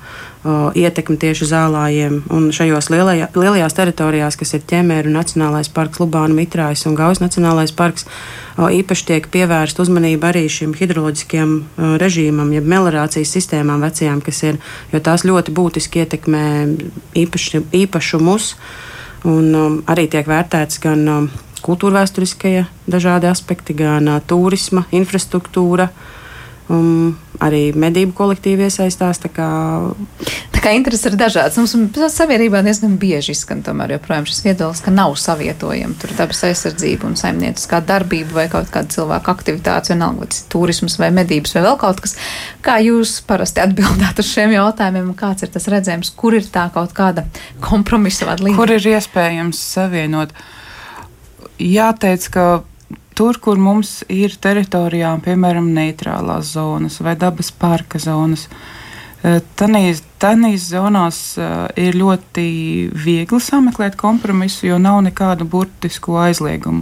ietekme 0.78 1.19
tieši 1.21 1.45
zālājiem. 1.52 2.15
Un 2.34 2.47
šajos 2.56 2.89
lielajā, 2.89 3.28
lielajās 3.38 3.76
teritorijās, 3.78 4.38
kas 4.39 4.56
ir 4.58 4.63
ķemēra 4.65 5.12
Nacionālais 5.13 5.69
parks, 5.69 6.00
Lubāna, 6.02 6.34
Mitrājas 6.34 6.88
un 6.89 6.95
Gaujas 6.97 7.21
Nacionālais 7.21 7.73
parks, 7.78 8.08
īpaši 8.58 9.08
tiek 9.12 9.30
pievērsta 9.34 9.86
uzmanība 9.86 10.32
arī 10.32 10.47
šim 10.50 10.73
hidroloģiskajam 10.80 11.54
režīmam, 12.02 12.56
jeb 12.58 12.69
melorācijas 12.73 13.36
sistēmām 13.38 13.86
vecajām, 13.86 14.23
kas 14.26 14.41
ir, 14.47 14.62
jo 14.93 15.04
tās 15.04 15.28
ļoti 15.28 15.54
būtiski 15.54 16.06
ietekmē 16.08 16.45
īpaši, 17.21 17.65
īpašumus. 17.84 18.56
Un 19.28 19.54
um, 19.58 19.80
arī 19.89 20.06
tiek 20.10 20.28
vērtēts 20.30 20.78
gan 20.82 21.02
um, 21.10 21.32
kultūra 21.65 22.04
vēsturiskie 22.04 22.67
dažādi 22.89 23.28
aspekti, 23.30 23.73
gan 23.78 24.08
uh, 24.08 24.21
turisma, 24.23 24.86
infrastruktūra, 24.95 25.89
uh, 25.89 26.17
Um, 26.68 27.16
arī 27.40 27.70
medību 27.78 28.12
kolektīvi 28.18 28.66
iesaistās. 28.68 29.22
Tā 29.24 29.30
kā, 29.32 29.48
tā 30.52 30.64
kā 30.64 30.74
interesi 30.76 31.08
ir 31.08 31.16
dažādas. 31.20 31.56
Mums 31.62 31.96
sabiedrībā 32.12 32.60
diezgan 32.66 32.98
bieži 33.00 33.32
izskan 33.36 33.62
tomēr 33.64 33.94
joprojām 33.96 34.28
šis 34.28 34.44
viedoklis, 34.44 34.82
ka 34.84 34.92
nav 34.92 35.16
savietojama 35.22 35.96
tur 36.02 36.12
dabas 36.18 36.44
aizsardzība 36.50 37.08
un 37.08 37.16
saimnieciskā 37.20 37.80
darbība 37.88 38.42
vai 38.42 38.48
kaut 38.52 38.72
kāda 38.74 38.92
cilvēka 38.98 39.38
aktivitāte, 39.38 39.94
vienalga, 39.94 40.26
vai 40.26 40.32
tas 40.34 40.44
ir 40.44 40.52
turisms 40.52 41.00
vai 41.00 41.12
medības 41.16 41.56
vai 41.56 41.66
vēl 41.70 41.80
kaut 41.86 42.04
kas. 42.04 42.18
Kā 42.66 42.80
jūs 42.84 43.18
parasti 43.30 43.64
atbildāt 43.64 44.20
uz 44.20 44.32
šiem 44.34 44.58
jautājumiem, 44.58 45.14
kāds 45.20 45.48
ir 45.48 45.54
tas 45.56 45.72
redzējums, 45.72 46.12
kur 46.20 46.36
ir 46.36 46.52
tā 46.52 46.68
kaut 46.76 46.92
kāda 46.98 47.30
kompromisa 47.64 48.28
vadlīnija? 48.28 48.60
Kur 48.60 48.76
ir 48.76 48.92
iespējams 48.98 49.62
savienot? 49.78 50.36
Jāteic, 51.64 52.28
ka 52.34 52.50
tur, 53.18 53.40
kur 53.42 53.58
mums 53.58 54.04
ir 54.14 54.36
teritorijām, 54.42 55.24
piemēram, 55.26 55.72
neitrālās 55.74 56.54
zonas 56.54 57.00
vai 57.02 57.16
dabas 57.18 57.50
parka 57.52 58.00
zonas, 58.00 58.48
eh, 59.24 59.42
Tanīs 60.18 60.64
zonās 60.72 61.18
uh, 61.38 61.68
ir 61.78 61.94
ļoti 61.94 62.46
viegli 62.98 63.38
sameklēt 63.42 63.94
kompromisu, 63.98 64.66
jo 64.66 64.80
nav 64.82 65.04
nekādu 65.06 65.46
burtisku 65.46 66.16
aizliegumu. 66.18 66.82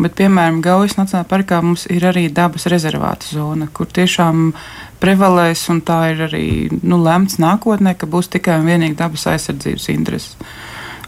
Bet, 0.00 0.16
piemēram, 0.18 0.58
Gaujas 0.64 0.96
Nacionālajā 0.96 1.28
parkā 1.30 1.60
mums 1.62 1.84
ir 1.92 2.06
arī 2.08 2.24
dabas 2.32 2.66
rezervāta 2.72 3.28
zona, 3.30 3.68
kur 3.70 3.86
tiešām 3.86 4.48
prevalēs, 4.98 5.62
un 5.70 5.82
tā 5.86 6.00
ir 6.14 6.24
arī 6.26 6.46
nu, 6.82 6.98
lemts 7.04 7.38
nākotnē, 7.38 7.94
ka 7.98 8.08
būs 8.10 8.32
tikai 8.34 8.58
un 8.62 8.66
vienīgi 8.70 8.98
dabas 8.98 9.28
aizsardzības 9.30 9.88
intereses. 9.94 10.34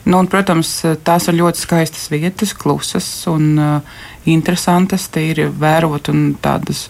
Nu, 0.05 0.19
un, 0.19 0.27
protams, 0.27 0.71
tās 1.07 1.29
ir 1.31 1.39
ļoti 1.39 1.63
skaistas 1.63 2.09
vietas, 2.11 2.57
klusas 2.59 3.07
un 3.31 3.53
uh, 3.55 4.01
interesantas, 4.27 5.07
tīri 5.15 5.47
vērot 5.47 6.11
un 6.11 6.33
tādas 6.43 6.89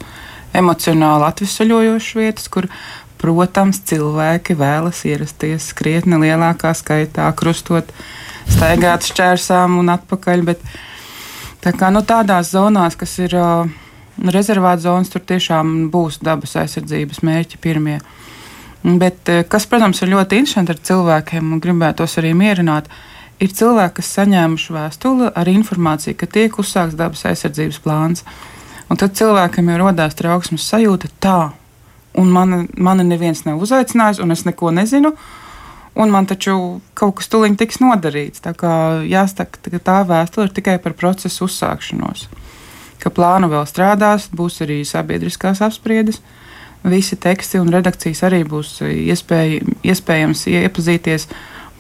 emocionāli 0.57 1.27
atvesaļojošas 1.29 2.17
vietas, 2.17 2.49
kur, 2.53 2.69
protams, 3.21 3.83
cilvēki 3.89 4.57
vēlas 4.59 5.05
ierasties 5.09 5.69
krietni 5.77 6.19
lielākā 6.25 6.73
skaitā, 6.77 7.29
krustot, 7.37 7.93
staigāt 8.49 9.05
šķērsām 9.11 9.77
un 9.83 9.93
atpakaļ. 9.93 10.47
Bet, 10.49 10.65
tā 11.61 11.75
kā 11.77 11.93
nu, 11.93 12.01
tādās 12.09 12.55
zonās, 12.57 12.97
kas 12.97 13.19
ir 13.21 13.37
uh, 13.37 13.69
rezervāta 14.33 14.87
zonas, 14.89 15.13
tur 15.13 15.21
tiešām 15.29 15.91
būs 15.93 16.23
dabas 16.25 16.57
aizsardzības 16.65 17.21
mērķi 17.29 17.61
pirmie. 17.61 18.01
Bet, 18.83 19.29
kas, 19.47 19.67
protams, 19.71 20.01
ir 20.03 20.11
ļoti 20.11 20.41
interesanti 20.43 20.75
ar 20.75 20.81
cilvēkiem 20.83 21.53
un 21.55 21.61
gribētos 21.63 22.17
arī 22.19 22.33
mierināt, 22.35 22.89
ir 23.43 23.53
cilvēki, 23.55 24.01
kas 24.01 24.11
saņēmuši 24.19 24.75
vēstuli 24.75 25.29
ar 25.39 25.51
informāciju, 25.53 26.17
ka 26.19 26.27
tiek 26.27 26.59
uzsākts 26.59 26.99
dabas 26.99 27.23
aizsardzības 27.31 27.79
plāns. 27.85 28.27
Un 28.91 28.99
tad 28.99 29.15
cilvēkam 29.17 29.71
jau 29.71 29.79
radās 29.85 30.19
trauksmes 30.19 30.67
sajūta, 30.67 31.13
tā, 31.23 31.39
un 32.19 32.35
mani, 32.35 32.67
mani 32.77 33.07
neviens 33.07 33.45
nav 33.47 33.63
uzaicinājis, 33.63 34.21
un 34.23 34.35
es 34.35 34.45
neko 34.49 34.75
nezinu. 34.75 35.15
Un 35.93 36.09
man 36.09 36.25
taču 36.25 36.81
kaut 36.97 37.19
kas 37.19 37.29
tuliņ 37.29 37.57
tiks 37.61 37.83
nodarīts. 37.83 38.41
Tā 38.41 38.55
kā 38.57 38.75
jāsaka, 39.05 39.61
ka 39.61 39.79
tā 39.79 39.99
vēstule 40.09 40.49
ir 40.49 40.55
tikai 40.57 40.79
par 40.81 40.97
procesu 40.97 41.45
uzsākšanos. 41.45 42.31
Ka 43.03 43.13
plānu 43.13 43.51
vēl 43.53 43.67
strādās, 43.69 44.31
būs 44.33 44.63
arī 44.65 44.81
sabiedriskās 44.89 45.61
apspriedes, 45.65 46.23
visi 46.85 47.17
teksti 47.17 47.61
un 47.63 47.71
redakcijas 47.73 48.23
arī 48.27 48.43
būs 48.49 48.81
iespēj, 48.87 49.59
iespējams 49.87 50.47
iepazīties 50.51 51.29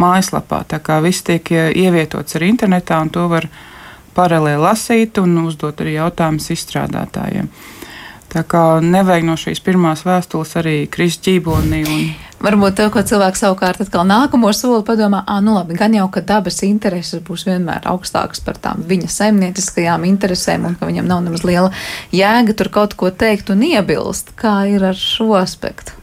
mājaslapā. 0.03 0.62
Tā 0.69 0.81
kā 0.85 1.01
viss 1.05 1.25
tiek 1.27 1.51
ievietots 1.53 2.38
arī 2.38 2.53
internetā, 2.53 3.01
un 3.03 3.11
to 3.12 3.27
var 3.31 3.49
paralēli 4.17 4.62
lasīt 4.62 5.19
un 5.23 5.38
uzdot 5.47 5.81
arī 5.83 5.97
jautājumus 5.99 6.51
izstrādātājiem. 6.55 7.49
Tā 8.33 8.40
kā 8.49 8.81
nevajag 8.81 9.27
no 9.29 9.35
šīs 9.37 9.61
pirmās 9.61 10.07
vēstules 10.07 10.55
arī 10.57 10.77
krist 10.92 11.21
ķībonī. 11.27 11.81
Un... 11.85 12.05
Varbūt 12.42 12.79
to, 12.79 12.87
ko 12.90 13.03
cilvēks 13.07 13.42
savukārt 13.45 13.83
atkal 13.85 14.07
nākamo 14.09 14.49
soli 14.57 14.81
padomā, 14.88 15.21
ah, 15.29 15.42
nu 15.45 15.53
labi, 15.55 15.77
gan 15.79 15.92
jau, 15.95 16.09
ka 16.11 16.25
dabas 16.27 16.62
intereses 16.66 17.21
būs 17.23 17.45
vienmēr 17.47 17.85
augstākas 17.92 18.40
par 18.42 18.57
tām 18.62 18.81
viņa 18.88 19.11
saimnieciskajām 19.12 20.09
interesēm, 20.09 20.64
un 20.66 20.79
ka 20.81 20.88
viņam 20.88 21.11
nav 21.12 21.21
nemaz 21.27 21.45
liela 21.45 21.71
jēga 22.14 22.57
tur 22.57 22.73
kaut 22.73 22.97
ko 22.99 23.12
teikt 23.12 23.53
un 23.53 23.66
iebilst. 23.68 24.33
Kā 24.40 24.62
ir 24.71 24.88
ar 24.88 24.99
šo 24.99 25.35
aspektu? 25.38 25.95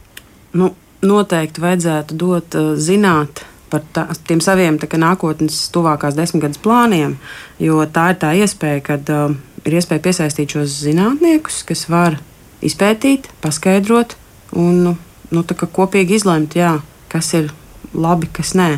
Nu, 0.54 0.70
noteikti 1.02 1.66
vajadzētu 1.66 2.16
dot 2.22 2.56
uh, 2.56 2.72
zināt 2.78 3.42
par 3.70 3.82
tā, 3.94 4.06
tiem 4.26 4.40
saviem 4.42 4.78
tā, 4.78 4.88
nākotnes, 4.98 5.64
tuvākās 5.74 6.16
desmitgades 6.18 6.62
plāniem. 6.62 7.18
Jo 7.62 7.82
tā 7.90 8.12
ir 8.14 8.22
tā 8.22 8.32
iespēja, 8.38 8.82
kad 8.86 9.12
uh, 9.14 9.34
ir 9.66 9.76
iespēja 9.78 10.04
piesaistīt 10.04 10.56
šos 10.56 10.80
zinātniekus, 10.84 11.62
kas 11.68 11.86
var 11.92 12.18
izpētīt, 12.64 13.30
paskaidrot 13.44 14.16
un 14.58 14.82
nu, 14.84 14.94
nu 15.30 15.44
kopīgi 15.44 16.18
izlemt, 16.18 16.56
jā, 16.58 16.78
kas 17.12 17.32
ir 17.38 17.50
labi, 17.94 18.30
kas 18.32 18.54
nē. 18.58 18.70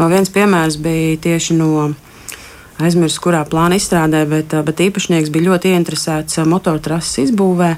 O, 0.00 0.08
viens 0.12 0.32
piemērs 0.32 0.80
bija 0.82 1.20
tieši 1.28 1.58
no. 1.60 1.92
Aizmirsu, 2.76 3.22
kurā 3.24 3.38
plāna 3.48 3.78
izstrādē, 3.80 4.18
bet, 4.28 4.52
bet 4.66 4.80
īpašnieks 4.84 5.30
bija 5.32 5.46
ļoti 5.46 5.70
ieinteresēts 5.72 6.42
motortrases 6.44 7.22
izbūvē. 7.22 7.70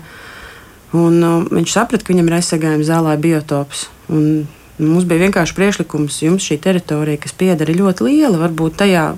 Un, 0.99 1.21
uh, 1.23 1.45
viņš 1.55 1.71
saprata, 1.71 2.03
ka 2.03 2.11
viņam 2.11 2.27
ir 2.27 2.35
aizsargājums 2.41 2.89
zālē 2.89 3.13
biotops. 3.23 3.85
Un 4.11 4.49
Mums 4.79 5.09
bija 5.11 5.25
vienkārši 5.25 5.57
priekšlikums, 5.57 6.21
jums 6.23 6.45
šī 6.47 6.61
teritorija, 6.63 7.19
kas 7.19 7.33
pieder 7.35 7.73
ļoti 7.75 8.05
liela, 8.07 8.39
varbūt 8.39 8.77
tajā 8.79 9.09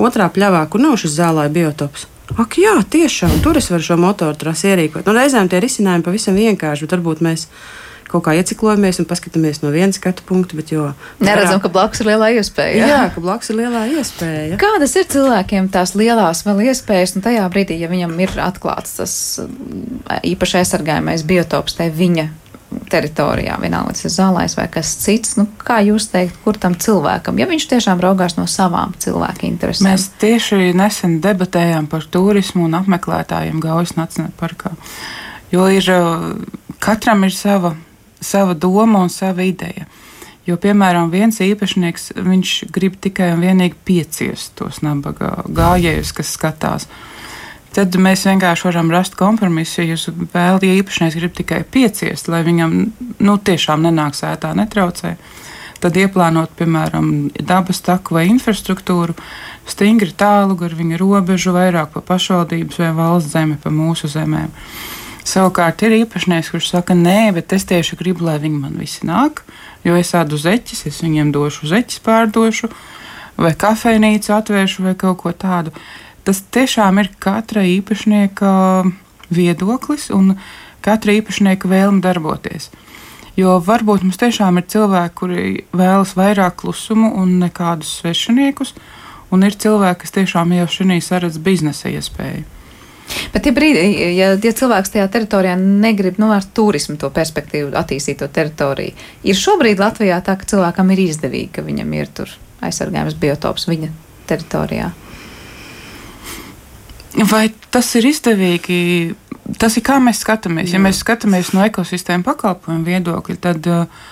otrā 0.00 0.30
pļavā, 0.32 0.62
kur 0.72 0.80
nav 0.80 0.96
šis 1.02 1.12
zālāja 1.18 1.52
biotops. 1.52 2.06
Ak, 2.38 2.56
jā, 2.60 2.76
tiešām 2.90 3.40
tur 3.44 3.58
es 3.58 3.70
varu 3.72 3.84
šo 3.84 3.98
motoru 4.00 4.38
trasi 4.38 4.70
ierīkot. 4.70 5.06
Nu, 5.06 5.14
reizēm 5.16 5.50
tie 5.50 5.60
risinājumi 5.62 6.06
pavisam 6.06 6.36
vienkārši, 6.38 6.86
bet 6.86 6.94
varbūt 6.98 7.22
mēs 7.26 7.46
kaut 8.10 8.24
kā 8.26 8.34
ieciklojamies 8.38 8.98
un 9.02 9.06
paskatāmies 9.10 9.60
no 9.62 9.70
vienas 9.74 9.98
skatu 10.00 10.24
punkta. 10.26 10.58
Jo, 10.70 10.90
Neredzam, 11.22 11.60
ka 11.62 11.70
blakus 11.72 12.02
ir 12.02 12.10
lielā 12.10 12.32
iespēja. 12.38 12.74
Jā, 12.78 12.90
jā 12.90 13.00
ka 13.14 13.22
blakus 13.22 13.52
ir 13.52 13.60
lielā 13.60 13.84
iespēja. 13.94 14.58
Kādas 14.60 14.96
ir 14.98 15.06
cilvēkiem 15.10 15.70
tās 15.74 15.94
lielās 15.98 16.42
vēl 16.46 16.64
iespējas, 16.70 17.16
un 17.16 17.26
tajā 17.26 17.46
brīdī, 17.52 17.78
ja 17.82 17.90
viņam 17.90 18.14
ir 18.22 18.34
atklāts 18.42 18.98
tas 18.98 19.14
īpaši 20.26 20.62
aizsargājamais 20.62 21.26
biotops, 21.26 21.78
tai 21.78 21.90
viņa 21.94 22.28
teritorijā, 22.90 23.56
vienalga 23.62 23.94
tas 23.94 24.06
ir 24.06 24.12
zālais 24.14 24.54
vai 24.58 24.66
kas 24.72 24.92
cits. 25.02 25.36
Nu, 25.38 25.46
kā 25.58 25.80
jūs 25.86 26.08
teikt, 26.12 26.38
kur 26.44 26.58
tam 26.60 26.76
cilvēkam, 26.78 27.38
ja 27.40 27.48
viņš 27.50 27.66
tiešām 27.72 28.02
raugās 28.02 28.36
no 28.38 28.46
savām 28.50 28.94
cilvēku 29.00 29.46
interesēm? 29.48 29.90
Mēs 29.90 30.08
tieši 30.22 30.72
nesen 30.78 31.18
debatējām 31.24 31.90
par 31.90 32.06
turismu 32.10 32.66
un 32.68 32.78
apmeklētājiem 32.80 33.62
Gaujas 33.62 33.96
Nacionālajā 33.98 34.36
parkā. 34.40 34.74
Jo 35.50 35.66
ir, 35.72 35.86
katram 36.82 37.26
ir 37.26 37.34
sava, 37.34 37.74
sava 38.22 38.54
doma 38.54 39.02
un 39.02 39.10
sava 39.10 39.46
ideja. 39.46 39.88
Jo, 40.48 40.56
piemēram, 40.58 41.10
viens 41.12 41.36
īpašnieks 41.44 42.12
grib 42.72 42.96
tikai 43.02 43.34
un 43.34 43.42
vienīgi 43.44 43.76
pieciest 43.86 44.54
tos 44.58 44.80
nabaga 44.82 45.44
gājējus, 45.46 46.14
kas 46.16 46.32
skatās. 46.38 46.88
Tad 47.70 47.94
mēs 48.02 48.24
vienkārši 48.26 48.66
varam 48.66 48.90
rast 48.90 49.14
kompromisu. 49.18 49.84
Ja 49.84 49.92
jūs 49.92 50.08
vēlaties, 50.10 50.70
ja 50.72 50.80
īpašnieks 50.80 51.18
grib 51.20 51.36
tikai 51.38 51.60
pieciest, 51.62 52.30
lai 52.32 52.42
viņam 52.46 52.74
nu, 53.22 53.36
tiešām 53.38 53.84
nenāk 53.86 54.18
sētā, 54.18 54.50
netraucē, 54.58 55.14
tad 55.80 55.96
ieplānot, 55.96 56.50
piemēram, 56.58 57.30
dabas 57.46 57.80
taku 57.86 58.18
vai 58.18 58.26
infrastruktūru 58.32 59.14
stingri 59.70 60.10
tālu 60.10 60.58
gar 60.58 60.74
viņa 60.74 60.98
robežu, 60.98 61.54
vairāk 61.54 61.94
pa 61.94 62.02
pašvaldības 62.10 62.82
vai 62.82 62.90
valsts 62.96 63.36
zemi, 63.36 63.58
pa 63.60 63.70
mūsu 63.70 64.10
zemēm. 64.10 64.50
Savukārt 65.30 65.84
ir 65.86 65.94
īpašnieks, 66.00 66.50
kurš 66.50 66.72
saka, 66.72 66.96
nē, 66.96 67.30
bet 67.36 67.52
es 67.54 67.68
tieši 67.68 67.98
gribu, 68.00 68.24
lai 68.26 68.38
viņi 68.42 68.58
man 68.58 68.78
visi 68.80 69.06
nāk, 69.06 69.44
jo 69.86 69.94
es 69.94 70.10
ādu 70.16 70.40
zeķis, 70.40 70.86
es 70.90 71.02
viņiem 71.04 71.30
došu 71.34 71.70
zeķis 71.70 72.02
pārdošu, 72.02 72.70
vai 73.40 73.52
kafejnīcu 73.54 74.32
atvēršu, 74.34 74.88
vai 74.88 74.96
kaut 74.98 75.20
ko 75.22 75.32
tādu 75.36 75.74
tas 76.30 76.44
tiešām 76.54 77.00
ir 77.02 77.10
katra 77.18 77.64
īpašnieka 77.66 78.50
viedoklis 79.34 80.10
un 80.14 80.36
katra 80.84 81.16
īpašnieka 81.18 81.66
vēlme 81.66 81.98
darboties. 82.04 82.68
Jo 83.38 83.56
varbūt 83.66 84.04
mums 84.06 84.20
tiešām 84.20 84.60
ir 84.60 84.68
cilvēki, 84.70 85.14
kuri 85.18 85.42
vēlas 85.74 86.14
vairāk 86.18 86.60
klusumu 86.62 87.10
un 87.18 87.40
nekādus 87.42 87.96
svešiniekus, 87.98 88.76
un 89.34 89.42
ir 89.46 89.58
cilvēki, 89.58 90.04
kas 90.04 90.14
tiešām 90.20 90.54
jau 90.54 90.68
šī 90.70 91.00
saredz 91.02 91.40
biznesa 91.42 91.90
iespēju. 91.90 92.46
Bet 93.34 93.46
ja, 93.48 93.52
brīdī, 93.54 93.82
ja, 94.14 94.30
ja 94.38 94.54
cilvēks 94.54 94.94
tajā 94.94 95.08
teritorijā 95.10 95.56
negrib 95.58 96.20
novērst 96.22 96.54
turismu, 96.54 96.94
to 97.00 97.10
perspektīvu, 97.10 97.72
attīstīt 97.74 98.22
to 98.22 98.30
teritoriju, 98.30 98.94
ir 99.26 99.38
šobrīd 99.38 99.82
Latvijā 99.82 100.20
tā, 100.22 100.38
ka 100.38 100.46
cilvēkam 100.46 100.94
ir 100.94 101.02
izdevīgi, 101.08 101.50
ka 101.58 101.66
viņam 101.66 101.94
ir 101.98 102.14
tur 102.14 102.38
aizsargājums 102.62 103.18
biotops 103.18 103.66
viņa 103.66 103.90
teritorijā. 104.30 104.92
Vai 107.18 107.48
tas 107.74 107.88
ir 107.98 108.06
izdevīgi? 108.10 108.78
Tas 109.58 109.74
ir 109.76 109.84
kā 109.86 109.98
mēs 110.02 110.22
skatāmies. 110.22 110.70
Ja 110.70 110.78
mēs 110.82 111.00
skatāmies 111.02 111.50
no 111.56 111.64
ekosistēma 111.66 112.22
pakalpojumu 112.28 112.86
viedokļa, 112.86 113.36
tad 113.42 113.66
uh, 113.66 114.04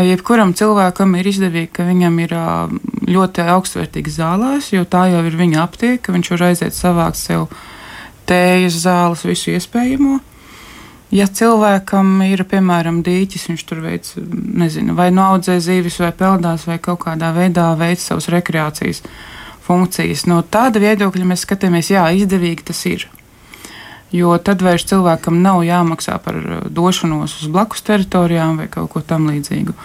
jebkuram 0.00 0.54
cilvēkam 0.56 1.18
ir 1.20 1.28
izdevīgi, 1.28 1.72
ka 1.76 1.84
viņam 1.84 2.16
ir 2.24 2.32
uh, 2.38 2.72
ļoti 3.10 3.44
augstvērtīgs 3.56 4.16
zālājs, 4.16 4.70
jo 4.72 4.86
tā 4.88 5.04
jau 5.12 5.20
ir 5.28 5.36
viņa 5.36 5.60
aptieka. 5.66 6.14
Viņš 6.16 6.32
var 6.32 6.46
aiziet 6.48 6.76
savākt 6.76 7.20
sev 7.20 7.50
tējas 8.30 8.80
zāles, 8.86 9.26
visu 9.28 9.52
iespējamo. 9.52 10.20
Ja 11.10 11.26
cilvēkam 11.26 12.20
ir, 12.22 12.44
piemēram, 12.46 13.02
dīķis, 13.02 13.48
viņš 13.50 13.66
tur 13.66 13.82
veic, 13.82 14.12
nezinu, 14.62 14.94
vai 14.94 15.08
no 15.10 15.26
audzē 15.34 15.58
zīvis, 15.60 15.98
vai 16.00 16.12
peldās, 16.14 16.68
vai 16.70 16.78
kaut 16.78 17.02
kādā 17.02 17.32
veidā 17.34 17.72
veic 17.76 18.00
savas 18.00 18.30
rekreācijas 18.30 19.02
funkcijas. 19.70 20.26
No 20.30 20.42
tāda 20.42 20.82
viedokļa 20.82 21.30
mēs 21.30 21.46
skatāmies, 21.46 21.92
jā, 21.94 22.04
izdevīgi 22.18 22.66
tas 22.72 22.82
ir. 22.90 23.06
Jo 24.10 24.34
tad 24.42 24.62
vairs 24.66 24.88
cilvēkam 24.90 25.38
nav 25.44 25.62
jāmaksā 25.62 26.18
par 26.24 26.38
uh, 26.40 26.62
došanos 26.66 27.36
uz 27.40 27.50
blakus 27.52 27.84
teritorijām 27.86 28.58
vai 28.58 28.66
kaut 28.72 28.90
ko 28.94 29.04
tamlīdzīgu. 29.06 29.76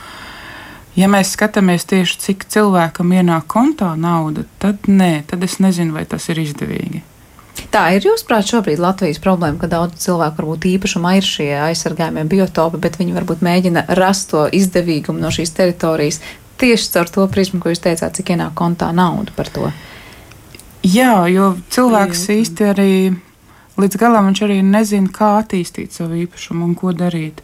Ja 0.96 1.10
mēs 1.12 1.34
skatāmies 1.36 1.86
tieši, 1.92 2.22
cik 2.24 2.48
cilvēkam 2.50 3.12
ienāk 3.18 3.50
kontā 3.52 3.92
nauda, 4.00 4.46
tad 4.64 4.88
nē, 4.88 5.28
tad 5.30 5.44
es 5.44 5.60
nezinu, 5.60 5.94
vai 5.98 6.08
tas 6.10 6.30
ir 6.32 6.40
izdevīgi. 6.42 7.04
Tā 7.72 7.84
ir 7.96 8.06
jūsuprāt 8.08 8.48
šobrīd 8.48 8.80
Latvijas 8.84 9.20
problēma, 9.24 9.60
ka 9.60 9.70
daudz 9.72 10.00
cilvēku 10.04 10.42
varbūt 10.42 10.68
īpašumā 10.72 11.16
ir 11.20 11.28
šie 11.28 11.50
aizsargājumie 11.68 12.26
biotopi, 12.32 12.80
bet 12.84 12.98
viņi 13.00 13.16
varbūt 13.16 13.44
mēģina 13.46 13.86
rast 14.00 14.32
to 14.32 14.46
izdevīgumu 14.56 15.22
no 15.22 15.32
šīs 15.36 15.54
teritorijas 15.56 16.22
tieši 16.62 16.92
caur 16.96 17.12
to 17.12 17.28
prizmu, 17.32 17.60
ko 17.64 17.74
jūs 17.74 17.84
teicāt, 17.84 18.16
cik 18.18 18.34
ienāk 18.36 18.56
kontā 18.58 18.92
nauda 18.96 19.34
par 19.36 19.52
to. 19.52 19.72
Jā, 20.86 21.26
jo 21.32 21.56
cilvēks 21.74 22.28
Jā. 22.30 22.36
īsti 22.42 22.68
arī 22.70 22.92
līdz 23.82 23.98
galam 24.00 24.30
viņš 24.30 24.44
arī 24.46 24.60
nezina, 24.64 25.10
kā 25.12 25.36
attīstīt 25.42 25.96
savu 25.96 26.20
īpašumu 26.26 26.68
un 26.68 26.76
ko 26.78 26.94
darīt. 26.96 27.42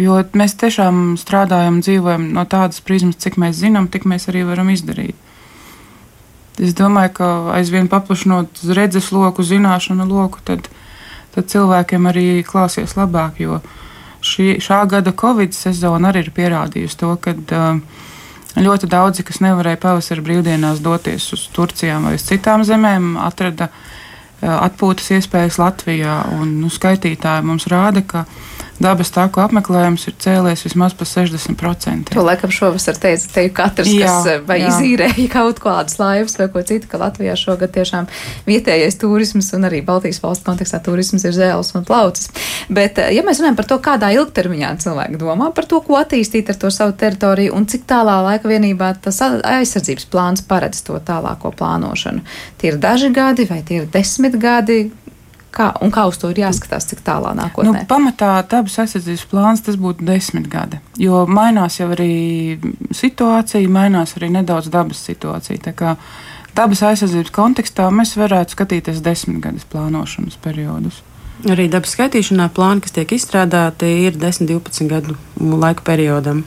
Jo 0.00 0.16
mēs 0.34 0.56
tiešām 0.58 1.14
strādājam, 1.20 1.78
dzīvojam 1.84 2.32
no 2.34 2.42
tādas 2.50 2.80
prizmas, 2.82 3.20
cik 3.22 3.36
mēs 3.38 3.60
zinām, 3.60 3.86
tik 3.92 4.08
mēs 4.10 4.26
arī 4.32 4.42
varam 4.48 4.72
izdarīt. 4.72 5.14
Es 6.58 6.74
domāju, 6.78 7.12
ka 7.18 7.28
aizvien 7.58 7.90
paplašinot 7.90 8.62
redzes 8.78 9.10
loku, 9.14 9.42
zināšanu 9.46 10.06
loku, 10.06 10.42
tad, 10.46 10.68
tad 11.34 11.50
cilvēkiem 11.50 12.10
arī 12.10 12.26
klāsies 12.46 12.94
labāk. 12.98 13.40
Jo 13.42 13.60
šī, 14.24 14.56
šā 14.62 14.84
gada 14.90 15.12
Covid 15.14 15.54
sezona 15.54 16.10
arī 16.10 16.24
ir 16.24 16.34
pierādījusi 16.34 17.00
to, 17.00 17.14
ka 17.22 17.34
uh, 17.34 17.80
Ļoti 18.54 18.86
daudzi, 18.86 19.24
kas 19.26 19.40
nevarēja 19.42 19.80
pavasara 19.82 20.22
brīvdienās 20.22 20.82
doties 20.82 21.26
uz 21.34 21.48
Turcijām 21.54 22.06
vai 22.06 22.14
uz 22.18 22.26
citām 22.28 22.62
zemēm, 22.66 23.16
atrada 23.18 23.70
atpūtas 24.44 25.10
iespējas 25.16 25.58
Latvijā. 25.58 26.20
Un, 26.36 26.60
nu, 26.62 26.70
skaitītāji 26.70 27.46
mums 27.48 27.66
rāda, 27.70 28.04
ka 28.06 28.24
dabas 28.82 29.10
tāku 29.14 29.42
apmeklējums 29.44 30.06
ir 30.08 30.16
cēlies 30.20 30.64
vismaz 30.66 30.94
par 30.98 31.08
60%. 31.08 32.12
To 32.14 32.24
laikam 32.26 32.52
šovasar 32.54 32.98
teica, 33.00 33.28
te 33.34 33.46
katrs, 33.54 33.90
jā, 33.92 34.08
kas 34.08 34.28
eh, 34.30 34.40
vai 34.46 34.58
jā. 34.60 34.70
izīrēja 34.72 35.26
kaut 35.32 35.60
kādas 35.62 35.98
laivas 36.00 36.36
vai 36.40 36.48
ko 36.52 36.62
citu, 36.66 36.88
ka 36.90 37.00
Latvijā 37.02 37.36
šogad 37.38 37.74
tiešām 37.74 38.08
vietējais 38.48 38.98
turisms 39.00 39.52
un 39.56 39.68
arī 39.68 39.82
Baltijas 39.86 40.20
valsts 40.24 40.46
kontekstā 40.46 40.80
turisms 40.84 41.26
ir 41.28 41.36
zēles 41.36 41.74
un 41.78 41.86
plaucis. 41.86 42.30
Bet, 42.68 42.98
eh, 42.98 43.12
ja 43.16 43.24
mēs 43.26 43.42
runājam 43.42 43.60
par 43.60 43.70
to, 43.70 43.78
kādā 43.84 44.10
ilgtermiņā 44.16 44.74
cilvēki 44.84 45.20
domā 45.20 45.50
par 45.54 45.68
to, 45.70 45.80
ko 45.84 46.00
attīstīt 46.00 46.50
ar 46.50 46.58
to 46.60 46.72
savu 46.74 46.96
teritoriju 46.98 47.54
un 47.54 47.68
cik 47.70 47.86
tālā 47.90 48.18
laika 48.26 48.50
vienībā 48.50 48.94
tas 49.04 49.20
aizsardzības 49.22 50.10
plāns 50.10 50.44
paredz 50.48 50.82
to 50.86 50.98
tālāko 50.98 51.54
plānošanu, 51.54 52.24
tie 52.58 52.72
ir 52.72 52.80
daži 52.82 53.12
gadi 53.14 53.46
vai 53.48 53.62
tie 53.66 53.82
ir 53.82 53.88
desmit 53.92 54.36
gadi, 54.40 54.88
Kā, 55.54 55.68
un 55.86 55.92
kā 55.94 56.02
uz 56.10 56.16
to 56.18 56.32
ir 56.32 56.40
jāskatās, 56.42 56.88
cik 56.90 57.04
tālā 57.06 57.30
nākotnē? 57.38 57.70
Nu, 57.70 57.86
pamatā 57.86 58.32
dabas 58.50 58.74
aizsardzības 58.82 59.24
plāns 59.30 59.62
tas 59.62 59.76
būtu 59.78 60.02
desmit 60.06 60.48
gadi, 60.50 60.80
jo 60.98 61.20
mainās 61.30 61.78
jau 61.78 61.92
arī 61.94 62.58
situācija, 62.90 63.70
mainās 63.70 64.16
arī 64.18 64.32
nedaudz 64.34 64.72
dabas 64.74 65.04
situācija. 65.06 65.94
Dabas 66.54 66.82
aizsardzības 66.86 67.30
kontekstā 67.34 67.86
mēs 67.94 68.16
varētu 68.18 68.56
skatīties 68.56 68.98
desmit 69.02 69.40
gadus 69.46 69.66
plānošanas 69.70 70.40
periodus. 70.42 71.00
Arī 71.50 71.68
dabas 71.70 71.94
skaitīšanā 71.94 72.48
plāni, 72.54 72.82
kas 72.82 72.94
tiek 72.94 73.14
izstrādāti, 73.14 73.90
ir 74.08 74.18
10, 74.18 74.50
12 74.50 74.90
gadu 74.90 75.16
laika 75.38 75.86
periodam. 75.86 76.44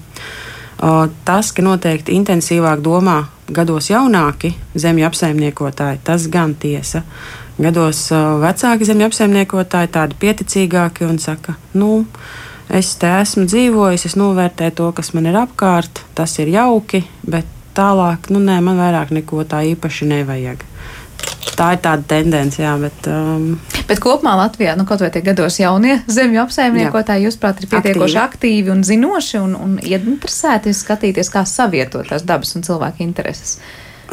Tas, 0.77 1.51
ka 1.55 1.63
noteikti 1.63 2.15
intensīvāk 2.19 2.83
domā 2.83 3.21
gados 3.47 3.87
jaunāki 3.91 4.51
zemju 4.75 5.07
apsaimniekotāji, 5.07 6.03
tas 6.07 6.27
gan 6.31 6.55
tiesa 6.59 7.03
gados 7.61 8.07
vecāki 8.43 8.87
zemju 8.87 9.09
apsaimniekotāji, 9.09 9.91
tādi 9.93 10.17
pieticīgāki 10.21 11.07
un 11.07 11.19
saka, 11.21 11.57
nu, 11.77 12.05
es 12.69 12.93
te 13.01 13.09
esmu 13.21 13.47
dzīvojis, 13.49 14.07
es 14.09 14.17
novērtēju 14.19 14.77
to, 14.77 14.89
kas 14.97 15.13
man 15.17 15.29
ir 15.29 15.37
apkārt, 15.39 16.03
tas 16.17 16.37
ir 16.41 16.51
jauki, 16.53 17.03
bet 17.27 17.49
tālāk, 17.77 18.31
nu, 18.33 18.41
nē, 18.43 18.59
man 18.65 18.79
vairāk 18.79 19.13
neko 19.15 19.45
tā 19.49 19.63
īpaši 19.73 20.09
nevajag. 20.09 20.65
Tā 21.57 21.71
ir 21.73 21.79
tāda 21.81 22.03
tendence, 22.05 22.59
jā, 22.61 22.75
bet. 22.77 23.07
Um, 23.09 23.55
bet 23.89 24.01
kopumā 24.03 24.35
Latvijā, 24.37 24.75
nu, 24.77 24.85
kaut 24.85 25.01
vai 25.01 25.09
tie 25.13 25.23
gados 25.25 25.57
jaunie 25.57 25.95
zemju 26.11 26.43
apsaimniekotāji, 26.43 27.25
jūsuprāt, 27.25 27.63
ir 27.63 27.71
pietiekoši 27.71 28.19
aktīvi, 28.21 28.25
aktīvi 28.27 28.73
un 28.75 28.83
zinoši 28.85 29.41
un, 29.41 29.55
un 29.57 29.75
ieinteresēti 29.81 30.75
skatīties, 30.77 31.31
kā 31.33 31.41
savietot 31.49 32.11
tās 32.11 32.25
dabas 32.27 32.53
un 32.59 32.65
cilvēku 32.67 33.01
intereses. 33.05 33.57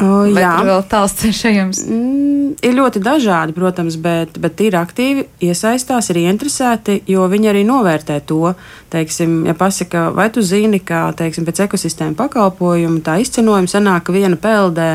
O, 0.03 0.25
Vai 0.27 0.41
jā, 0.43 0.51
vēl 0.67 0.81
tāls 0.91 1.13
ceļš 1.21 1.41
ejams. 1.47 1.79
Mm, 1.87 2.49
ir 2.67 2.73
ļoti 2.75 2.99
dažādi, 3.03 3.55
protams, 3.55 3.95
bet, 4.01 4.35
bet 4.43 4.59
ir 4.65 4.75
aktīvi, 4.75 5.23
iesaistās, 5.47 6.09
ir 6.11 6.19
interesēti, 6.25 6.97
jo 7.07 7.23
viņi 7.31 7.51
arī 7.53 7.63
novērtē 7.67 8.19
to. 8.27 8.51
Teiksim, 8.91 9.45
ja 9.47 9.55
pasaka, 9.55 10.09
vai 10.15 10.27
tu 10.35 10.43
zini, 10.43 10.81
ka 10.83 11.07
teiksim, 11.15 11.47
pēc 11.47 11.63
ekosistēma 11.69 12.17
pakalpojumu 12.19 12.99
tā 13.05 13.21
izcenojuma 13.23 13.71
sanāk, 13.71 14.07
ka 14.07 14.15
viena 14.15 14.39
peldē 14.39 14.89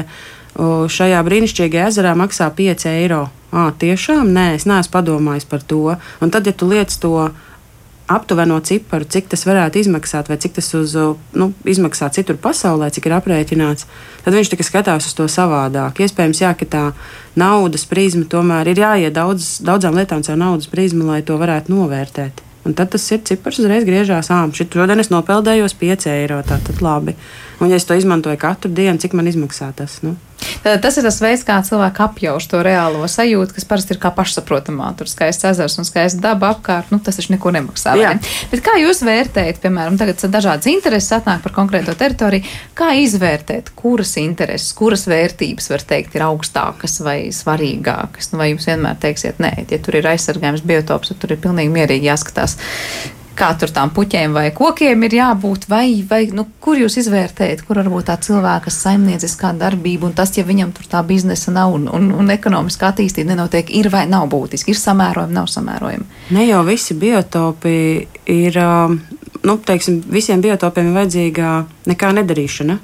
šajā 0.90 1.20
brīnišķīgajā 1.24 1.88
ezerā 1.88 2.16
maksā 2.18 2.50
5 2.52 2.88
eiro. 2.92 3.28
À, 3.50 3.70
tiešām, 3.74 4.28
nē, 4.30 4.52
es 4.58 4.66
neesmu 4.68 4.92
padomājis 4.94 5.48
par 5.48 5.64
to. 5.66 5.96
Un 6.20 6.30
tad, 6.30 6.46
ja 6.46 6.52
tu 6.52 6.68
liec 6.70 6.92
to 7.02 7.30
aptuveno 8.10 8.58
ciparu, 8.66 9.06
cik 9.06 9.30
tas 9.30 9.44
varētu 9.46 9.80
izmaksāt, 9.84 10.28
vai 10.30 10.38
cik 10.42 10.56
tas 10.58 10.68
uz, 10.74 10.96
nu, 11.38 11.50
izmaksā 11.68 12.10
citur 12.14 12.38
pasaulē, 12.42 12.90
cik 12.94 13.06
ir 13.06 13.16
aprēķināts, 13.20 13.86
tad 14.24 14.36
viņš 14.36 14.52
tikai 14.52 14.66
skatās 14.66 15.06
uz 15.06 15.16
to 15.16 15.28
savādāk. 15.30 16.02
Iespējams, 16.02 16.42
jā, 16.42 16.52
ka 16.58 16.68
tā 16.68 16.84
naudas 17.38 17.86
prizma 17.90 18.26
tomēr 18.30 18.72
ir 18.72 18.82
jāiet 18.82 19.16
daudz, 19.16 19.58
daudzām 19.66 19.98
lietām 19.98 20.24
caur 20.26 20.40
naudas 20.40 20.70
prizmu, 20.70 21.06
lai 21.12 21.22
to 21.26 21.38
varētu 21.40 21.74
novērtēt. 21.74 22.46
Un 22.66 22.74
tad 22.76 22.90
tas 22.92 23.06
ir 23.14 23.22
cipars 23.24 23.62
uzreiz 23.62 23.86
griežās, 23.88 24.28
ah, 24.34 24.44
šodien 24.52 25.00
es 25.00 25.08
nopeldējos 25.12 25.74
5 25.80 26.10
eiro. 26.12 26.42
Tā 26.44 26.58
tad 26.60 26.82
labi. 26.84 27.14
Un, 27.60 27.68
ja 27.68 27.76
es 27.76 27.84
to 27.84 27.94
izmantoju 27.94 28.40
katru 28.40 28.72
dienu, 28.72 28.96
cik 29.00 29.12
man 29.16 29.28
izmaksā 29.28 29.70
tas? 29.76 30.00
Nu? 30.00 30.16
Tas 30.60 30.96
ir 30.96 31.04
tas 31.04 31.18
veids, 31.20 31.42
kā 31.44 31.58
cilvēki 31.64 32.02
apjauš 32.04 32.46
to 32.48 32.60
reālo 32.64 33.04
sajūtu, 33.08 33.54
kas 33.56 33.66
parasti 33.68 33.94
ir 33.94 34.00
kā 34.00 34.10
pašsaprotamā. 34.16 34.90
Tur 34.96 35.08
skaists 35.08 35.44
ezers 35.48 35.76
un 35.80 35.88
skaists 35.88 36.20
daba 36.20 36.54
apkārt. 36.54 36.88
Nu, 36.92 37.00
tas 37.04 37.20
taču 37.20 37.34
neko 37.34 37.52
nemaksā. 37.56 37.94
Ne? 38.00 38.14
Bet 38.52 38.64
kā 38.64 38.78
jūs 38.80 39.02
vērtējat, 39.04 39.60
piemēram, 39.60 39.98
tagad 40.00 40.24
dažādas 40.32 40.68
intereses 40.72 41.12
atnāk 41.16 41.44
par 41.44 41.54
konkrēto 41.56 41.92
teritoriju, 42.00 42.48
kā 42.76 42.94
izvērtēt, 43.02 43.72
kuras 43.76 44.16
intereses, 44.20 44.72
kuras 44.76 45.04
vērtības, 45.10 45.70
var 45.74 45.86
teikt, 45.92 46.16
ir 46.16 46.26
augstākas 46.28 47.00
vai 47.04 47.18
svarīgākas? 47.36 48.32
Nu, 48.32 48.40
vai 48.40 48.52
jūs 48.54 48.68
vienmēr 48.72 49.00
teiksiet, 49.00 49.40
nē, 49.44 49.54
ja 49.68 49.80
tur 49.84 50.00
ir 50.00 50.12
aizsargājums 50.12 50.64
biotops, 50.64 51.12
tad 51.12 51.24
tur 51.24 51.36
ir 51.36 51.44
pilnīgi 51.44 51.76
mierīgi 51.76 52.08
jāskatās 52.08 52.56
kā 53.38 53.50
tur 53.58 53.72
tām 53.74 53.92
puķiem 53.94 54.34
vai 54.36 54.48
kokiem 54.56 55.06
ir 55.06 55.16
jābūt, 55.18 55.66
vai, 55.70 55.84
vai 56.08 56.22
nu, 56.34 56.46
kur 56.62 56.78
jūs 56.80 56.98
izvērtējat, 57.02 57.64
kur 57.66 57.80
varbūt 57.80 58.08
tā 58.10 58.16
cilvēka 58.22 58.72
saimnieciskā 58.74 59.52
darbība 59.60 60.08
un 60.08 60.16
tas, 60.16 60.32
ja 60.36 60.44
viņam 60.46 60.74
tur 60.76 60.88
tā 60.90 61.02
biznesa 61.06 61.54
nav 61.54 61.74
un, 61.76 61.88
un, 61.92 62.10
un 62.16 62.34
ekonomiskā 62.34 62.92
attīstība 62.92 63.32
nenotiek, 63.32 63.70
ir 63.80 63.90
vai 63.92 64.06
nav 64.10 64.28
būtiski, 64.32 64.74
ir 64.74 64.80
samērojumi, 64.80 65.36
nav 65.36 65.48
samērojumi. 65.52 66.20
Ne 66.36 66.46
jau 66.48 66.60
visi 66.68 66.96
biotopi 66.98 67.74
ir, 68.30 68.60
um, 68.60 69.00
nu, 69.46 69.58
teiksim, 69.66 70.02
visiem 70.12 70.42
biotopiem 70.44 70.90
ir 70.90 71.00
vajadzīga 71.00 71.56
nekā 71.90 72.14
nedarīšana. 72.20 72.78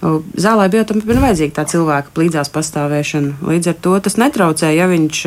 Zālē 0.00 0.70
biotopam 0.72 1.10
ir 1.12 1.20
vajadzīga 1.20 1.58
tā 1.58 1.66
cilvēka 1.68 2.14
līdzās 2.16 2.48
pastāvēšana. 2.54 3.34
Līdz 3.44 3.72
ar 3.74 3.76
to 3.84 3.92
tas 4.00 4.16
netraucē, 4.16 4.70
ja 4.72 4.86
viņš 4.88 5.20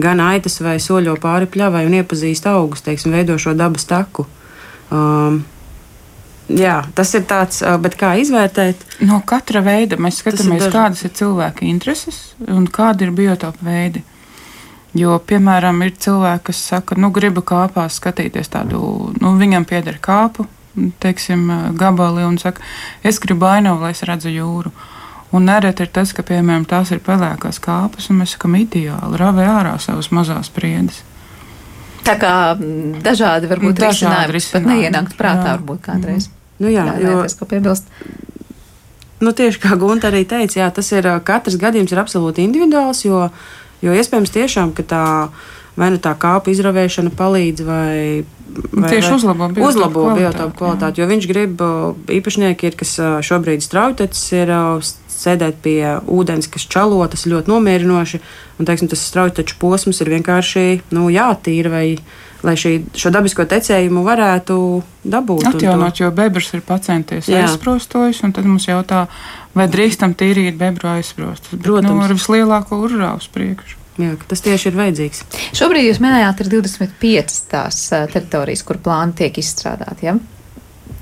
gan 0.00 0.22
aitas 0.24 0.56
vai 0.64 0.78
soļo 0.80 1.18
pāri 1.20 1.50
pļavai 1.50 1.84
un 1.84 1.98
iepazīst 2.00 2.48
augus, 2.48 2.84
teiksim, 2.86 3.12
veido 3.12 3.36
šo 3.36 3.52
dabas 3.58 3.84
taku. 3.88 4.24
Um, 4.88 5.42
Jā, 6.48 6.78
tas 6.96 7.10
ir 7.12 7.26
tāds, 7.28 7.60
bet 7.84 7.98
kā 8.00 8.14
izvērtēt? 8.22 8.80
No 9.04 9.20
katra 9.28 9.60
veida 9.60 9.98
mēs 10.00 10.22
skatāmies, 10.22 10.62
ir 10.64 10.72
kādas 10.72 11.02
ir 11.04 11.12
cilvēka 11.12 11.66
intereses 11.68 12.30
un 12.48 12.64
kādi 12.72 13.04
ir 13.04 13.12
biotopu 13.12 13.66
veidi. 13.68 14.00
Jo, 14.96 15.18
piemēram, 15.20 15.82
ir 15.84 15.92
cilvēki, 16.00 16.46
kas 16.48 16.62
saka, 16.70 16.96
nu, 16.96 17.10
gribu 17.12 17.44
kāpās 17.44 17.98
skatīties 18.00 18.48
tādu, 18.48 18.80
nu, 19.20 19.34
viņam 19.36 19.68
pieder 19.68 19.98
kāpu, 20.00 20.46
teiksim, 21.02 21.48
gabali 21.78 22.24
un 22.26 22.38
saka, 22.40 22.64
es 23.06 23.20
gribu 23.22 23.48
ainavu, 23.48 23.84
lai 23.84 23.92
es 23.96 24.04
redzu 24.06 24.32
jūru. 24.32 24.72
Un 25.36 25.44
nereti 25.44 25.84
ir 25.84 25.90
tas, 25.92 26.14
ka, 26.16 26.24
piemēram, 26.24 26.64
tās 26.68 26.92
ir 26.94 27.02
pelēkās 27.04 27.60
kāpas, 27.60 28.08
un 28.08 28.22
mēs 28.22 28.32
sakām, 28.36 28.56
ideāli 28.62 29.20
ravē 29.20 29.44
ārā 29.58 29.74
savas 29.82 30.08
mazās 30.14 30.48
priedes. 30.52 31.02
Tā 32.06 32.14
kā 32.16 32.32
dažādi 33.04 33.50
varbūt 33.50 33.76
dažādi 33.82 34.32
risinājumi 34.32 34.54
pat 34.54 34.70
neienākt 34.70 35.18
prātā, 35.18 35.50
jā. 35.50 35.58
varbūt 35.58 35.82
kādreiz. 35.84 36.30
Mm. 36.30 36.38
Nu 36.58 36.72
jā, 36.72 36.86
jā 36.96 37.12
jo, 37.12 37.20
tas, 37.26 37.36
ko 37.38 37.48
piebilst. 37.50 37.92
Nu, 39.20 39.34
tieši 39.34 39.60
kā 39.62 39.76
Gunta 39.78 40.08
arī 40.08 40.22
teica, 40.30 40.60
jā, 40.60 40.70
tas 40.74 40.88
ir 40.94 41.06
katrs 41.26 41.58
gadījums 41.60 41.92
ir 41.92 42.00
absolūti 42.00 42.44
individuāls, 42.46 43.02
jo, 43.04 43.26
jo 43.82 43.94
iespējams 44.00 44.34
tiešām, 44.34 44.72
ka 44.76 44.86
tā 44.86 45.04
vai 45.78 45.92
nu 45.94 46.00
tā 46.02 46.14
kāpa 46.18 46.50
izravēšana 46.50 47.12
palīdz, 47.18 47.64
vai, 47.66 48.24
vai 48.37 48.37
tieši 48.74 49.14
uzlabo 49.16 49.48
biotopu 49.48 49.68
uzlabo 49.68 50.04
kvalitāti. 50.06 50.22
Biotopu 50.22 50.58
kvalitāti 50.60 51.02
jo 51.02 51.08
viņš 51.10 51.28
grib, 51.30 51.66
īpašnieki 52.18 52.70
ir, 52.70 52.78
kas 52.78 52.94
šobrīd 53.28 53.64
strautecis, 53.64 54.24
ir 54.36 54.54
sēdēt 55.18 55.58
pie 55.64 55.80
ūdens, 56.06 56.50
kas 56.52 56.66
čalo, 56.70 57.00
tas 57.10 57.26
ir 57.26 57.34
ļoti 57.34 57.50
nomierinoši, 57.50 58.22
un 58.58 58.68
teiksim, 58.68 58.90
tas 58.90 59.02
strauteču 59.02 59.58
posms 59.58 60.02
ir 60.04 60.12
vienkārši 60.14 60.66
nu, 60.94 61.08
jātīra 61.12 61.74
vai 61.74 61.86
lai 62.46 62.54
šī, 62.58 62.72
šo 62.94 63.10
dabisko 63.10 63.42
tecējumu 63.50 64.04
varētu 64.06 64.58
dabūt. 65.10 65.48
Atjaunot, 65.50 65.98
jo 65.98 66.10
bebrs 66.14 66.52
ir 66.54 66.62
pacienties 66.66 67.30
aizsprostojis, 67.34 68.22
un 68.26 68.34
tad 68.36 68.46
mums 68.46 68.68
jautā, 68.68 69.06
vai 69.58 69.66
drīkstam 69.70 70.14
tīrīt 70.18 70.58
bebru 70.60 70.92
aizsprostus. 70.94 71.58
Protams. 71.58 71.90
Nu, 71.90 72.04
ar 72.06 72.14
vislielāko 72.14 72.78
urrā 72.86 73.16
uz 73.18 73.26
priekšu. 73.34 73.78
Jā, 73.98 74.14
tas 74.30 74.42
tieši 74.44 74.70
ir 74.70 74.78
vajadzīgs. 74.78 75.22
Šobrīd 75.58 75.88
jūs 75.88 76.00
minējāt, 76.02 76.42
ir 76.44 76.50
25 76.52 77.38
tās 77.50 77.84
teritorijas, 78.12 78.62
kur 78.66 78.78
plāni 78.82 79.16
tiek 79.18 79.40
izstrādāti. 79.42 80.06
Ja? 80.06 80.14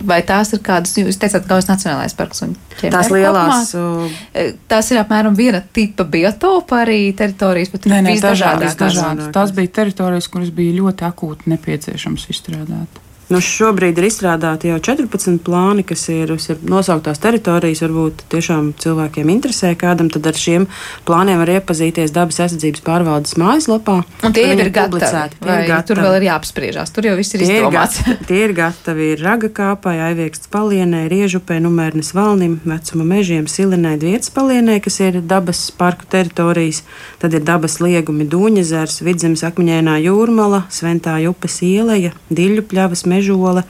Vai 0.06 0.18
tās 0.28 0.50
ir 0.52 0.60
kādas, 0.64 0.92
jūs 0.98 1.16
teicāt, 1.20 1.46
Gaujas 1.48 1.68
Nacionālais 1.70 2.16
parks 2.16 2.42
un 2.44 2.52
ķemēr, 2.76 2.92
tās 2.92 3.08
lielās? 3.12 3.70
Kopumā, 3.72 4.44
tās 4.68 4.90
ir 4.92 5.00
apmēram 5.00 5.36
viena 5.38 5.62
tipa 5.76 6.04
biotopa 6.08 6.82
arī 6.84 7.00
teritorijas, 7.16 7.72
bet 7.72 7.88
nē, 7.92 8.02
nē, 8.04 8.18
dažādas, 8.24 8.76
dažādas. 8.80 9.32
Tās 9.34 9.54
bija 9.56 9.72
teritorijas, 9.80 10.28
kuras 10.32 10.52
bija 10.56 10.76
ļoti 10.82 11.08
akūti 11.08 11.52
nepieciešams 11.54 12.28
izstrādāt. 12.32 13.00
Nu, 13.26 13.40
šobrīd 13.42 13.96
ir 13.98 14.06
izstrādāti 14.06 14.68
jau 14.70 14.76
14 14.78 15.40
plāni, 15.42 15.82
kas 15.86 16.04
ir, 16.14 16.30
ir 16.30 16.60
nosauktās 16.70 17.18
teritorijas. 17.18 17.80
Varbūt 17.82 18.22
tiešām 18.30 18.68
cilvēkiem 18.78 19.32
interesē, 19.34 19.72
kādam 19.78 20.06
tad 20.14 20.28
ar 20.30 20.38
šiem 20.38 20.68
plāniem 21.08 21.40
var 21.42 21.50
iepazīties 21.56 22.14
dabas 22.14 22.38
aizsardzības 22.44 22.84
pārvaldes 22.86 23.34
mājaslapā. 23.42 23.96
Un 24.22 24.36
tie 24.36 24.44
ir, 24.52 24.62
ir 24.62 24.70
gatavi. 24.70 25.00
Tie 25.40 25.56
ir 25.56 25.66
gatavi. 25.66 25.88
Tur 25.90 26.02
vēl 26.04 26.18
ir 26.20 26.26
jāapspriežās. 26.28 26.92
Tur 26.94 27.08
jau 27.10 27.16
viss 27.18 27.34
ir 27.34 27.42
tie 27.42 27.56
izdomāts. 27.56 27.98
Ir 27.98 28.06
gatavi, 28.06 28.28
tie 28.30 28.38
ir 28.44 28.54
gatavi. 28.60 29.10
Ir 29.16 29.24
raga 29.26 29.50
kāpai, 29.58 29.96
aivieksts 30.06 30.52
palienē, 30.54 31.02
riežupē, 31.10 31.58
numērnes 31.66 32.12
valnim, 32.14 32.60
vecuma 32.62 33.08
mežiem, 33.10 33.50
silinē, 33.50 33.96
vietas 34.06 34.30
palienē, 34.38 34.78
kas 34.86 35.00
ir 35.02 35.18
dabas 35.26 35.64
parku 35.74 36.06
teritorijas. 36.14 36.84
Tad 37.18 37.34
ir 37.34 37.42
dabas 37.42 37.80
liegumi 37.82 38.28
Dūņezers, 38.30 39.02
Vidzemes 39.02 39.42
akmeņēnā 39.50 39.98
jūrmala, 40.06 40.62
Sventā 40.70 41.18
upes 41.26 41.58
ieleja, 41.66 42.14
Diļu 42.30 42.62
pļavas 42.70 43.02
meža 43.02 43.15
mežola, 43.16 43.64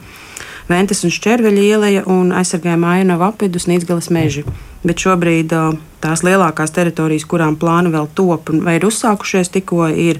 Ventes 0.67 1.05
un 1.07 1.13
Šķerveļa 1.15 1.61
ieleja 1.63 2.01
un 2.11 2.33
aizsargājuma 2.35 2.97
ainava 2.97 3.29
apvidus 3.31 3.69
Nīcgalas 3.69 4.09
meži. 4.11 4.43
Bet 4.83 4.99
šobrīd 4.99 5.53
tās 6.03 6.23
lielākās 6.27 6.73
teritorijas, 6.75 7.25
kurām 7.29 7.55
plāni 7.59 7.93
vēl 7.93 8.09
top 8.15 8.51
vai 8.65 8.75
ir 8.77 8.85
uzsākušies, 8.89 9.51
tikko 9.55 9.87
ir 9.87 10.19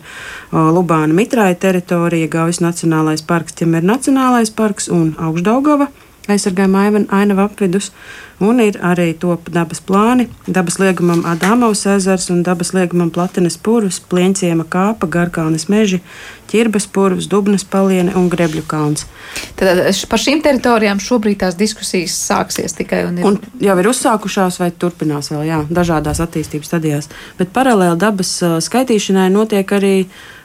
Lubāna 0.51 1.11
Mitrāja 1.15 1.59
teritorija, 1.67 2.31
Gaujas 2.31 2.61
Nacionālais 2.63 3.25
parks, 3.27 3.59
Ķemer 3.59 3.83
Nacionālais 3.83 4.53
parks 4.55 4.87
un 4.87 5.13
Augšdaugava 5.19 5.91
aizsargājuma 6.31 7.05
ainava 7.13 7.47
apvidus. 7.47 7.91
Un 8.37 8.59
ir 8.61 8.75
arī 8.85 9.15
top 9.17 9.47
dabas 9.49 9.79
plāni, 9.81 10.27
dabas 10.45 10.75
liegumam 10.77 11.23
Adamovs 11.25 11.87
ezers 11.89 12.27
un 12.29 12.43
dabas 12.45 12.69
liegumam 12.75 13.09
Platinas 13.09 13.57
purvs, 13.57 13.97
Plieņciema 14.11 14.67
kāpa, 14.69 15.09
Garkalnes 15.09 15.65
meži, 15.73 16.03
Ķirbas 16.51 16.85
purvs, 16.93 17.25
Dubnas 17.31 17.65
paliene 17.65 18.13
un 18.15 18.29
Grebļu 18.29 18.61
kalns. 18.69 19.07
Tad 19.57 19.81
par 20.11 20.21
šīm 20.21 20.43
teritorijām 20.45 21.01
šobrīd 21.01 21.41
tās 21.41 21.57
diskusijas 21.57 22.13
sāksies 22.29 22.77
tikai 22.77 23.07
un 23.09 23.17
ir. 23.17 23.25
Un 23.25 23.41
jau 23.63 23.79
ir 23.81 23.89
uzsākušās 23.89 24.61
vai 24.61 24.69
turpinās 24.69 25.33
vēl, 25.33 25.43
jā, 25.49 25.63
dažādās 25.73 26.21
attīstības 26.21 26.69
stadijās. 26.69 27.09
Bet 27.41 27.49
paralēli 27.57 27.97
dabas 28.05 28.37
skaitīšanai 28.69 29.31
notiek 29.33 29.73
arī 29.79 29.95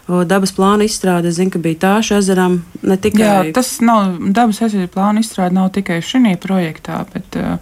dabas 0.09 0.53
plāna 0.57 0.87
izstrāde. 0.89 1.31
Es 1.31 1.39
zinu, 1.39 1.53
ka 1.55 1.61
bija 1.63 1.81
tāša 1.87 2.21
ezeram 2.23 2.61
tikai. 2.83 3.23
Jā, 3.23 3.37
tas 3.55 3.75
nav 3.85 4.17
dabas 4.35 4.61
aizsardzības 4.61 4.95
plāna 4.95 5.23
izstrāde 5.23 5.57
nav 5.59 5.71
tikai 5.77 6.01
šī 6.05 6.35
projektā, 6.43 7.05
bet 7.13 7.39
uh, 7.39 7.57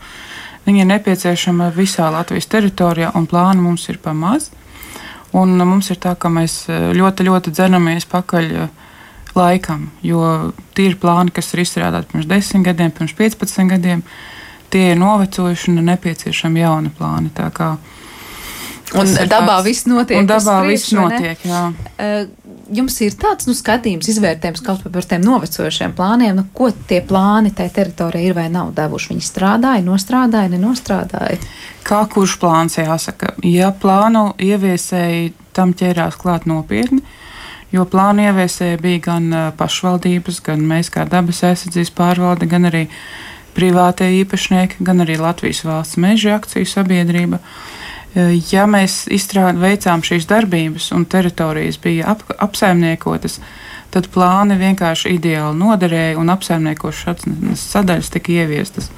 viņi 0.67 0.85
ir 0.85 0.91
nepieciešama 0.91 1.71
visā 1.77 2.11
Latvijas 2.13 2.49
teritorijā, 2.51 3.13
un 3.15 3.29
plānu 3.31 3.65
mums 3.69 3.89
ir 3.93 4.01
pamaz. 4.03 4.51
Un 5.37 5.55
mums 5.63 5.93
ir 5.93 5.99
tā, 6.03 6.17
ka 6.19 6.27
mēs 6.33 6.65
ļoti, 6.69 7.29
ļoti 7.29 7.53
dzenamies 7.55 8.09
pakaļ 8.11 8.49
laikam, 9.37 9.87
jo 10.03 10.51
tīri 10.75 10.99
plāni, 10.99 11.31
kas 11.35 11.53
ir 11.55 11.63
izstrādāti 11.63 12.11
pirms 12.11 12.27
10 12.27 12.65
gadiem, 12.67 12.91
pirms 12.95 13.15
15 13.15 13.71
gadiem, 13.71 14.03
tie 14.75 14.91
ir 14.91 14.99
novecojuši 14.99 15.71
un 15.71 15.85
nepieciešami 15.87 16.65
jauni 16.65 16.91
plāni. 16.99 17.31
Un 18.99 19.11
dabā 19.31 19.61
viss 19.63 19.87
notiek. 19.87 20.19
Un 20.19 20.29
dabā 20.29 20.61
viss 20.67 20.91
notiek, 20.97 21.39
jā. 21.47 21.63
Jums 22.71 22.97
ir 23.03 23.15
tāds 23.19 23.49
nu, 23.49 23.55
skatījums, 23.57 24.09
izvērtējums 24.13 24.63
kaut 24.67 24.83
par 24.95 25.07
tiem 25.07 25.23
novecojušiem 25.27 25.95
plāniem, 25.99 26.37
nu, 26.39 26.45
ko 26.55 26.71
tie 26.91 27.01
plāni 27.07 27.51
tajā 27.55 27.73
teritorijā 27.81 28.31
ir 28.31 28.37
vai 28.37 28.47
nav 28.53 28.73
devuši. 28.77 29.13
Viņi 29.13 29.27
strādāja, 29.27 29.83
nostrādāja, 29.87 30.53
nenostrādāja. 30.53 31.41
Kā 31.87 32.05
kurš 32.11 32.37
plāns 32.43 32.79
jāsaka? 32.79 33.35
Ja 33.47 33.73
plānu 33.75 34.31
ieviesēji 34.39 35.33
tam 35.57 35.75
ķērās 35.75 36.19
klāt 36.21 36.47
nopietni, 36.51 37.03
jo 37.75 37.87
plānu 37.91 38.29
ieviesēji 38.29 38.79
bija 38.83 39.03
gan 39.09 39.35
pašvaldības, 39.59 40.39
gan 40.47 40.63
mēs 40.71 40.93
kā 40.95 41.07
dabas 41.11 41.43
aizsardzības 41.51 41.95
pārvalde, 41.99 42.51
gan 42.51 42.71
arī 42.71 42.87
privātie 43.55 44.13
īpašnieki, 44.21 44.79
gan 44.87 45.03
arī 45.03 45.19
Latvijas 45.19 45.65
valsts 45.67 45.99
meža 45.99 46.39
akciju 46.39 46.71
sabiedrība. 46.71 47.43
Uh, 47.43 47.80
ja 48.51 48.67
mēs 48.67 49.05
izstrād, 49.13 49.59
veicām 49.61 50.03
šīs 50.03 50.27
darbības 50.31 50.91
un 50.97 51.07
teritorijas 51.07 51.79
bija 51.83 52.11
ap, 52.15 52.25
apsaimniekotas, 52.43 53.39
tad 53.95 54.09
plāni 54.15 54.57
vienkārši 54.59 55.15
ideāli 55.17 55.59
noderēja 55.59 56.19
un 56.19 56.31
apsaimniekošanas 56.35 57.63
sadaļas 57.71 58.11
tika 58.15 58.33
ieviestas. 58.33 58.91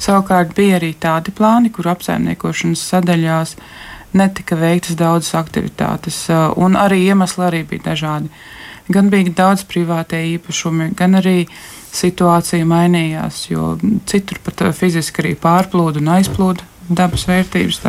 Savukārt 0.00 0.54
bija 0.56 0.78
arī 0.80 0.92
tādi 1.00 1.32
plāni, 1.36 1.72
kur 1.72 1.88
apsaimniekošanas 1.92 2.84
sadaļās 2.92 3.56
netika 4.12 4.56
veiktas 4.60 4.96
daudzas 5.00 5.34
aktivitātes, 5.40 6.26
un 6.60 6.76
arī 6.76 7.06
iemesli 7.08 7.46
arī 7.46 7.62
bija 7.68 7.92
dažādi. 7.92 8.28
Gan 8.92 9.08
bija 9.12 9.32
daudz 9.36 9.62
privātie 9.64 10.20
īpašumi, 10.34 10.90
gan 10.98 11.16
arī 11.20 11.46
situācija 11.92 12.66
mainījās, 12.68 13.46
jo 13.52 13.76
citur 14.08 14.40
pat 14.44 14.64
fiziski 14.76 15.22
arī 15.22 15.34
pārplūda 15.40 16.02
un 16.02 16.12
aizplūda 16.18 16.66
dabas 16.90 17.28
vērtības. 17.28 17.80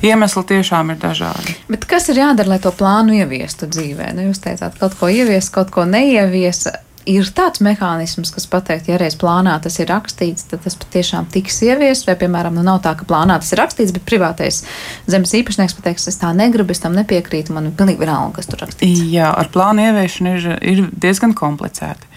Iemesli 0.00 0.44
tiešām 0.48 0.94
ir 0.94 1.00
dažādi. 1.00 1.56
Bet 1.68 1.84
kas 1.88 2.08
ir 2.08 2.22
jādara, 2.22 2.54
lai 2.54 2.60
to 2.62 2.72
plānu 2.72 3.18
ieviestu 3.20 3.68
dzīvē? 3.68 4.14
Nu, 4.16 4.30
jūs 4.30 4.40
teicāt, 4.40 4.78
kaut 4.80 4.96
ko 4.96 5.10
ievies, 5.12 5.50
kaut 5.52 5.72
ko 5.74 5.84
neievies 5.88 6.64
ir 7.08 7.28
tāds 7.36 7.62
mehānisms, 7.64 8.32
kas 8.34 8.46
pateikt, 8.50 8.88
ja 8.90 8.98
reiz 9.00 9.16
plānā 9.20 9.56
tas 9.62 9.78
ir 9.80 9.88
rakstīts, 9.90 10.46
tad 10.50 10.64
tas 10.64 10.76
patiešām 10.80 11.28
tiks 11.32 11.60
ieviests, 11.66 12.06
vai, 12.08 12.16
piemēram, 12.20 12.56
nu 12.56 12.64
nav 12.66 12.82
tā, 12.84 12.94
ka 12.98 13.08
plānā 13.08 13.38
tas 13.40 13.52
ir 13.54 13.60
rakstīts, 13.62 13.94
bet 13.96 14.06
privātais 14.08 14.62
zemes 15.10 15.34
īpašnieks 15.36 15.76
pateiks, 15.78 16.08
es 16.10 16.20
tā 16.20 16.32
negribu, 16.36 16.74
es 16.74 16.82
tam 16.84 16.96
nepiekrītu, 16.98 17.54
man 17.56 17.70
ir 17.70 17.76
pilnīgi 17.78 18.04
vienalga, 18.04 18.38
kas 18.38 18.50
tur 18.50 18.64
rakstīts. 18.64 19.04
Jā, 19.12 19.32
ar 19.32 19.50
plānu 19.52 19.88
ieviešanu 19.88 20.36
ir, 20.36 20.48
ir 20.60 20.86
diezgan 20.92 21.34
komplicēti, 21.36 22.08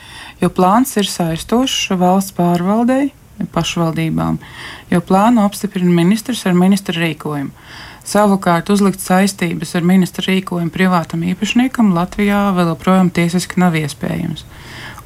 jo 0.43 0.51
plāns 0.53 0.95
ir 0.99 1.09
saistošs 1.09 1.93
valsts 1.99 2.35
pārvaldei, 2.37 3.11
pašvaldībām, 3.53 4.39
jo 4.91 5.01
plānu 5.01 5.43
apstiprina 5.43 5.91
ministrs 5.91 6.45
ar 6.49 6.57
ministra 6.57 6.95
rīkojumu. 7.01 7.51
Savukārt 8.03 8.67
uzlikt 8.73 8.99
saistības 8.99 9.77
ar 9.79 9.85
ministra 9.87 10.25
rīkojumu 10.27 10.73
privātam 10.75 11.23
īpašniekam 11.23 11.93
Latvijā 11.95 12.49
vēl 12.57 12.73
joprojām 12.73 13.13
tiesiski 13.15 13.61
nav 13.63 13.77
iespējams 13.79 14.43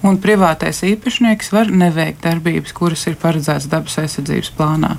un 0.06 0.18
privātais 0.22 0.84
īpašnieks 0.86 1.52
var 1.54 1.72
neveikt 1.74 2.26
darbības, 2.26 2.74
kuras 2.78 3.06
ir 3.10 3.18
paredzētas 3.22 3.70
dabas 3.72 3.98
aizsardzības 4.02 4.52
plānā. 4.58 4.96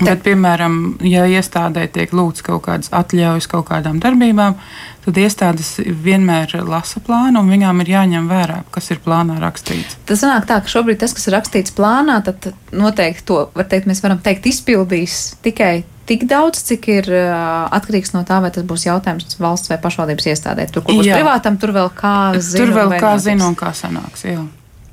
Bet, 0.00 0.24
piemēram, 0.24 0.96
ja 1.06 1.26
iestādē 1.30 1.84
tiek 1.92 2.12
lūgts 2.16 2.42
kaut 2.44 2.64
kādas 2.66 2.90
atļaujas 2.94 3.46
kaut 3.50 3.68
kādām 3.68 4.00
darbībām, 4.02 4.56
tad 5.04 5.20
iestādes 5.20 5.76
vienmēr 5.84 6.56
lasa 6.66 7.02
plānu 7.04 7.42
un 7.42 7.52
viņām 7.52 7.82
ir 7.84 7.92
jāņem 7.92 8.28
vērā, 8.30 8.58
kas 8.74 8.90
ir 8.94 9.02
plānā 9.04 9.36
rakstīts. 9.42 9.98
Tas 10.08 10.24
sanāk 10.24 10.48
tā, 10.50 10.58
ka 10.64 10.72
šobrīd 10.72 10.98
tas, 11.02 11.14
kas 11.14 11.28
ir 11.28 11.36
rakstīts 11.36 11.76
plānā, 11.76 12.18
tad 12.26 12.50
noteikti 12.74 13.26
to 13.28 13.40
var 13.54 13.68
teikt, 13.70 13.90
mēs 13.90 14.02
varam 14.04 14.22
teikt, 14.24 14.48
izpildīs 14.50 15.36
tikai 15.44 15.84
tik 16.08 16.26
daudz, 16.28 16.64
cik 16.68 16.88
ir 16.92 17.10
uh, 17.14 17.64
atkarīgs 17.72 18.12
no 18.16 18.24
tā, 18.28 18.40
vai 18.44 18.50
tas 18.52 18.66
būs 18.68 18.88
jautājums 18.88 19.38
valsts 19.40 19.72
vai 19.72 19.78
pašvaldības 19.80 20.30
iestādē. 20.34 20.66
Tur, 20.72 20.84
kur 20.84 20.98
būs 21.00 21.08
jā. 21.08 21.20
privātam, 21.20 21.56
tur 21.60 21.72
vēl 21.76 21.92
kā 21.96 22.16
zina. 22.40 22.60
Tur 22.60 22.74
vēl 22.76 22.96
kā 23.00 23.16
zina 23.22 23.48
un 23.48 23.56
kā 23.58 23.72
sanāks. 23.76 24.26
Jā. 24.28 24.42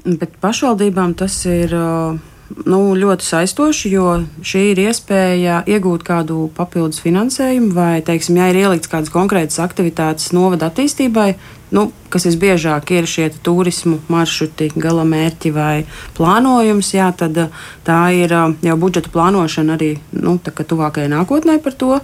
Bet 0.06 0.38
pašvaldībām 0.44 1.18
tas 1.20 1.42
ir. 1.50 1.74
Uh 1.76 2.28
nu, 2.66 2.80
ļoti 2.98 3.26
saistoši, 3.26 3.92
jo 3.94 4.08
šī 4.46 4.64
ir 4.72 4.82
iespēja 4.88 5.62
iegūt 5.70 6.04
kādu 6.08 6.48
papildus 6.58 7.02
finansējumu, 7.04 7.72
vai, 7.76 8.02
teiksim, 8.06 8.40
ja 8.40 8.50
ir 8.52 8.62
ielikts 8.64 8.92
kādas 8.92 9.14
konkrētas 9.14 9.62
aktivitātes 9.64 10.32
novada 10.36 10.70
attīstībai, 10.72 11.34
nu, 11.76 11.88
kas 12.12 12.28
visbiežāk 12.28 12.92
ir 12.96 13.08
šie 13.10 13.30
turismu 13.46 14.00
maršruti, 14.12 14.72
gala 14.76 15.06
mērķi 15.08 15.54
vai 15.56 15.76
plānojums, 16.18 16.94
jā, 16.98 17.12
tad 17.18 17.40
tā 17.88 18.02
ir 18.18 18.36
jau 18.36 18.78
budžeta 18.82 19.14
plānošana 19.14 19.80
arī 19.80 19.96
nu, 20.18 20.38
tuvākajai 20.42 21.12
nākotnē 21.12 21.60
par 21.64 21.78
to. 21.78 21.98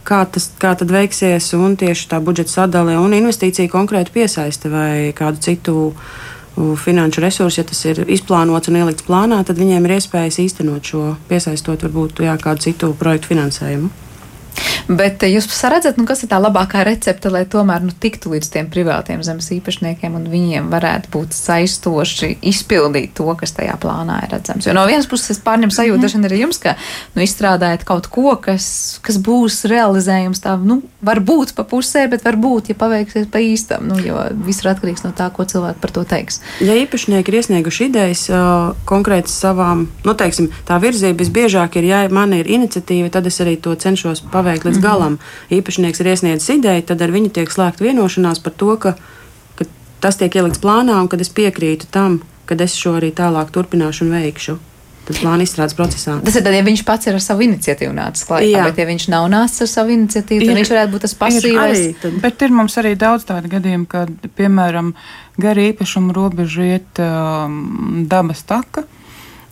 Kā 0.00 0.22
tas 0.24 0.46
kā 0.56 0.72
veiksies, 0.80 1.52
un 1.58 1.74
tieši 1.76 2.06
tā 2.08 2.22
budžeta 2.24 2.54
sadale 2.54 2.96
un 2.96 3.12
investīcija 3.12 3.68
konkrēti 3.68 4.14
piesaista 4.14 4.70
vai 4.72 5.12
kādu 5.12 5.42
citu 5.44 5.74
uh, 5.90 6.04
finanšu 6.80 7.24
resursi, 7.24 7.60
ja 7.60 7.66
tas 7.68 7.80
ir 7.88 8.02
izplānots 8.06 8.70
un 8.70 8.78
ielikts 8.80 9.06
plānā, 9.06 9.40
tad 9.46 9.60
viņiem 9.60 9.88
ir 9.88 9.96
iespējas 9.98 10.40
īstenot 10.44 10.92
šo, 10.92 11.04
piesaistot 11.30 11.86
varbūt 11.86 12.24
jā, 12.26 12.36
kādu 12.42 12.68
citu 12.68 12.94
projektu 13.00 13.34
finansējumu. 13.34 13.90
Bet 14.90 15.22
jūs 15.22 15.46
redzat, 15.70 15.98
nu, 16.00 16.04
kas 16.08 16.24
ir 16.24 16.30
tā 16.32 16.40
labākā 16.42 16.82
recepte, 16.86 17.30
lai 17.30 17.44
tomēr 17.48 17.84
nu, 17.84 17.92
tiktu 17.94 18.32
līdz 18.32 18.48
tiem 18.50 18.70
privātiem 18.72 19.22
zemes 19.22 19.46
īpašniekiem 19.54 20.16
un 20.18 20.26
viņiem 20.30 20.70
varētu 20.72 21.12
būt 21.14 21.36
saistoši 21.36 22.32
izpildīt 22.50 23.14
to, 23.18 23.28
kas 23.38 23.54
tajā 23.54 23.76
plānā 23.80 24.18
ir 24.24 24.34
redzams. 24.34 24.66
Jo 24.66 24.74
no 24.74 24.82
vienas 24.90 25.06
puses 25.10 25.36
es 25.36 25.42
pārņemu 25.44 25.74
sajūtu, 25.76 26.02
mm 26.02 26.10
-hmm. 26.10 26.26
arī 26.26 26.40
jums, 26.42 26.58
ka 26.58 26.74
nu, 27.14 27.22
izstrādājat 27.22 27.84
kaut 27.84 28.08
ko, 28.10 28.34
kas, 28.42 28.98
kas 29.02 29.18
būs 29.18 29.64
realizējums 29.70 30.42
tā, 30.42 30.56
nu, 30.58 30.82
varbūt 31.06 31.54
pa 31.54 31.62
pusē, 31.62 32.08
bet 32.10 32.24
varbūt, 32.24 32.68
ja 32.68 32.74
paveiksies 32.74 33.26
pa 33.30 33.38
īstam, 33.38 33.86
nu, 33.86 33.98
jo 33.98 34.18
viss 34.46 34.64
ir 34.64 34.70
atkarīgs 34.74 35.04
no 35.04 35.12
tā, 35.12 35.30
ko 35.30 35.44
cilvēki 35.44 35.80
par 35.80 35.90
to 35.90 36.04
teiks. 36.04 36.40
Ja 36.60 36.74
īpašnieki 36.74 37.28
ir 37.28 37.34
iesnieguši 37.34 37.84
idejas 37.84 38.26
uh, 38.28 38.74
konkrēti 38.84 39.30
savām, 39.30 39.86
nu, 40.04 40.14
teiksim, 40.14 40.50
tā 40.66 40.80
virzība 40.82 41.18
visbiežāk 41.22 41.76
ir, 41.76 41.84
ja 41.84 42.08
man 42.08 42.32
ir 42.32 42.46
iniciatīva, 42.46 43.10
tad 43.10 43.26
es 43.26 43.40
arī 43.40 43.56
to 43.56 43.74
cenšos 43.74 44.20
paveikt 44.20 44.39
līdz 44.46 44.66
līdz 44.68 44.80
galam 44.82 45.18
īpašnieks 45.52 46.02
ir 46.02 46.12
iesniedzis 46.12 46.56
ideju, 46.56 46.86
tad 46.90 47.02
ar 47.04 47.12
viņu 47.14 47.32
tiek 47.36 47.52
slēgta 47.52 47.86
vienošanās 47.86 48.42
par 48.44 48.56
to, 48.56 48.74
ka, 48.80 48.94
ka 49.58 49.68
tas 50.04 50.20
tiek 50.20 50.40
ielikts 50.40 50.62
plānā 50.62 50.98
un 51.02 51.10
ka 51.10 51.20
es 51.20 51.32
piekrītu 51.32 51.90
tam, 51.92 52.20
ka 52.48 52.58
es 52.60 52.74
šo 52.78 52.96
arī 52.98 53.12
tālāk 53.14 53.52
turpināšu 53.54 54.06
un 54.06 54.18
veikšu. 54.18 54.58
Tas 55.10 55.18
plāna 55.18 55.42
izstrādes 55.42 55.74
procesā. 55.74 56.18
Tas 56.22 56.36
ir 56.38 56.44
tad, 56.44 56.54
ja 56.54 56.62
viņš 56.62 56.82
pats 56.86 57.08
ir 57.08 57.16
ar 57.16 57.22
savu 57.24 57.42
iniciatīvu 57.42 57.94
nācis 57.96 58.26
klajā, 58.28 58.66
bet 58.68 58.76
ja 58.78 58.84
viņš 58.86 59.06
nav 59.10 59.26
nācis 59.32 59.64
ar 59.64 59.70
savu 59.72 59.94
iniciatīvu, 59.96 60.44
tad 60.44 60.52
ir, 60.52 60.58
viņš 60.60 60.70
varētu 60.70 60.92
būt 60.92 61.04
tas 61.06 61.14
pasīvais. 61.18 61.80
Ir 61.80 61.96
arī, 62.06 62.20
bet 62.22 62.44
ir 62.46 62.54
mums 62.54 62.76
arī 62.78 62.92
daudz 63.00 63.26
tādu 63.26 63.50
gadījumu, 63.50 63.88
kad, 63.90 64.12
piemēram, 64.38 64.92
gara 65.40 65.64
īpašuma 65.72 66.14
robeža 66.14 66.68
iet 66.76 67.02
um, 67.02 68.04
dabas 68.12 68.44
taka. 68.46 68.84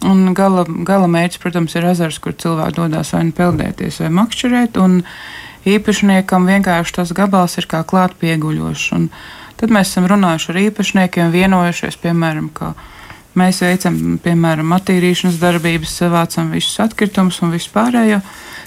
Un 0.07 0.31
gala, 0.37 0.63
gala 0.87 1.09
mērķis, 1.11 1.41
protams, 1.43 1.75
ir 1.75 1.89
ezers, 1.91 2.21
kur 2.23 2.37
cilvēki 2.39 2.77
dodas 2.77 3.11
vai 3.17 3.25
nu 3.27 3.35
peldēties, 3.35 3.99
vai 4.05 4.13
makšķerēt. 4.21 4.79
Īpašniekam 5.69 6.47
vienkārši 6.49 6.95
tas 7.01 7.11
gabals 7.13 7.59
ir 7.59 7.67
kā 7.69 7.83
klāt 7.85 8.15
pieguļošs. 8.21 9.09
Tad 9.59 9.75
mēs 9.75 9.91
esam 9.91 10.07
runājuši 10.07 10.53
ar 10.53 10.61
īpašniekiem, 10.63 11.33
vienojušies, 11.35 11.99
piemēram, 11.99 12.47
ka 12.55 12.77
mēs 13.39 13.59
veicam, 13.65 13.99
piemēram, 14.23 14.71
attīrīšanas 14.77 15.41
darbības, 15.43 15.97
savācam 15.99 16.53
visus 16.55 16.79
atkritumus 16.85 17.43
un 17.43 17.51
vispārējo. 17.57 18.21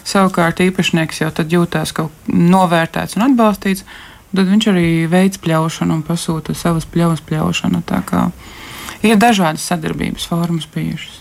Savukārt 0.04 0.60
īpašnieks 0.66 1.24
jau 1.24 1.32
tad 1.32 1.54
jūtās 1.54 1.96
kaut 1.96 2.28
novērtēts 2.28 3.16
un 3.16 3.30
atbalstīts. 3.30 3.88
Tad 4.32 4.48
viņš 4.52 4.68
arī 4.72 4.86
veids 5.12 5.40
pļaušanu 5.44 6.00
un 6.00 6.06
pasūta 6.08 6.56
savas 6.56 6.88
pļavas 6.92 7.24
pļaušanu. 7.28 7.84
Ir 9.08 9.18
dažādas 9.20 9.66
sadarbības 9.72 10.28
formas 10.30 10.68
bijušas. 10.76 11.21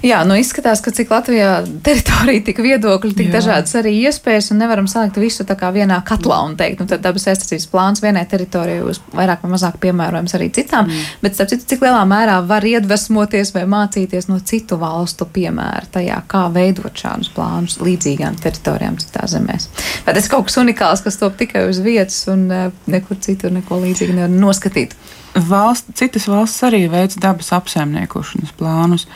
Jā, 0.00 0.22
nu 0.24 0.36
izskatās, 0.40 0.80
ka 0.80 0.92
cik 0.96 1.10
Latvijā 1.12 1.50
teritorija, 1.84 2.40
tik 2.46 2.62
viedokļi, 2.64 3.12
tik 3.18 3.26
Jā. 3.28 3.34
dažādas 3.34 3.74
arī 3.76 3.92
iespējas, 4.06 4.48
un 4.54 4.60
nevaram 4.62 4.86
salikt 4.88 5.18
visu 5.20 5.44
tā 5.44 5.56
kā 5.60 5.68
vienā 5.74 5.98
katlā 6.08 6.38
un 6.46 6.54
teikt, 6.56 6.80
nu 6.80 6.88
tad 6.88 7.02
dabas 7.04 7.26
aizsardzības 7.28 7.66
plāns 7.68 8.00
vienai 8.00 8.22
teritorijai 8.30 8.80
būs 8.86 9.02
vairāk 9.12 9.44
vai 9.44 9.50
mazāk 9.52 9.76
piemērojams 9.82 10.36
arī 10.38 10.48
citām, 10.56 10.88
mm. 10.88 11.18
bet 11.20 11.36
starp 11.36 11.52
citu, 11.52 11.66
cik 11.74 11.84
lielā 11.84 12.00
mērā 12.08 12.38
var 12.48 12.64
iedvesmoties 12.64 13.52
vai 13.56 13.66
mācīties 13.68 14.30
no 14.30 14.38
citu 14.40 14.78
valstu 14.80 15.28
piemēra 15.28 15.90
tajā, 15.92 16.22
kā 16.30 16.46
veidot 16.54 16.96
šādus 16.96 17.28
plānus 17.36 17.76
līdzīgām 17.84 18.38
teritorijām 18.40 18.96
citā 19.02 19.26
zemēs. 19.28 19.68
Vai 20.06 20.14
tas 20.16 20.30
kaut 20.32 20.48
kas 20.48 20.56
unikāls, 20.62 21.04
kas 21.04 21.20
top 21.20 21.36
tikai 21.40 21.66
uz 21.68 21.82
vietas 21.84 22.22
un 22.32 22.46
eh, 22.48 22.70
nekur 22.88 23.20
citur 23.20 23.52
neko 23.52 23.82
līdzīgu 23.84 24.16
nevar 24.16 24.32
noskatīt? 24.32 24.96
Valsts, 25.36 25.92
citas 26.00 26.24
valsts 26.26 26.64
arī 26.66 26.86
veic 26.90 27.14
dabas 27.20 27.52
apsaimniekošanas 27.54 28.56
plānus. 28.56 29.06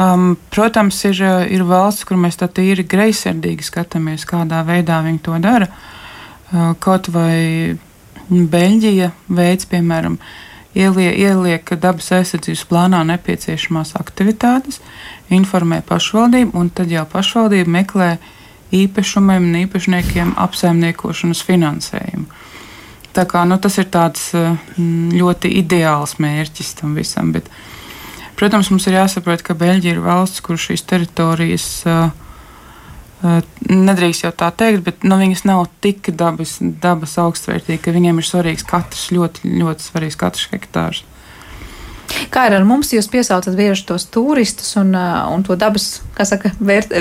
Um, 0.00 0.36
protams, 0.48 0.96
ir, 1.04 1.18
ir 1.52 1.64
valsts, 1.68 2.06
kur 2.08 2.16
mēs 2.16 2.38
tā 2.40 2.48
tīri 2.48 2.86
greizsirdīgi 2.88 3.66
skatāmies, 3.66 4.24
kādā 4.28 4.62
veidā 4.64 5.02
viņi 5.04 5.20
to 5.26 5.36
dara. 5.42 5.68
Uh, 6.50 6.72
kaut 6.80 7.10
vai 7.12 7.76
Beļģija 8.30 9.10
veids, 9.34 9.66
piemēram, 9.66 10.16
ieliek, 10.78 11.16
ieliek 11.18 11.72
dabas 11.82 12.12
aizsardzības 12.14 12.62
plānā 12.70 13.02
nepieciešamās 13.08 13.96
aktivitātes, 13.98 14.78
informē 15.34 15.80
pašvaldību, 15.86 16.54
un 16.54 16.70
tad 16.70 16.94
jau 16.94 17.02
pašvaldība 17.10 17.74
meklē 17.74 18.10
īpašumiem 18.70 19.48
un 19.50 19.58
īpašniekiem 19.64 20.36
apsaimniekošanas 20.38 21.42
finansējumu. 21.46 22.28
Tā 23.10 23.24
kā, 23.26 23.42
nu, 23.50 23.58
tas 23.58 23.76
ir 23.82 23.88
tāds 23.90 24.28
eh, 24.38 24.54
ļoti 25.18 25.50
ideāls 25.58 26.20
mērķis 26.22 26.76
tam 26.78 26.94
visam. 26.94 27.32
Bet, 27.34 27.50
protams, 28.40 28.72
mums 28.72 28.88
ir 28.88 28.96
jāsaprot, 28.96 29.44
ka 29.44 29.56
Beļģija 29.58 29.94
ir 29.94 30.02
valsts, 30.04 30.42
kur 30.44 30.58
šīs 30.60 30.86
teritorijas 30.88 31.68
nedrīkst 33.20 34.24
jau 34.24 34.32
tā 34.32 34.48
teikt, 34.56 34.84
bet 34.86 35.04
nu, 35.04 35.18
viņas 35.20 35.44
nav 35.48 35.66
tik 35.84 36.08
dabas, 36.16 36.56
dabas 36.60 37.18
augstvērtīgas, 37.20 37.82
ka 37.84 37.92
viņiem 37.92 38.20
ir 38.20 38.26
svarīgs 38.26 38.64
katrs, 38.68 39.10
ļoti, 39.12 39.52
ļoti 39.60 39.84
svarīgs 39.84 40.16
katrs 40.20 40.48
hektārs. 40.54 41.02
Kā 42.30 42.44
ir 42.48 42.54
ar 42.56 42.64
mums? 42.66 42.90
Jūs 42.94 43.08
piesaucat 43.10 43.54
bieži 43.58 43.84
tos 43.88 44.04
turistus 44.10 44.72
un, 44.80 44.92
un 44.94 45.44
to 45.46 45.56
dabas, 45.58 46.00
kā 46.16 46.26
saka, 46.26 46.52
vērt, 46.58 46.92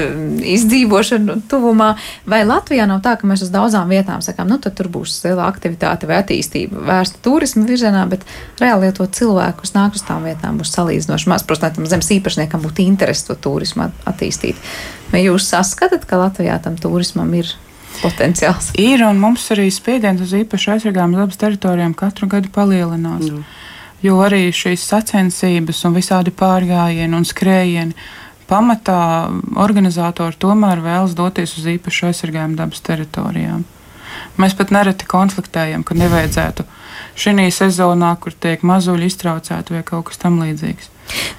izdzīvošanu 0.53 1.39
tuvumā. 1.49 1.91
Vai 2.29 2.41
Latvijā 2.47 2.85
nav 2.89 3.01
tā, 3.05 3.15
ka 3.19 3.29
mēs 3.29 3.43
uz 3.45 3.53
daudzām 3.53 3.89
vietām 3.91 4.23
sakām, 4.25 4.49
nu 4.51 4.59
tad 4.61 4.77
tur 4.77 4.89
būs 4.93 5.19
liela 5.25 5.47
aktivitāte 5.49 6.09
vai 6.09 6.21
attīstība 6.23 6.83
vērsta 6.89 7.21
turismu 7.25 7.65
virzienā, 7.69 8.05
bet 8.11 8.25
reāli 8.61 8.91
to 8.95 9.07
cilvēku, 9.19 9.63
kas 9.63 9.75
nāk 9.77 9.97
uz 9.97 10.05
tām 10.07 10.27
vietām, 10.27 10.59
būs 10.61 10.73
salīdzinoši 10.77 11.31
maz. 11.31 11.45
Protams, 11.49 11.77
tam 11.77 11.89
zemes 11.89 12.11
īpašniekam 12.17 12.61
būtu 12.65 12.85
interesi 12.85 13.27
to 13.29 13.37
turismu 13.37 13.89
attīstīt. 14.09 14.59
Vai 15.13 15.23
jūs 15.25 15.49
saskatāt, 15.49 16.05
ka 16.09 16.21
Latvijā 16.21 16.59
tam 16.61 16.77
turismam 16.77 17.31
ir 17.37 17.49
potenciāls? 18.03 18.73
Ir, 18.77 19.01
un 19.07 19.21
mums 19.21 19.47
arī 19.55 19.69
spiediens 19.73 20.21
uz 20.21 20.35
īpaši 20.37 20.75
aizsargājumu 20.75 21.21
dabas 21.21 21.41
teritorijām 21.41 21.97
katru 21.97 22.29
gadu 22.29 22.53
palielinās. 22.53 23.25
Mm 23.25 23.65
jo 24.05 24.19
arī 24.23 24.47
šīs 24.55 24.85
sacensības 24.91 25.83
un 25.87 25.97
visādi 25.97 26.33
pārgājieni 26.35 27.17
un 27.17 27.27
skrējieni 27.27 27.97
pamatā 28.49 29.29
organizatori 29.61 30.39
tomēr 30.41 30.81
vēlas 30.83 31.15
doties 31.17 31.57
uz 31.59 31.67
īpašu 31.75 32.09
aizsargājumu 32.09 32.57
dabas 32.59 32.81
teritorijām. 32.85 33.65
Mēs 34.41 34.55
pat 34.57 34.71
nereti 34.73 35.07
konfliktējam, 35.09 35.83
ka 35.85 35.97
nevajadzētu 35.97 36.65
šī 37.19 37.49
sezonā, 37.53 38.13
kur 38.21 38.33
tiek 38.33 38.63
mazuļi 38.65 39.09
iztraucēti 39.11 39.75
vai 39.75 39.83
kaut 39.85 40.09
kas 40.09 40.21
tamlīdzīgs. 40.23 40.89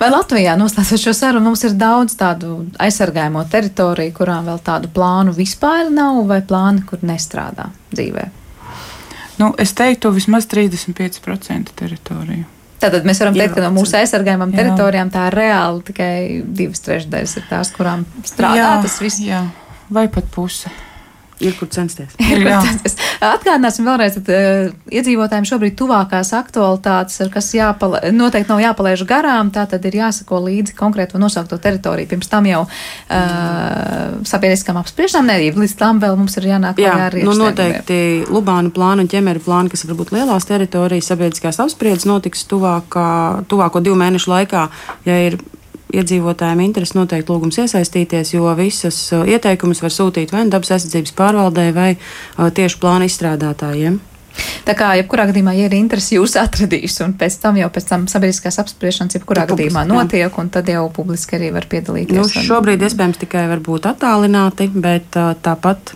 Vai 0.00 0.11
Latvijā 0.11 0.56
noslēdzot 0.58 1.04
šo 1.04 1.14
sarunu, 1.14 1.50
mums 1.50 1.62
ir 1.66 1.76
daudz 1.78 2.16
tādu 2.18 2.64
aizsargājumu 2.82 3.44
teritoriju, 3.52 4.14
kurām 4.16 4.50
vēl 4.50 4.61
tādu 4.66 4.90
plānu 4.94 5.34
vispār 5.36 5.92
nav, 5.94 6.24
vai 6.30 6.40
plāni, 6.46 6.84
kur 6.88 7.02
nestrādā 7.06 7.70
dzīvē? 7.94 8.39
Nu, 9.41 9.53
es 9.61 9.72
teiktu, 9.76 10.12
vismaz 10.12 10.49
35% 10.51 11.72
teritoriju. 11.78 12.45
Tātad 12.80 13.05
mēs 13.09 13.20
varam 13.20 13.36
teikt, 13.36 13.55
ka 13.57 13.64
no 13.64 13.72
mūsu 13.76 13.99
aizsargājumām 13.99 14.53
teritorijām 14.57 15.11
tā 15.12 15.26
reāli 15.32 15.82
tikai 15.91 16.12
divas 16.45 16.80
trešdaļas 16.86 17.34
ir 17.36 17.49
tās, 17.51 17.72
kurām 17.76 18.07
strādā 18.24 18.57
jā, 18.57 18.70
tas 18.86 18.97
viss. 19.05 19.20
Jā, 19.24 19.43
vai 19.93 20.07
pat 20.12 20.30
puse. 20.32 20.72
Ir 21.41 21.55
kur 21.57 21.68
censties. 21.72 22.12
Ir 22.30 22.43
kur 22.45 22.57
censties. 22.66 22.97
Atgādināsim 23.24 23.86
vēlreiz, 23.88 24.18
ka 24.20 24.36
uh, 24.36 24.72
iedzīvotājiem 24.93 25.47
šobrīd 25.49 25.76
tuvākās 25.78 26.32
aktualitātes, 26.36 27.20
kas 27.32 27.51
jāpala, 27.57 28.03
noteikti 28.14 28.53
nav 28.53 28.61
jāpalaiž 28.62 29.05
garām, 29.09 29.53
tā 29.55 29.64
tad 29.70 29.84
ir 29.88 30.01
jāsako 30.03 30.43
līdzi 30.47 30.76
konkrēto 30.78 31.20
nosaukto 31.20 31.59
teritoriju. 31.62 32.11
Pirms 32.11 32.30
tam 32.32 32.49
jau 32.49 32.64
uh, 32.66 34.18
sabiedriskām 34.28 34.80
apspriešanām 34.80 35.32
nedību, 35.32 35.64
līdz 35.64 35.76
tam 35.80 36.03
vēl 36.03 36.18
mums 36.20 36.36
ir 36.41 36.51
jānāk 36.53 36.80
Jā, 36.80 36.97
ar 37.09 37.16
nu, 37.24 37.36
noteikti 37.36 38.01
Lubānu 38.30 38.72
plānu 38.74 39.07
un 39.07 39.11
ķemeru 39.11 39.45
plānu, 39.45 39.72
kas 39.72 39.86
varbūt 39.88 40.12
lielās 40.16 40.49
teritorijas 40.49 41.09
sabiedriskās 41.12 41.61
apspriedzes 41.62 42.09
notiks 42.09 42.45
tuvākā, 42.51 43.09
tuvāko 43.51 43.82
divu 43.84 43.97
mēnešu 44.01 44.32
laikā, 44.32 44.66
ja 45.09 45.18
ir 45.28 45.41
iedzīvotājiem 45.95 46.62
interesi 46.64 46.99
noteikti 46.99 47.32
lūgums 47.32 47.61
iesaistīties, 47.64 48.34
jo 48.36 48.51
visas 48.59 48.99
uh, 49.16 49.26
ieteikumus 49.28 49.82
var 49.84 49.95
sūtīt 49.95 50.34
vai 50.34 50.45
nu 50.47 50.55
dabas 50.55 50.72
aizsardzības 50.76 51.16
pārvaldē 51.18 51.66
vai 51.76 51.91
uh, 51.97 52.49
tieši 52.55 52.80
plāna 52.82 53.11
izstrādātājiem. 53.11 54.01
Tā 54.64 54.76
kā 54.78 54.93
jebkurā 55.01 55.26
gadījumā, 55.30 55.53
ja 55.59 55.66
ir 55.68 55.74
interesi, 55.76 56.14
jūs 56.16 56.36
atradīs, 56.38 57.01
un 57.05 57.16
pēc 57.18 57.36
tam 57.43 57.59
jau 57.59 57.68
pēc 57.74 57.88
tam 57.88 58.07
sabiedriskās 58.11 58.61
apspriešanas 58.62 59.18
jebkurā 59.18 59.47
Publiski, 59.49 59.72
gadījumā 59.72 59.84
notiek, 59.88 60.28
jā. 60.28 60.32
un 60.41 60.51
tad 60.55 60.70
jau 60.70 60.84
publiski 60.95 61.38
arī 61.38 61.51
var 61.55 61.66
piedalīties. 61.70 62.18
Nu, 62.20 62.45
šobrīd 62.47 62.84
iespējams 62.86 63.20
tikai 63.24 63.47
varbūt 63.51 63.91
attālināti, 63.91 64.70
bet 64.70 65.18
uh, 65.18 65.32
tāpat 65.43 65.95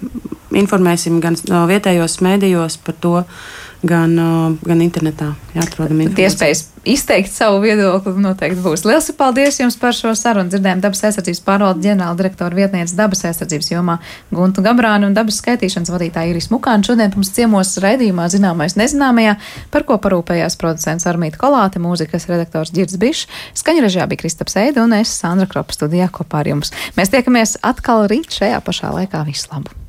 informēsim 0.54 1.20
gan 1.22 1.38
vietējos 1.70 2.18
mēdījos 2.24 2.78
par 2.84 2.98
to, 3.02 3.14
gan, 3.86 4.14
gan 4.64 4.84
internetā. 4.84 5.32
Jāatrodam 5.54 6.00
iespējas 6.08 6.64
izteikt 6.88 7.30
savu 7.32 7.60
viedokli 7.62 8.12
noteikti 8.20 8.62
būs. 8.64 8.84
Lielas 8.86 9.10
paldies 9.16 9.60
jums 9.60 9.76
par 9.80 9.94
šo 9.96 10.12
sarunu. 10.18 10.50
Dzirdējām 10.52 10.82
dabas 10.82 11.04
aizsardzības 11.06 11.42
pārvaldes 11.46 11.84
ģenerāla 11.84 12.18
direktora 12.18 12.58
vietniece 12.58 12.96
dabas 12.98 13.24
aizsardzības 13.28 13.70
jomā 13.72 13.98
Guntu 14.34 14.64
Gabrānu 14.64 15.08
un 15.10 15.16
dabas 15.16 15.38
skaitīšanas 15.42 15.92
vadītāju 15.94 16.34
Iris 16.34 16.50
Mukānu. 16.52 16.88
Šodien 16.88 17.14
mums 17.14 17.32
ciemos 17.36 17.76
raidījumā 17.84 18.26
zināmais 18.32 18.76
nezināmajā, 18.80 19.36
par 19.74 19.86
ko 19.88 20.00
parūpējās 20.02 20.58
producents 20.60 21.08
Armīta 21.10 21.40
Kolāte, 21.40 21.82
mūzikas 21.82 22.28
redaktors 22.32 22.74
Girds 22.74 22.98
Bišs, 23.00 23.28
skaņražā 23.60 24.08
bija 24.10 24.24
Kristaps 24.24 24.58
Eida 24.60 24.84
un 24.84 24.96
es 24.98 25.14
Sandra 25.14 25.48
Kropa 25.50 25.76
studijā 25.76 26.10
kopā 26.12 26.42
ar 26.42 26.52
jums. 26.54 26.74
Mēs 26.98 27.14
tiekamies 27.14 27.58
atkal 27.62 28.08
rīt 28.10 28.34
šajā 28.34 28.60
pašā 28.64 28.92
laikā. 28.98 29.24
Visu 29.30 29.50
labu! 29.54 29.83